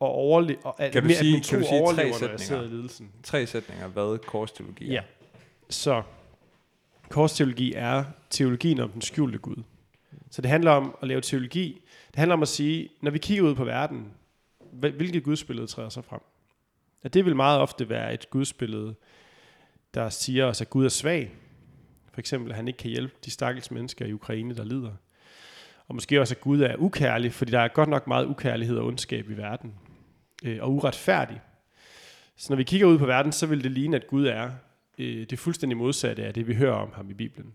at 0.02 0.08
overleve. 0.08 0.58
At, 0.80 0.91
Kan 0.91 1.04
du 1.04 1.10
at 1.10 1.16
sige- 1.16 1.41
kan 1.50 1.60
du 1.60 1.66
sige 1.66 1.86
tre 1.96 2.14
sætninger? 2.14 2.64
i 2.64 2.68
ledelsen. 2.68 3.12
Tre 3.24 3.46
sætninger, 3.48 3.88
hvad 3.88 4.18
korsteologi 4.18 4.88
er. 4.89 4.93
Ja. 4.93 5.02
Så 5.70 6.02
korsteologi 7.10 7.74
er 7.76 8.04
teologien 8.30 8.80
om 8.80 8.89
den 8.89 9.02
skjulte 9.02 9.38
Gud. 9.38 9.64
Så 10.32 10.41
det 10.41 10.50
handler 10.52 10.72
om 10.72 10.96
at 11.02 11.08
lave 11.08 11.22
teologi. 11.22 11.82
Det 12.08 12.16
handler 12.20 12.34
om 12.36 12.41
at 12.41 12.48
sige, 12.48 12.89
når 13.02 13.12
vi 13.12 13.18
kigger 13.18 13.43
ud 13.43 13.56
på 13.56 13.64
verden, 13.64 14.12
hvil- 14.72 14.91
hvilket 14.96 15.24
gudsbillede 15.24 15.68
træder 15.68 15.89
sig 15.89 16.06
frem? 16.06 16.20
Og 17.04 17.14
det 17.14 17.26
vil 17.26 17.36
meget 17.36 17.60
ofte 17.60 17.89
være 17.89 18.14
et 18.14 18.30
gudsbillede, 18.30 18.96
der 19.93 20.10
siger 20.10 20.46
os, 20.46 20.62
at 20.62 20.70
Gud 20.70 20.86
er 20.86 20.89
svag. 20.89 21.32
For 22.14 22.20
eksempel, 22.20 22.52
at 22.52 22.56
han 22.56 22.68
ikke 22.68 22.78
kan 22.78 22.89
hjælpe 22.91 23.14
de 23.26 23.32
stakkels 23.32 23.72
mennesker 23.72 24.06
i 24.06 24.14
Ukraine, 24.14 24.56
der 24.56 24.64
lider. 24.64 24.91
Og 25.88 25.96
måske 25.96 26.22
også, 26.22 26.34
at 26.36 26.41
Gud 26.41 26.62
er 26.62 26.76
ukærlig, 26.78 27.34
fordi 27.34 27.52
der 27.52 27.60
er 27.60 27.68
godt 27.68 27.89
nok 27.89 28.08
meget 28.08 28.26
ukærlighed 28.26 28.78
og 28.78 28.86
ondskab 28.86 29.30
i 29.30 29.34
verden. 29.34 29.74
Øh, 30.44 30.58
og 30.62 30.74
uretfærdig. 30.74 31.42
Så 32.36 32.48
når 32.50 32.58
vi 32.58 32.64
kigger 32.64 32.88
ud 32.88 32.98
på 32.98 33.06
verden, 33.06 33.32
så 33.32 33.46
vil 33.46 33.64
det 33.64 33.72
ligne, 33.72 33.96
at 33.96 34.08
Gud 34.08 34.26
er 34.26 34.52
øh, 34.98 35.30
det 35.30 35.40
fuldstændig 35.40 35.78
modsatte 35.78 36.26
af 36.26 36.34
det, 36.34 36.48
vi 36.48 36.56
hører 36.56 36.76
om 36.76 36.92
ham 36.94 37.10
i 37.10 37.14
Bibelen. 37.14 37.54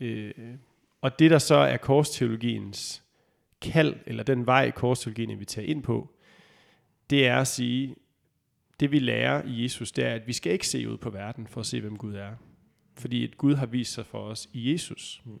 Øh, 0.00 0.34
og 1.00 1.18
det, 1.18 1.30
der 1.30 1.38
så 1.38 1.54
er 1.54 1.76
korsteologiens 1.76 3.02
kald, 3.60 3.96
eller 4.06 4.22
den 4.22 4.46
vej, 4.46 4.70
korsteologien 4.70 5.30
inviterer 5.30 5.66
ind 5.66 5.82
på, 5.82 6.10
det 7.10 7.26
er 7.26 7.36
at 7.36 7.46
sige, 7.46 7.96
det 8.80 8.92
vi 8.92 8.98
lærer 8.98 9.42
i 9.46 9.62
Jesus, 9.62 9.92
det 9.92 10.04
er, 10.04 10.14
at 10.14 10.26
vi 10.26 10.32
skal 10.32 10.52
ikke 10.52 10.68
se 10.68 10.88
ud 10.88 10.96
på 10.96 11.10
verden 11.10 11.46
for 11.46 11.60
at 11.60 11.66
se, 11.66 11.80
hvem 11.80 11.96
Gud 11.96 12.14
er. 12.14 12.30
Fordi 12.96 13.24
at 13.24 13.38
Gud 13.38 13.54
har 13.54 13.66
vist 13.66 13.92
sig 13.92 14.06
for 14.06 14.18
os 14.18 14.48
i 14.52 14.72
Jesus. 14.72 15.22
Mm. 15.24 15.38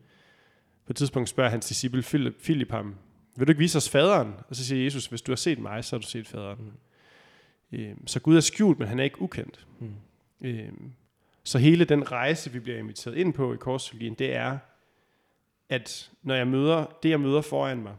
På 0.86 0.92
et 0.92 0.96
tidspunkt 0.96 1.28
spørger 1.28 1.50
hans 1.50 1.66
disciple 1.66 2.02
Philip 2.42 2.70
ham, 2.70 2.94
vil 3.38 3.46
du 3.46 3.50
ikke 3.50 3.58
vise 3.58 3.78
os 3.78 3.88
faderen? 3.88 4.34
Og 4.48 4.56
så 4.56 4.64
siger 4.64 4.84
Jesus, 4.84 5.06
hvis 5.06 5.22
du 5.22 5.32
har 5.32 5.36
set 5.36 5.58
mig, 5.58 5.84
så 5.84 5.96
har 5.96 6.00
du 6.00 6.06
set 6.06 6.26
faderen. 6.26 6.72
Mm. 7.70 7.78
Øh, 7.78 7.96
så 8.06 8.20
Gud 8.20 8.36
er 8.36 8.40
skjult, 8.40 8.78
men 8.78 8.88
han 8.88 8.98
er 8.98 9.04
ikke 9.04 9.22
ukendt. 9.22 9.66
Mm. 9.78 9.94
Øh, 10.40 10.72
så 11.44 11.58
hele 11.58 11.84
den 11.84 12.12
rejse, 12.12 12.52
vi 12.52 12.58
bliver 12.58 12.78
inviteret 12.78 13.16
ind 13.16 13.32
på 13.32 13.54
i 13.54 13.56
korsteologien, 13.56 14.14
det 14.14 14.34
er, 14.34 14.58
at 15.68 16.10
når 16.22 16.34
jeg 16.34 16.46
møder, 16.46 16.86
det 17.02 17.10
jeg 17.10 17.20
møder 17.20 17.40
foran 17.40 17.82
mig, 17.82 17.94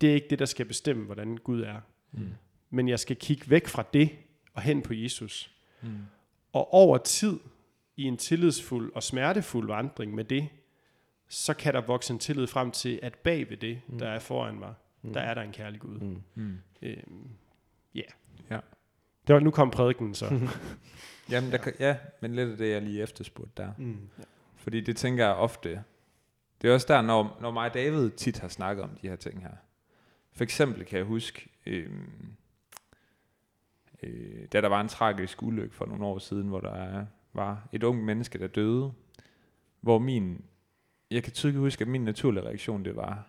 det 0.00 0.10
er 0.10 0.14
ikke 0.14 0.26
det, 0.30 0.38
der 0.38 0.44
skal 0.44 0.66
bestemme, 0.66 1.04
hvordan 1.04 1.36
Gud 1.36 1.62
er. 1.62 1.80
Mm. 2.12 2.28
Men 2.70 2.88
jeg 2.88 3.00
skal 3.00 3.16
kigge 3.16 3.50
væk 3.50 3.68
fra 3.68 3.84
det 3.92 4.10
og 4.54 4.62
hen 4.62 4.82
på 4.82 4.94
Jesus. 4.94 5.50
Mm. 5.82 5.88
Og 6.52 6.74
over 6.74 6.98
tid, 6.98 7.38
i 7.96 8.02
en 8.02 8.16
tillidsfuld 8.16 8.92
og 8.94 9.02
smertefuld 9.02 9.66
vandring 9.66 10.14
med 10.14 10.24
det, 10.24 10.48
så 11.32 11.54
kan 11.54 11.74
der 11.74 11.80
vokse 11.80 12.12
en 12.12 12.18
tillid 12.18 12.46
frem 12.46 12.70
til, 12.70 13.00
at 13.02 13.14
bag 13.14 13.50
ved 13.50 13.56
det, 13.56 13.80
mm. 13.86 13.98
der 13.98 14.08
er 14.08 14.18
foran 14.18 14.58
mig, 14.58 14.74
mm. 15.02 15.12
der 15.12 15.20
er 15.20 15.34
der 15.34 15.42
en 15.42 15.52
kærlig 15.52 15.80
Gud. 15.80 16.00
Mm. 16.00 16.22
Mm. 16.34 16.58
Øhm, 16.82 17.30
yeah. 17.96 18.08
Ja. 18.50 18.58
Det 19.26 19.34
var, 19.34 19.40
nu 19.40 19.50
kom 19.50 19.70
prædiken 19.70 20.14
så. 20.14 20.48
Jamen, 21.30 21.52
der, 21.52 21.58
ja, 21.78 21.96
men 22.20 22.34
lidt 22.34 22.50
af 22.50 22.56
det, 22.56 22.70
jeg 22.70 22.82
lige 22.82 23.02
efterspurgte 23.02 23.62
der. 23.62 23.72
mm. 23.78 24.08
Fordi 24.56 24.80
det 24.80 24.96
tænker 24.96 25.24
jeg 25.24 25.34
ofte. 25.34 25.84
Det 26.62 26.70
er 26.70 26.74
også 26.74 26.86
der, 26.88 27.02
når, 27.02 27.38
når 27.40 27.50
mig 27.50 27.68
og 27.68 27.74
David 27.74 28.10
tit 28.10 28.38
har 28.38 28.48
snakket 28.48 28.84
om 28.84 28.90
de 29.02 29.08
her 29.08 29.16
ting 29.16 29.42
her. 29.42 29.52
For 30.32 30.44
eksempel 30.44 30.84
kan 30.84 30.98
jeg 30.98 31.06
huske, 31.06 31.48
øhm, 31.66 32.36
øh, 34.02 34.46
da 34.52 34.60
der 34.60 34.68
var 34.68 34.80
en 34.80 34.88
tragisk 34.88 35.42
ulykke 35.42 35.74
for 35.74 35.86
nogle 35.86 36.04
år 36.04 36.18
siden, 36.18 36.48
hvor 36.48 36.60
der 36.60 37.06
var 37.32 37.68
et 37.72 37.82
ung 37.82 38.04
menneske, 38.04 38.38
der 38.38 38.46
døde, 38.46 38.92
hvor 39.80 39.98
min, 39.98 40.44
jeg 41.12 41.22
kan 41.22 41.32
tydeligt 41.32 41.60
huske, 41.60 41.82
at 41.82 41.88
min 41.88 42.04
naturlige 42.04 42.44
reaktion, 42.44 42.84
det 42.84 42.96
var, 42.96 43.28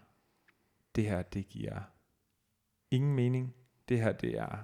det 0.96 1.04
her, 1.04 1.22
det 1.22 1.50
giver 1.50 1.80
ingen 2.92 3.16
mening. 3.16 3.56
Det 3.90 4.02
her, 4.02 4.12
det 4.12 4.40
er 4.40 4.58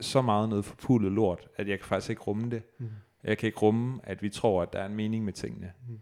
så 0.00 0.22
meget 0.22 0.48
noget 0.48 0.64
forpulet 0.64 1.12
lort, 1.12 1.48
at 1.56 1.68
jeg 1.68 1.78
kan 1.78 1.86
faktisk 1.86 2.10
ikke 2.10 2.22
rumme 2.22 2.50
det. 2.50 2.62
Mm. 2.78 2.88
Jeg 3.24 3.38
kan 3.38 3.46
ikke 3.46 3.58
rumme, 3.58 4.00
at 4.02 4.22
vi 4.22 4.28
tror, 4.28 4.62
at 4.62 4.72
der 4.72 4.78
er 4.78 4.86
en 4.86 4.94
mening 4.94 5.24
med 5.24 5.32
tingene. 5.32 5.72
Mm. 5.88 6.00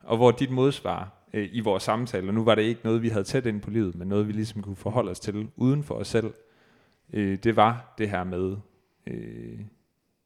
Og 0.00 0.16
hvor 0.16 0.30
dit 0.30 0.50
modsvar 0.50 1.12
øh, 1.32 1.48
i 1.52 1.60
vores 1.60 1.82
samtale, 1.82 2.28
og 2.28 2.34
nu 2.34 2.44
var 2.44 2.54
det 2.54 2.62
ikke 2.62 2.80
noget, 2.84 3.02
vi 3.02 3.08
havde 3.08 3.24
tæt 3.24 3.46
ind 3.46 3.60
på 3.60 3.70
livet, 3.70 3.94
men 3.94 4.08
noget, 4.08 4.28
vi 4.28 4.32
ligesom 4.32 4.62
kunne 4.62 4.76
forholde 4.76 5.10
os 5.10 5.20
til 5.20 5.50
uden 5.56 5.82
for 5.82 5.94
os 5.94 6.08
selv, 6.08 6.34
øh, 7.12 7.38
det 7.38 7.56
var 7.56 7.94
det 7.98 8.10
her 8.10 8.24
med, 8.24 8.56
øh, 9.06 9.60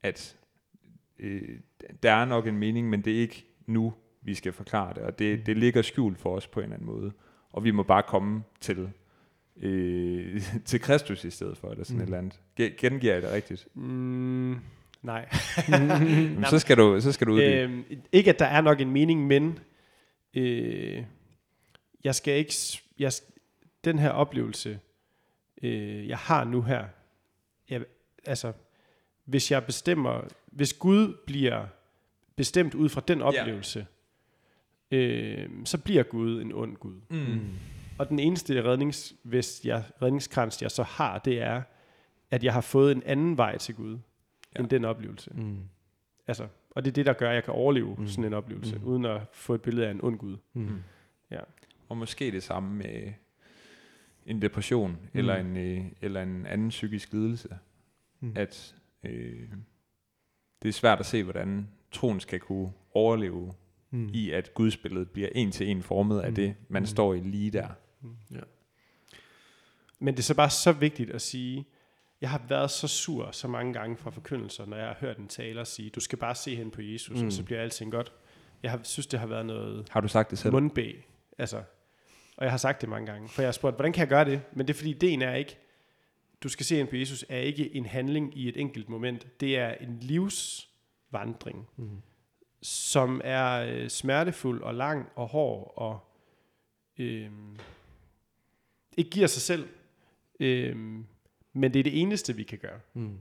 at 0.02 0.36
øh, 1.18 1.60
der 2.02 2.12
er 2.12 2.24
nok 2.24 2.46
en 2.46 2.58
mening, 2.58 2.90
men 2.90 3.04
det 3.04 3.16
er 3.16 3.20
ikke 3.20 3.46
nu, 3.66 3.94
vi 4.22 4.34
skal 4.34 4.52
forklare 4.52 4.94
det, 4.94 5.02
og 5.02 5.18
det, 5.18 5.46
det 5.46 5.56
ligger 5.56 5.82
skjult 5.82 6.18
for 6.18 6.36
os 6.36 6.46
på 6.46 6.60
en 6.60 6.64
eller 6.64 6.76
anden 6.76 6.86
måde. 6.86 7.12
Og 7.52 7.64
vi 7.64 7.70
må 7.70 7.82
bare 7.82 8.02
komme 8.02 8.42
til, 8.60 8.90
øh, 9.56 10.42
til 10.64 10.80
Kristus 10.80 11.24
i 11.24 11.30
stedet 11.30 11.56
for, 11.58 11.70
eller 11.70 11.84
sådan 11.84 11.96
Mm. 11.96 11.98
mm. 11.98 12.02
et 12.02 12.06
eller 12.06 12.18
andet. 12.18 12.40
Ge- 12.60 12.76
Gengiver 12.80 13.12
jeg 13.12 13.22
det 13.22 13.32
rigtigt? 13.32 13.68
Mm, 13.76 14.56
nej. 15.02 15.28
Jamen, 15.68 16.44
så 16.44 16.58
skal 16.58 16.76
du, 16.76 17.00
så 17.00 17.12
skal 17.12 17.26
du 17.26 17.32
uddybe. 17.32 17.56
øhm, 17.56 17.84
ikke 18.12 18.30
at 18.30 18.38
der 18.38 18.44
er 18.46 18.60
nok 18.60 18.80
en 18.80 18.90
mening, 18.90 19.26
men 19.26 19.58
øh, 20.34 21.04
jeg 22.04 22.14
skal 22.14 22.34
ikke, 22.38 22.54
jeg, 22.98 23.12
den 23.84 23.98
her 23.98 24.10
oplevelse, 24.10 24.80
øh, 25.62 26.08
jeg 26.08 26.18
har 26.18 26.44
nu 26.44 26.62
her, 26.62 26.84
jeg, 27.70 27.84
altså, 28.26 28.52
hvis 29.24 29.50
jeg 29.50 29.64
bestemmer, 29.64 30.20
hvis 30.46 30.72
Gud 30.72 31.16
bliver 31.26 31.66
bestemt 32.36 32.74
ud 32.74 32.88
fra 32.88 33.02
den 33.08 33.22
oplevelse, 33.22 33.86
øh, 34.90 35.48
så 35.64 35.78
bliver 35.78 36.02
Gud 36.02 36.42
en 36.42 36.52
ond 36.52 36.76
Gud. 36.76 37.00
Mm. 37.10 37.40
Og 37.98 38.08
den 38.08 38.18
eneste 38.18 38.64
redningsvest, 38.64 39.64
jeg, 39.66 39.84
redningskrans, 40.02 40.62
jeg 40.62 40.70
så 40.70 40.82
har, 40.82 41.18
det 41.18 41.40
er, 41.42 41.62
at 42.30 42.44
jeg 42.44 42.52
har 42.52 42.60
fået 42.60 42.92
en 42.92 43.02
anden 43.06 43.36
vej 43.36 43.58
til 43.58 43.74
Gud, 43.74 43.92
ja. 43.92 43.98
Ja. 44.56 44.60
end 44.60 44.68
den 44.70 44.84
oplevelse. 44.84 45.30
Mm. 45.34 45.58
Altså, 46.26 46.46
og 46.70 46.84
det 46.84 46.90
er 46.90 46.94
det, 46.94 47.06
der 47.06 47.12
gør, 47.12 47.28
at 47.28 47.34
jeg 47.34 47.44
kan 47.44 47.54
overleve 47.54 47.94
Mm. 47.94 48.00
mm. 48.00 48.06
sådan 48.08 48.24
en 48.24 48.32
oplevelse, 48.34 48.74
Mm. 48.76 48.80
mm. 48.82 48.88
uden 48.88 49.04
at 49.04 49.20
få 49.32 49.54
et 49.54 49.62
billede 49.62 49.86
af 49.86 49.90
en 49.90 50.00
ond 50.04 50.18
Gud. 50.18 50.36
Mm. 50.52 50.82
Og 51.88 51.96
måske 51.96 52.30
det 52.30 52.42
samme 52.42 52.74
med 52.74 53.12
en 54.26 54.42
depression, 54.42 54.90
mm. 54.90 55.18
eller, 55.18 55.36
en, 55.36 55.56
øh, 55.56 55.84
eller 56.00 56.22
en 56.22 56.46
anden 56.46 56.68
psykisk 56.68 57.12
lidelse. 57.12 57.48
Mm. 58.20 58.28
Mm. 58.28 58.32
At 58.36 58.74
øh, 59.04 59.48
det 60.62 60.68
er 60.68 60.72
svært 60.72 61.00
at 61.00 61.06
se, 61.06 61.22
hvordan 61.22 61.68
troen 61.92 62.20
skal 62.20 62.40
kunne 62.40 62.72
overleve 62.94 63.52
Mm. 63.90 63.98
mm. 63.98 64.10
i, 64.14 64.30
at 64.30 64.54
gudsbilledet 64.54 65.10
bliver 65.10 65.28
en 65.34 65.50
til 65.52 65.66
en 65.68 65.82
formet 65.82 66.20
af 66.20 66.28
Mm. 66.28 66.34
det, 66.34 66.54
man 66.68 66.82
Mm. 66.82 66.86
står 66.86 67.14
i 67.14 67.20
lige 67.20 67.50
der. 67.50 67.68
Men 69.98 70.14
det 70.14 70.18
er 70.20 70.24
så 70.24 70.34
bare 70.34 70.50
så 70.50 70.72
vigtigt 70.72 71.10
at 71.10 71.22
sige, 71.22 71.64
jeg 72.20 72.30
har 72.30 72.42
været 72.48 72.70
så 72.70 72.88
sur 72.88 73.30
så 73.30 73.48
mange 73.48 73.72
gange 73.72 73.96
fra 73.96 74.10
forkyndelser, 74.10 74.66
når 74.66 74.76
jeg 74.76 74.86
har 74.86 74.96
hørt 75.00 75.16
en 75.18 75.28
taler 75.28 75.64
sige, 75.64 75.90
du 75.90 76.00
skal 76.00 76.18
bare 76.18 76.34
se 76.34 76.56
hen 76.56 76.70
på 76.70 76.82
Jesus, 76.82 77.16
Mm. 77.16 77.20
mm. 77.20 77.26
og 77.26 77.32
så 77.32 77.44
bliver 77.44 77.60
alting 77.62 77.92
godt. 77.92 78.12
Jeg 78.62 78.70
har, 78.70 78.80
synes, 78.82 79.06
det 79.06 79.20
har 79.20 79.26
været 79.26 79.46
noget 79.46 79.86
Har 79.90 80.00
du 80.00 80.08
sagt 80.08 80.30
det 80.30 80.38
selv? 80.38 80.52
mundbæ. 80.52 80.92
Altså, 81.38 81.56
og 82.36 82.44
jeg 82.44 82.50
har 82.52 82.58
sagt 82.58 82.80
det 82.80 82.88
mange 82.88 83.06
gange, 83.12 83.28
for 83.28 83.42
jeg 83.42 83.46
har 83.46 83.52
spurgt, 83.52 83.76
hvordan 83.76 83.92
kan 83.92 84.00
jeg 84.00 84.08
gøre 84.08 84.24
det? 84.24 84.40
Men 84.52 84.66
det 84.68 84.74
er 84.74 84.76
fordi, 84.78 84.90
ideen 84.90 85.22
er 85.22 85.34
ikke, 85.34 85.56
du 86.42 86.48
skal 86.48 86.66
se 86.66 86.78
ind 86.78 86.88
på 86.88 86.96
Jesus, 86.96 87.24
er 87.28 87.38
ikke 87.38 87.74
en 87.76 87.86
handling 87.86 88.38
i 88.38 88.48
et 88.48 88.56
enkelt 88.56 88.88
moment. 88.88 89.40
Det 89.40 89.58
er 89.58 89.70
en 89.74 89.98
livsvandring, 90.00 91.68
Mm. 91.76 91.88
Som 92.62 93.20
er 93.24 93.60
øh, 93.60 93.88
smertefuld 93.88 94.62
og 94.62 94.74
lang 94.74 95.08
og 95.14 95.28
hård 95.28 95.72
og 95.76 95.98
øh, 96.98 97.30
ikke 98.96 99.10
giver 99.10 99.26
sig 99.26 99.42
selv. 99.42 99.68
Øh, 100.40 100.76
men 101.52 101.74
det 101.74 101.78
er 101.80 101.82
det 101.84 102.00
eneste, 102.00 102.36
vi 102.36 102.42
kan 102.42 102.58
gøre. 102.58 102.80
Mm. 102.94 103.18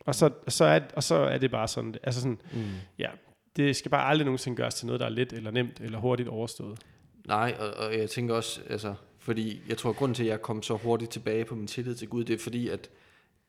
Og 0.00 0.14
så, 0.14 0.30
så, 0.48 0.64
er, 0.64 0.80
og 0.96 1.02
så 1.02 1.14
er 1.14 1.38
det 1.38 1.50
bare 1.50 1.68
sådan, 1.68 1.94
altså 2.02 2.20
sådan, 2.20 2.40
Mm. 2.52 2.64
ja, 2.98 3.10
det 3.56 3.76
skal 3.76 3.90
bare 3.90 4.04
aldrig 4.08 4.24
nogensinde 4.24 4.56
gøres 4.56 4.74
til 4.74 4.86
noget, 4.86 5.00
der 5.00 5.06
er 5.06 5.10
let 5.10 5.32
eller 5.32 5.50
nemt 5.50 5.80
eller 5.80 5.98
hurtigt 5.98 6.28
overstået. 6.28 6.78
Nej, 7.26 7.56
og, 7.58 7.86
og 7.86 7.98
jeg 7.98 8.10
tænker 8.10 8.34
også, 8.34 8.60
altså, 8.70 8.94
fordi 9.18 9.62
jeg 9.68 9.78
tror, 9.78 9.90
at 9.90 9.96
grunden 9.96 10.14
til, 10.14 10.22
at 10.24 10.28
jeg 10.28 10.42
kom 10.42 10.62
så 10.62 10.76
hurtigt 10.76 11.10
tilbage 11.10 11.44
på 11.44 11.54
min 11.54 11.66
tillid 11.66 11.94
til 11.94 12.08
Gud, 12.08 12.24
det 12.24 12.34
er 12.34 12.38
fordi, 12.38 12.68
at 12.68 12.90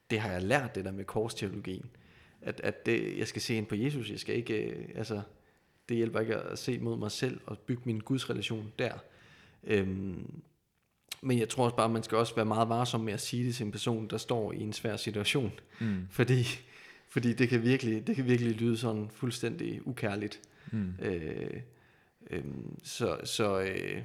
det 0.09 0.19
har 0.19 0.31
jeg 0.31 0.41
lært, 0.43 0.75
det 0.75 0.85
der 0.85 0.91
med 0.91 1.05
korsteologien. 1.05 1.89
At, 2.45 2.61
at 2.63 2.85
det, 2.85 3.17
jeg 3.17 3.27
skal 3.27 3.41
se 3.41 3.55
ind 3.55 3.65
på 3.65 3.75
Jesus, 3.75 4.09
jeg 4.09 4.19
skal 4.19 4.35
ikke, 4.35 4.63
øh, 4.63 4.89
altså, 4.95 5.21
det 5.89 5.97
hjælper 5.97 6.19
ikke 6.19 6.35
at 6.35 6.59
se 6.59 6.79
mod 6.79 6.97
mig 6.97 7.11
selv 7.11 7.39
og 7.45 7.59
bygge 7.59 7.81
min 7.85 7.99
Guds 7.99 8.29
relation 8.29 8.73
der. 8.79 8.93
Øhm, 9.63 10.41
men 11.21 11.39
jeg 11.39 11.49
tror 11.49 11.65
også 11.65 11.75
bare, 11.75 11.85
at 11.85 11.91
man 11.91 12.03
skal 12.03 12.17
også 12.17 12.35
være 12.35 12.45
meget 12.45 12.69
varsom 12.69 13.01
med 13.01 13.13
at 13.13 13.21
sige 13.21 13.45
det 13.45 13.55
til 13.55 13.65
en 13.65 13.71
person, 13.71 14.07
der 14.07 14.17
står 14.17 14.51
i 14.51 14.61
en 14.61 14.73
svær 14.73 14.97
situation. 14.97 15.51
Mm. 15.79 16.07
Fordi, 16.09 16.45
fordi 17.09 17.33
det, 17.33 17.49
kan 17.49 17.63
virkelig, 17.63 18.07
det 18.07 18.15
kan 18.15 18.25
virkelig 18.25 18.51
lyde 18.51 18.77
sådan 18.77 19.09
fuldstændig 19.09 19.87
ukærligt. 19.87 20.41
Mm. 20.71 20.93
Øh, 21.01 21.61
øh, 22.29 22.43
så 22.83 23.17
så 23.23 23.59
øh, 23.59 24.01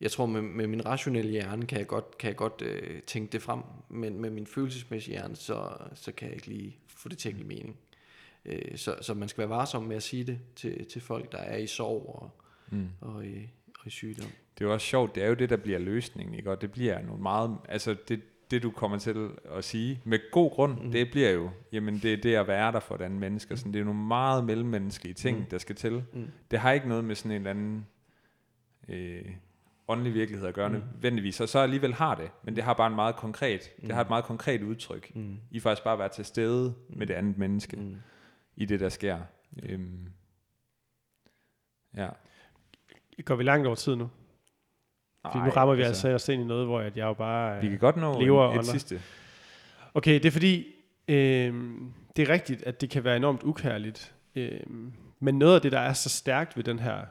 jeg 0.00 0.10
tror, 0.10 0.26
med, 0.26 0.42
med 0.42 0.66
min 0.66 0.86
rationelle 0.86 1.30
hjerne 1.30 1.66
kan 1.66 1.78
jeg 1.78 1.86
godt, 1.86 2.18
kan 2.18 2.28
jeg 2.28 2.36
godt 2.36 2.62
øh, 2.62 3.02
tænke 3.02 3.32
det 3.32 3.42
frem, 3.42 3.60
men 3.88 4.20
med 4.20 4.30
min 4.30 4.46
følelsesmæssige 4.46 5.12
hjerne, 5.12 5.36
så, 5.36 5.68
så 5.94 6.12
kan 6.12 6.28
jeg 6.28 6.34
ikke 6.34 6.48
lige 6.48 6.76
få 6.98 7.08
det 7.08 7.18
til 7.18 7.28
at 7.28 7.34
give 7.34 7.46
mening. 7.46 7.76
Øh, 8.44 8.76
så, 8.78 8.96
så 9.00 9.14
man 9.14 9.28
skal 9.28 9.38
være 9.40 9.48
varsom 9.48 9.82
med 9.82 9.96
at 9.96 10.02
sige 10.02 10.24
det 10.24 10.38
til, 10.56 10.86
til 10.86 11.00
folk, 11.00 11.32
der 11.32 11.38
er 11.38 11.56
i 11.56 11.66
sorg 11.66 12.14
og, 12.22 12.30
Mm. 12.70 12.88
og, 13.00 13.26
i, 13.26 13.50
og 13.80 13.86
i 13.86 13.90
sygdom. 13.90 14.30
Det 14.58 14.64
er 14.64 14.68
jo 14.68 14.72
også 14.72 14.86
sjovt, 14.86 15.14
det 15.14 15.22
er 15.22 15.28
jo 15.28 15.34
det, 15.34 15.50
der 15.50 15.56
bliver 15.56 15.78
løsningen, 15.78 16.34
ikke? 16.34 16.50
Og 16.50 16.60
det 16.60 16.72
bliver 16.72 17.02
nogle 17.02 17.22
meget, 17.22 17.56
altså 17.68 17.96
det, 18.08 18.20
det 18.50 18.62
du 18.62 18.70
kommer 18.70 18.98
til 18.98 19.28
at 19.44 19.64
sige, 19.64 20.00
med 20.04 20.18
god 20.32 20.50
grund, 20.50 20.78
Mm. 20.78 20.84
mm. 20.84 20.90
det 20.92 21.10
bliver 21.10 21.30
jo, 21.30 21.50
jamen 21.72 21.98
det 22.02 22.12
er 22.12 22.16
det 22.16 22.34
at 22.34 22.46
være 22.48 22.72
der 22.72 22.80
for 22.80 22.94
et 22.94 23.00
andet 23.02 23.20
menneske, 23.20 23.56
sådan, 23.56 23.72
det 23.72 23.80
er 23.80 23.84
nogle 23.84 24.00
meget 24.00 24.44
mellemmenneskelige 24.44 25.14
ting, 25.14 25.36
Mm. 25.36 25.42
mm. 25.42 25.48
der 25.50 25.58
skal 25.58 25.76
til. 25.76 26.04
Mm. 26.12 26.30
Det 26.50 26.58
har 26.58 26.72
ikke 26.72 26.88
noget 26.88 27.04
med 27.04 27.14
sådan 27.14 27.30
en 27.30 27.36
eller 27.36 27.50
anden 27.50 27.86
øh, 28.88 29.24
åndelig 29.88 30.14
virkelighed 30.14 30.48
at 30.48 30.54
gøre 30.54 30.68
Mm. 30.68 30.74
nødvendigvis, 30.74 31.40
og 31.40 31.48
så 31.48 31.58
alligevel 31.58 31.94
har 31.94 32.14
det, 32.14 32.30
men 32.44 32.56
det 32.56 32.64
har 32.64 32.74
bare 32.74 32.86
en 32.86 32.94
meget 32.94 33.16
konkret, 33.16 33.70
Mm. 33.78 33.86
det 33.86 33.94
har 33.94 34.02
et 34.02 34.08
meget 34.08 34.24
konkret 34.24 34.62
udtryk. 34.62 35.14
Mm. 35.16 35.36
I 35.50 35.60
faktisk 35.60 35.84
bare 35.84 35.92
at 35.92 35.98
være 35.98 36.08
til 36.08 36.24
stede 36.24 36.74
Mm. 36.88 36.98
med 36.98 37.06
det 37.06 37.14
andet 37.14 37.38
menneske, 37.38 37.76
Mm. 37.76 37.96
i 38.56 38.64
det 38.64 38.80
der 38.80 38.88
sker. 38.88 39.18
Øhm, 39.62 40.08
ja. 41.96 42.08
Går 43.24 43.34
vi 43.36 43.42
langt 43.42 43.66
over 43.66 43.76
tid 43.76 43.96
nu? 43.96 44.10
Fordi 45.26 45.38
nu 45.38 45.50
rammer 45.50 45.74
vi 45.74 45.82
altså 45.82 46.08
os 46.08 46.28
ind 46.28 46.42
i 46.42 46.44
noget, 46.44 46.66
hvor 46.66 46.80
at 46.80 46.96
jeg 46.96 47.04
jo 47.04 47.12
bare... 47.14 47.60
Vi 47.60 47.66
øh, 47.66 47.70
kan 47.70 47.78
godt 47.78 47.96
nå 47.96 48.20
lever 48.20 48.44
en, 48.46 48.54
et 48.54 48.58
under. 48.58 48.72
sidste. 48.72 49.00
Okay, 49.94 50.14
det 50.14 50.24
er 50.24 50.30
fordi, 50.30 50.66
øh, 51.08 51.54
det 52.16 52.28
er 52.28 52.32
rigtigt, 52.32 52.62
at 52.62 52.80
det 52.80 52.90
kan 52.90 53.04
være 53.04 53.16
enormt 53.16 53.42
ukærligt. 53.42 54.14
Øh, 54.34 54.60
men 55.20 55.38
noget 55.38 55.54
af 55.54 55.60
det, 55.60 55.72
der 55.72 55.78
er 55.80 55.92
så 55.92 56.08
stærkt 56.08 56.56
ved 56.56 56.64
den 56.64 56.78
her 56.78 56.98
øh, 56.98 57.06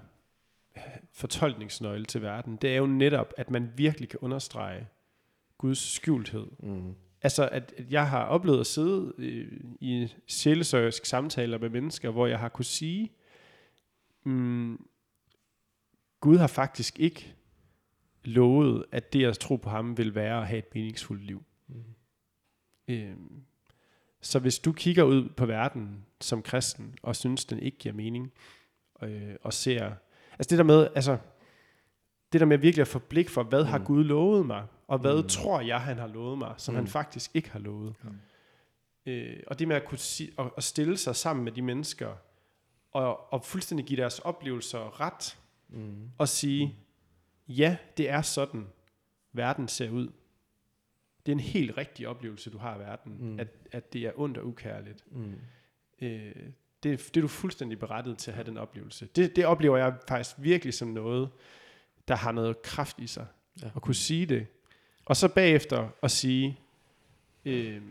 fortolkningsnøgle 1.13 2.05
til 2.05 2.21
verden, 2.21 2.55
det 2.55 2.73
er 2.73 2.77
jo 2.77 2.85
netop, 2.85 3.33
at 3.37 3.49
man 3.49 3.71
virkelig 3.75 4.09
kan 4.09 4.19
understrege 4.21 4.87
Guds 5.57 5.93
skjulthed. 5.93 6.47
Mm. 6.59 6.95
Altså, 7.21 7.49
at, 7.49 7.73
at 7.77 7.91
jeg 7.91 8.09
har 8.09 8.23
oplevet 8.23 8.59
at 8.59 8.67
sidde 8.67 9.13
øh, 9.17 9.61
i 9.79 10.13
sjælesøgerisk 10.27 11.05
samtaler 11.05 11.57
med 11.57 11.69
mennesker, 11.69 12.09
hvor 12.09 12.27
jeg 12.27 12.39
har 12.39 12.49
kunne 12.49 12.65
sige, 12.65 13.11
mm, 14.23 14.87
Gud 16.19 16.37
har 16.37 16.47
faktisk 16.47 16.99
ikke 16.99 17.35
lovet, 18.23 18.85
at 18.91 19.13
det 19.13 19.25
at 19.25 19.39
tro 19.39 19.55
på 19.55 19.69
ham 19.69 19.97
vil 19.97 20.15
være 20.15 20.41
at 20.41 20.47
have 20.47 20.59
et 20.59 20.75
meningsfuldt 20.75 21.23
liv. 21.23 21.43
Mm. 21.67 21.83
Øhm, 22.87 23.41
så 24.21 24.39
hvis 24.39 24.59
du 24.59 24.71
kigger 24.71 25.03
ud 25.03 25.29
på 25.29 25.45
verden 25.45 26.05
som 26.21 26.41
kristen, 26.41 26.95
og 27.01 27.15
synes, 27.15 27.45
den 27.45 27.59
ikke 27.59 27.77
giver 27.77 27.95
mening, 27.95 28.33
øh, 29.03 29.35
og 29.43 29.53
ser... 29.53 29.91
Altså 30.39 30.49
det 30.49 30.57
der 30.57 30.63
med, 30.63 30.87
altså, 30.95 31.17
det 32.33 32.41
der 32.41 32.47
med 32.47 32.57
virkelig 32.57 32.81
at 32.81 32.87
få 32.87 32.99
blik 32.99 33.29
for, 33.29 33.43
hvad 33.43 33.63
mm. 33.63 33.69
har 33.69 33.77
Mm. 33.77 33.85
Gud 33.85 34.03
lovet 34.03 34.45
mig, 34.45 34.65
og 34.87 34.99
hvad 34.99 35.15
Mm. 35.15 35.21
mm. 35.21 35.27
tror 35.27 35.61
jeg, 35.61 35.81
han 35.81 35.97
har 35.97 36.07
lovet 36.07 36.37
mig, 36.37 36.53
som 36.57 36.71
mm. 36.71 36.75
han 36.75 36.83
Mm. 36.83 36.87
faktisk 36.89 37.31
ikke 37.35 37.49
har 37.51 37.59
lovet. 37.59 37.95
Øh, 39.05 39.39
og 39.47 39.59
det 39.59 39.67
med 39.67 39.75
at 39.75 39.85
kunne 39.85 39.97
si- 39.97 40.33
at, 40.39 40.45
at 40.57 40.63
stille 40.63 40.97
sig 40.97 41.15
sammen 41.15 41.43
med 41.45 41.51
de 41.51 41.61
mennesker, 41.61 42.15
og, 42.91 43.33
og 43.33 43.45
fuldstændig 43.45 43.85
give 43.85 44.01
deres 44.01 44.19
oplevelser 44.19 45.01
ret, 45.01 45.37
Mm. 45.69 46.09
og 46.17 46.27
sige, 46.29 46.75
ja, 47.47 47.77
det 47.97 48.09
er 48.09 48.21
sådan, 48.21 48.67
verden 49.33 49.67
ser 49.67 49.89
ud. 49.89 50.07
Det 51.25 51.31
er 51.31 51.35
en 51.35 51.39
helt 51.39 51.77
rigtig 51.77 52.07
oplevelse, 52.07 52.49
du 52.49 52.57
har 52.57 52.73
af 52.73 52.79
verden, 52.79 53.17
Mm. 53.19 53.27
mm. 53.27 53.39
at, 53.39 53.47
at 53.71 53.93
det 53.93 54.01
er 54.01 54.11
ondt 54.15 54.37
og 54.37 54.45
ukærligt. 54.47 55.03
Mm. 55.11 55.33
Øh, 56.01 56.35
det, 56.83 56.99
det 57.13 57.17
er 57.17 57.21
du 57.21 57.27
fuldstændig 57.27 57.79
berettiget 57.79 58.17
til 58.17 58.31
at 58.31 58.35
have 58.35 58.45
den 58.45 58.57
oplevelse. 58.57 59.07
Det, 59.15 59.35
det 59.35 59.45
oplever 59.45 59.77
jeg 59.77 59.93
faktisk 60.07 60.35
virkelig 60.39 60.73
som 60.73 60.87
noget, 60.87 61.29
der 62.07 62.15
har 62.15 62.31
noget 62.31 62.61
kraft 62.61 62.99
i 62.99 63.07
sig. 63.07 63.27
Ja. 63.61 63.69
At 63.75 63.81
kunne 63.81 63.95
sige 63.95 64.25
det. 64.25 64.47
Og 65.05 65.15
så 65.15 65.27
bagefter 65.27 65.89
at 66.03 66.11
sige, 66.11 66.59
øh, 67.45 67.81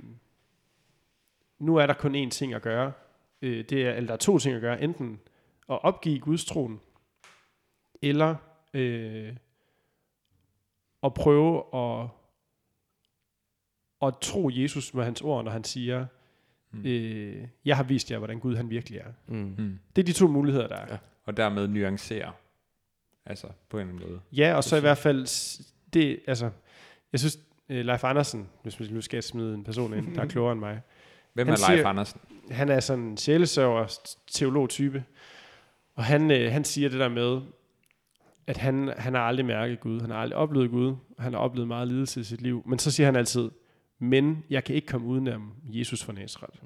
nu 1.59 1.77
er 1.77 1.87
der 1.87 1.95
kun 1.95 2.27
én 2.27 2.31
ting 2.31 2.55
at 2.55 2.63
gøre. 2.63 2.93
Øh, 3.43 3.65
det 3.65 3.87
er, 3.87 3.93
eller 3.93 4.07
der 4.07 4.15
er 4.15 4.19
to 4.19 4.39
ting 4.39 4.55
at 4.55 4.61
gøre. 4.61 4.83
Enten 4.83 5.21
at 5.69 5.85
opgive 5.85 6.19
Guds 6.19 6.45
troen, 6.45 6.81
eller 8.03 8.37
øh, 8.75 9.37
at 11.03 11.15
prøve 11.15 11.63
at, 11.75 12.09
at 14.03 14.15
tro 14.21 14.51
Jesus 14.53 14.95
med 14.95 15.05
hans 15.05 15.21
ord, 15.21 15.45
når 15.45 15.51
han 15.51 15.65
siger, 15.65 16.07
Mm. 16.73 16.83
øh, 16.87 17.49
jeg 17.65 17.77
har 17.77 17.83
vist 17.85 18.11
jer, 18.11 18.19
hvordan 18.19 18.39
Gud 18.39 18.57
han 18.57 18.71
virkelig 18.71 18.99
er. 18.99 19.13
Mm. 19.29 19.55
Mm. 19.59 19.79
Det 19.97 20.03
er 20.03 20.07
de 20.07 20.13
to 20.13 20.27
muligheder, 20.29 20.69
der 20.69 20.77
er. 20.77 20.87
Ja. 20.91 20.97
Og 21.25 21.37
dermed 21.37 21.69
nuancere. 21.69 22.33
Altså, 23.27 23.47
på 23.69 23.79
en 23.79 23.81
eller 23.89 23.95
anden 23.95 24.11
måde. 24.11 24.21
ja 24.33 24.55
og 24.55 24.65
så 24.65 24.77
i 24.77 24.81
Præcis. 24.81 24.83
hvert 24.83 24.99
fald, 24.99 25.27
det, 25.93 26.21
altså, 26.27 26.51
jeg 27.13 27.21
synes, 27.21 27.39
øh, 27.69 27.85
Leif 27.87 28.05
Andersen, 28.05 28.49
hvis 28.63 28.81
man 28.81 28.89
nu 28.91 29.01
skal 29.01 29.23
smide 29.23 29.55
en 29.55 29.65
person 29.65 29.95
ind, 29.95 30.15
der 30.15 30.23
er 30.23 30.27
klogere 30.35 30.53
end 30.53 30.61
mig, 30.61 30.81
Hvem 31.33 31.47
Han 31.47 31.55
er 31.55 31.69
Leif 31.69 31.79
siger- 31.79 31.89
Andersen? 31.89 32.21
han 32.51 32.69
er 32.69 32.81
sådan 32.81 33.05
en 33.05 33.17
sjælesørger, 33.17 33.99
teolog-type, 34.27 35.05
og 35.95 36.05
han, 36.05 36.31
øh, 36.31 36.53
han 36.53 36.65
siger 36.65 36.89
det 36.89 37.01
der 37.01 37.09
med, 37.09 37.41
at 38.47 38.57
han, 38.57 38.93
han 38.97 39.15
har 39.15 39.21
aldrig 39.21 39.47
mærket 39.47 39.81
Gud, 39.81 40.01
han 40.01 40.11
har 40.11 40.19
aldrig 40.19 40.37
oplevet 40.39 40.71
Gud, 40.71 40.95
og 41.17 41.23
han 41.25 41.33
har 41.33 41.41
oplevet 41.41 41.69
meget 41.69 41.89
lidelse 41.89 42.21
i 42.21 42.25
sit 42.25 42.41
liv, 42.43 42.63
men 42.67 42.79
så 42.79 42.91
siger 42.91 43.05
han 43.07 43.17
altid, 43.17 43.51
men 43.99 44.45
jeg 44.51 44.65
kan 44.65 44.75
ikke 44.75 44.87
komme 44.87 45.07
udenom 45.07 45.55
Jesus 45.65 46.05
fra 46.05 46.13
Nazareth. 46.13 46.59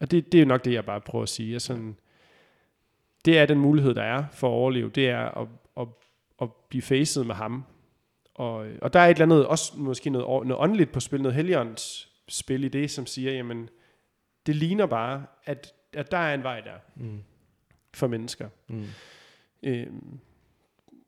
Og 0.00 0.10
det, 0.10 0.32
det 0.32 0.38
er 0.38 0.42
jo 0.42 0.48
nok 0.48 0.64
det, 0.64 0.72
jeg 0.72 0.84
bare 0.84 1.00
prøver 1.00 1.22
at 1.22 1.28
sige. 1.28 1.52
Jeg 1.52 1.60
sådan, 1.60 1.96
det 3.24 3.38
er 3.38 3.46
den 3.46 3.58
mulighed, 3.58 3.94
der 3.94 4.02
er 4.02 4.24
for 4.32 4.48
at 4.48 4.52
overleve, 4.52 4.90
det 4.90 5.08
er 5.08 5.40
at, 5.40 5.48
at, 5.80 5.86
at 6.42 6.48
blive 6.68 6.82
facet 6.82 7.26
med 7.26 7.34
ham. 7.34 7.64
Og, 8.34 8.66
og 8.82 8.92
der 8.92 9.00
er 9.00 9.06
et 9.06 9.10
eller 9.10 9.24
andet, 9.24 9.46
også 9.46 9.78
måske 9.78 10.10
noget, 10.10 10.46
noget 10.46 10.62
åndeligt 10.62 10.92
på 10.92 11.00
spil, 11.00 11.22
noget 11.22 11.34
helligånds 11.34 12.12
spil 12.28 12.64
i 12.64 12.68
det, 12.68 12.90
som 12.90 13.06
siger, 13.06 13.32
jamen, 13.32 13.68
det 14.46 14.56
ligner 14.56 14.86
bare, 14.86 15.26
at, 15.44 15.72
at 15.92 16.10
der 16.10 16.18
er 16.18 16.34
en 16.34 16.42
vej 16.42 16.60
der 16.60 16.74
Mm. 16.94 17.22
for 17.94 18.06
mennesker. 18.06 18.48
Mm. 18.68 18.84
Øhm, 19.62 20.18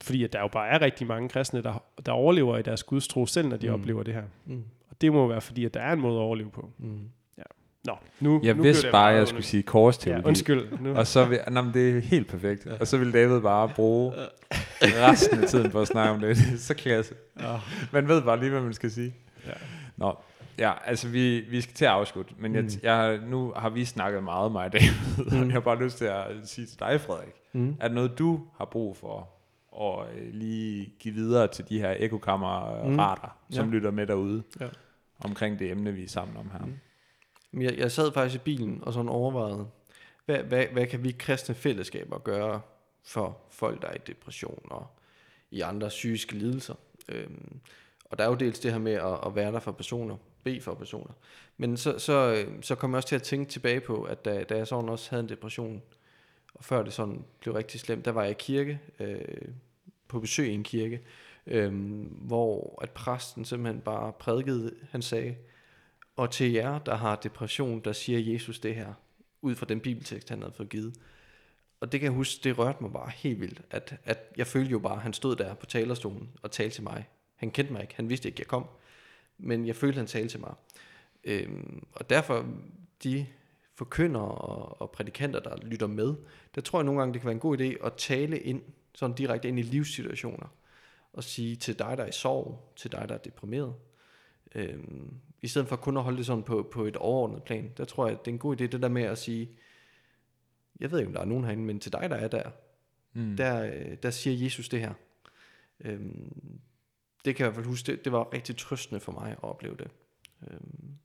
fordi 0.03 0.25
at 0.25 0.33
der 0.33 0.41
jo 0.41 0.49
bare 0.49 0.69
er 0.69 0.81
rigtig 0.81 1.07
mange 1.07 1.29
kristne, 1.29 1.63
der, 1.63 1.85
der 2.07 2.13
overlever 2.13 2.59
i 2.59 2.63
deres 2.63 2.83
gudstro, 2.83 3.27
selv 3.27 3.49
når 3.49 3.57
de 3.57 3.69
mm. 3.69 3.75
oplever 3.75 4.03
det 4.03 4.15
her. 4.15 4.25
Mm. 4.47 4.65
Det 5.01 5.13
må 5.13 5.27
være 5.29 5.41
fordi, 5.41 5.65
at 5.65 5.75
der 5.75 5.81
er 5.81 5.93
en 5.93 6.01
måde 6.01 6.15
at 6.17 6.23
overleve 6.23 6.51
på. 6.51 6.71
Mm. 6.79 6.99
Nå, 7.85 7.95
nu, 8.21 8.41
Jeg 8.45 8.55
nu 8.55 8.63
vidste 8.63 8.91
bare, 8.91 9.13
at 9.13 9.19
jeg 9.19 9.29
skulle 9.29 9.45
sige 9.45 9.63
korsteologi. 9.63 10.23
Ja, 10.23 10.29
undskyld. 10.29 10.79
Nu. 10.81 10.95
Og 10.95 11.07
så 11.07 11.25
vil, 11.25 11.41
nej, 11.51 11.63
men 11.63 11.75
det 11.75 11.97
er 11.97 12.01
helt 12.01 12.27
perfekt. 12.29 12.67
Og 12.67 12.87
så 12.87 12.99
vil 12.99 13.13
David 13.13 13.41
bare 13.41 13.69
bruge 13.77 14.13
resten 14.83 15.43
af 15.43 15.49
tiden 15.49 15.71
på 15.71 15.81
at 15.81 15.89
snakke 15.89 16.11
om 16.15 16.21
det. 16.21 16.37
Så 16.61 16.75
klasse. 16.75 17.15
Oh, 17.37 17.61
Man 17.93 18.09
ved 18.09 18.23
bare 18.23 18.41
lige, 18.41 18.51
hvad 18.51 18.61
man 18.61 18.73
skal 18.75 18.91
sige. 18.91 19.15
ja. 19.47 19.53
Nå, 19.97 20.17
ja, 20.59 20.73
altså 20.85 21.09
vi, 21.09 21.41
vi 21.41 21.61
skal 21.61 21.75
til 21.75 21.85
at 21.85 21.91
afslutte, 21.91 22.35
men 22.39 22.55
jeg, 22.55 22.63
Mm. 22.63 22.69
jeg, 22.83 23.19
nu 23.29 23.53
har 23.57 23.71
vi 23.71 23.85
snakket 23.85 24.23
meget, 24.23 24.53
mig 24.53 24.65
og 24.65 24.73
David, 24.73 25.27
og 25.33 25.37
jeg 25.47 25.53
har 25.53 25.61
bare 25.61 25.83
lyst 25.85 25.99
til 25.99 26.05
at 26.05 26.25
sige 26.45 26.67
til 26.67 26.79
dig, 26.81 27.01
Frederik, 27.01 27.33
Mm. 27.53 27.77
er 27.81 27.89
det 27.89 27.95
noget, 27.95 28.19
du 28.19 28.41
har 28.59 28.65
brug 28.65 28.97
for 28.97 29.29
at 29.83 30.07
øh, 30.17 30.35
lige 30.35 30.95
give 30.99 31.15
videre 31.15 31.47
til 31.49 31.65
de 31.69 31.79
her 31.81 31.95
ekokammerater, 31.99 33.37
mm. 33.49 33.55
som 33.55 33.67
Ja. 33.69 33.75
lytter 33.75 33.91
med 33.91 34.07
derude, 34.07 34.43
Ja 34.61 34.67
omkring 35.19 35.59
det 35.59 35.71
emne, 35.71 35.93
vi 35.93 36.05
er 36.05 36.09
sammen 36.09 36.37
om 36.37 36.51
her? 36.51 36.67
Mm. 37.53 37.63
Jeg, 37.63 37.79
jeg 37.79 37.93
sad 37.93 38.13
faktisk 38.13 38.41
i 38.43 38.45
bilen 38.45 38.79
og 38.83 38.93
sådan 38.93 39.09
overvejede, 39.09 39.69
hvad, 40.27 40.39
hvad, 40.39 40.67
hvad 40.67 40.87
kan 40.87 41.05
vi 41.05 41.17
kristne 41.19 41.55
fællesskaber 41.55 42.19
gøre 42.19 42.61
for 43.05 43.39
folk, 43.51 43.83
der 43.83 43.89
er 43.89 43.95
i 43.95 44.01
depression 44.07 44.67
og 44.71 44.87
i 45.51 45.61
andre 45.61 45.89
psykiske 45.89 46.35
lidelser? 46.35 46.75
Øhm, 47.09 47.61
og 48.05 48.19
der 48.19 48.25
er 48.25 48.29
jo 48.29 48.35
dels 48.35 48.59
det 48.59 48.73
her 48.73 48.79
med 48.79 48.93
at, 48.93 49.27
at 49.27 49.35
være 49.35 49.53
der 49.53 49.61
for 49.61 49.73
personer, 49.73 50.17
bede 50.45 50.61
for 50.61 50.75
personer. 50.75 51.13
Men 51.57 51.77
så, 51.77 51.99
så, 51.99 52.45
så 52.63 52.75
kom 52.75 52.91
jeg 52.91 52.97
også 52.97 53.09
til 53.09 53.17
at 53.17 53.23
tænke 53.23 53.51
tilbage 53.51 53.81
på, 53.81 54.03
at 54.03 54.25
da, 54.25 54.45
da 54.45 54.57
jeg 54.57 54.67
sådan 54.67 54.89
også 54.89 55.11
havde 55.11 55.23
en 55.23 55.29
depression, 55.29 55.83
og 56.55 56.65
før 56.65 56.83
det 56.83 56.93
sådan 56.93 57.25
blev 57.41 57.55
rigtig 57.55 57.81
slemt, 57.81 58.05
der 58.05 58.11
var 58.11 58.23
jeg 58.23 58.31
i 58.31 58.35
kirke, 58.39 58.81
øh, 59.01 59.49
på 60.09 60.21
besøg 60.21 60.49
i 60.49 60.55
en 60.55 60.65
kirke, 60.65 61.01
øhm, 61.49 62.03
hvor 62.21 62.79
at 62.83 62.91
præsten 62.91 63.45
simpelthen 63.45 63.81
bare 63.81 64.13
prædikede, 64.13 64.75
han 64.91 65.03
sagde, 65.03 65.37
og 66.17 66.31
til 66.31 66.53
jer, 66.53 66.79
der 66.79 66.95
har 66.95 67.17
depression, 67.17 67.81
der 67.81 67.93
siger 67.93 68.33
Jesus 68.33 68.59
det 68.59 68.75
her, 68.75 68.93
ud 69.43 69.55
fra 69.55 69.67
den 69.67 69.81
bibeltekst, 69.81 70.29
han 70.29 70.43
havde 70.43 70.53
fået 70.53 70.69
givet. 70.69 70.95
Og 71.81 71.93
det 71.93 72.01
kan 72.01 72.05
jeg 72.05 72.17
huske, 72.17 72.45
det 72.45 72.59
rørte 72.59 72.83
mig 72.83 72.93
bare 72.93 73.11
helt 73.11 73.41
vildt, 73.41 73.63
at, 73.71 73.97
at 74.05 74.33
jeg 74.37 74.47
følte 74.47 74.71
jo 74.71 74.79
bare, 74.79 74.95
at 74.97 75.03
han 75.03 75.13
stod 75.13 75.37
der 75.37 75.55
på 75.55 75.67
talerstolen 75.67 76.31
og 76.43 76.51
talte 76.51 76.75
til 76.75 76.83
mig. 76.83 77.09
Han 77.37 77.51
kendte 77.51 77.73
mig 77.73 77.83
ikke, 77.83 77.95
han 77.97 78.09
vidste 78.09 78.29
ikke, 78.29 78.41
jeg 78.41 78.47
kom, 78.47 78.67
men 79.39 79.67
jeg 79.67 79.77
følte, 79.77 79.97
han 79.97 80.07
talte 80.07 80.29
til 80.29 80.41
mig. 80.41 80.55
Øhm, 81.25 81.87
og 81.93 82.11
derfor, 82.11 82.47
de 83.05 83.27
forkynder 83.75 84.21
og, 84.21 84.83
og 84.83 84.91
prædikanter, 84.91 85.41
der 85.41 85.57
lytter 85.63 85.87
med, 85.87 86.15
der 86.55 86.61
tror 86.61 86.79
jeg 86.79 86.85
nogle 86.85 87.01
gange, 87.01 87.13
det 87.13 87.21
kan 87.21 87.27
være 87.27 87.35
en 87.35 87.41
god 87.41 87.61
idé 87.61 87.87
at 87.87 87.93
tale 87.97 88.39
ind, 88.39 88.63
sådan 88.95 89.17
direkte 89.17 89.49
ind 89.49 89.59
i 89.59 89.63
livssituationer, 89.63 90.47
og 91.13 91.25
sige 91.25 91.57
til 91.57 91.79
dig, 91.79 91.97
der 91.97 92.05
er 92.05 92.09
i 92.09 92.13
sorg, 92.13 92.73
til 92.77 92.93
dig, 92.93 93.09
der 93.09 93.15
er 93.15 93.19
deprimeret, 93.19 93.75
øhm, 94.55 95.15
i 95.43 95.49
stedet 95.49 95.69
for 95.69 95.77
kun 95.77 95.97
at 95.97 96.03
holde 96.03 96.19
det 96.19 96.27
sådan 96.27 96.43
på, 96.45 96.69
på 96.73 96.85
et 96.85 96.97
overordnet 96.97 97.43
plan, 97.43 97.73
der 97.77 97.85
tror 97.85 98.07
jeg, 98.09 98.19
det 98.19 98.31
er 98.31 98.33
en 98.35 98.39
god 98.39 98.61
idé, 98.61 98.65
det 98.67 98.83
der 98.83 98.89
med 98.89 99.03
at 99.03 99.19
sige, 99.19 99.51
jeg 100.81 100.91
ved 100.91 100.99
ikke, 100.99 101.09
om 101.09 101.15
der 101.15 101.21
er 101.21 101.25
nogen 101.25 101.45
herinde, 101.45 101.65
men 101.65 101.81
til 101.81 101.93
dig, 101.93 102.11
der 102.11 102.17
er 102.17 102.29
der, 102.29 102.51
Mm. 103.13 103.37
der, 103.37 103.63
øh, 103.65 103.97
der 104.03 104.11
siger 104.11 104.45
Jesus 104.45 104.69
det 104.69 104.81
her. 104.81 104.95
Øhm, 105.81 106.61
det 107.25 107.37
kan 107.37 107.45
jeg 107.45 107.51
i 107.51 107.53
hvert 107.53 107.55
fald 107.55 107.67
huske, 107.67 107.93
det, 107.93 108.05
det 108.05 108.13
var 108.13 108.33
rigtig 108.33 108.57
trøstende 108.57 109.01
for 109.01 109.13
mig 109.13 109.33
at 109.33 109.43
opleve 109.43 109.77
det. 109.77 109.91
Øhm, 110.51 110.99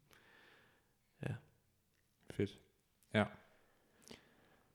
Fedt. 2.32 2.60
Ja. 3.14 3.24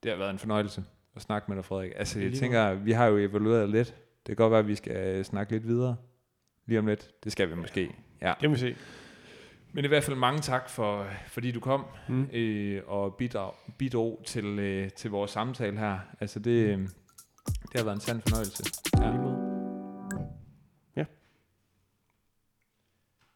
Det 0.03 0.11
har 0.11 0.18
været 0.18 0.31
en 0.31 0.39
fornøjelse 0.39 0.85
at 1.14 1.22
snakke 1.22 1.51
med 1.51 1.57
dig, 1.57 1.64
Frederik. 1.64 1.93
Altså, 1.97 2.20
jeg 2.20 2.33
tænker, 2.33 2.74
vi 2.74 2.93
har 2.93 3.07
jo 3.07 3.16
evalueret 3.18 3.68
lidt. 3.68 3.95
Det 4.29 4.37
kan 4.37 4.45
godt 4.45 4.51
være, 4.51 4.61
at 4.61 4.68
vi 4.68 4.74
skal 4.74 4.97
øh, 5.16 5.24
snakke 5.24 5.53
lidt 5.53 5.66
videre 5.68 5.97
lige 6.66 6.79
om 6.79 6.87
lidt. 6.87 7.11
Det 7.24 7.33
skal 7.33 7.51
vi 7.51 7.55
måske. 7.55 7.91
Ja. 8.22 8.35
Det 8.41 8.49
må 8.51 8.55
vi 8.55 8.61
se. 8.61 8.76
Men 9.72 9.85
i 9.85 9.89
hvert 9.89 10.05
fald 10.05 10.16
mange 10.16 10.41
tak, 10.41 10.70
for, 10.70 11.07
fordi 11.26 11.51
du 11.53 11.61
kom 11.61 11.85
Mm. 12.09 12.29
øh, 12.33 12.83
og 12.87 13.14
bidrog, 13.14 13.55
bidrog 13.79 14.22
til, 14.26 14.45
øh, 14.45 14.91
til 14.91 15.11
vores 15.11 15.31
samtale 15.31 15.79
her. 15.79 15.99
Altså, 16.20 16.39
det, 16.39 16.51
øh, 16.51 16.79
det 17.62 17.76
har 17.76 17.85
været 17.85 17.95
en 17.95 18.01
sand 18.01 18.20
fornøjelse. 18.26 18.64
ja. 18.99 19.48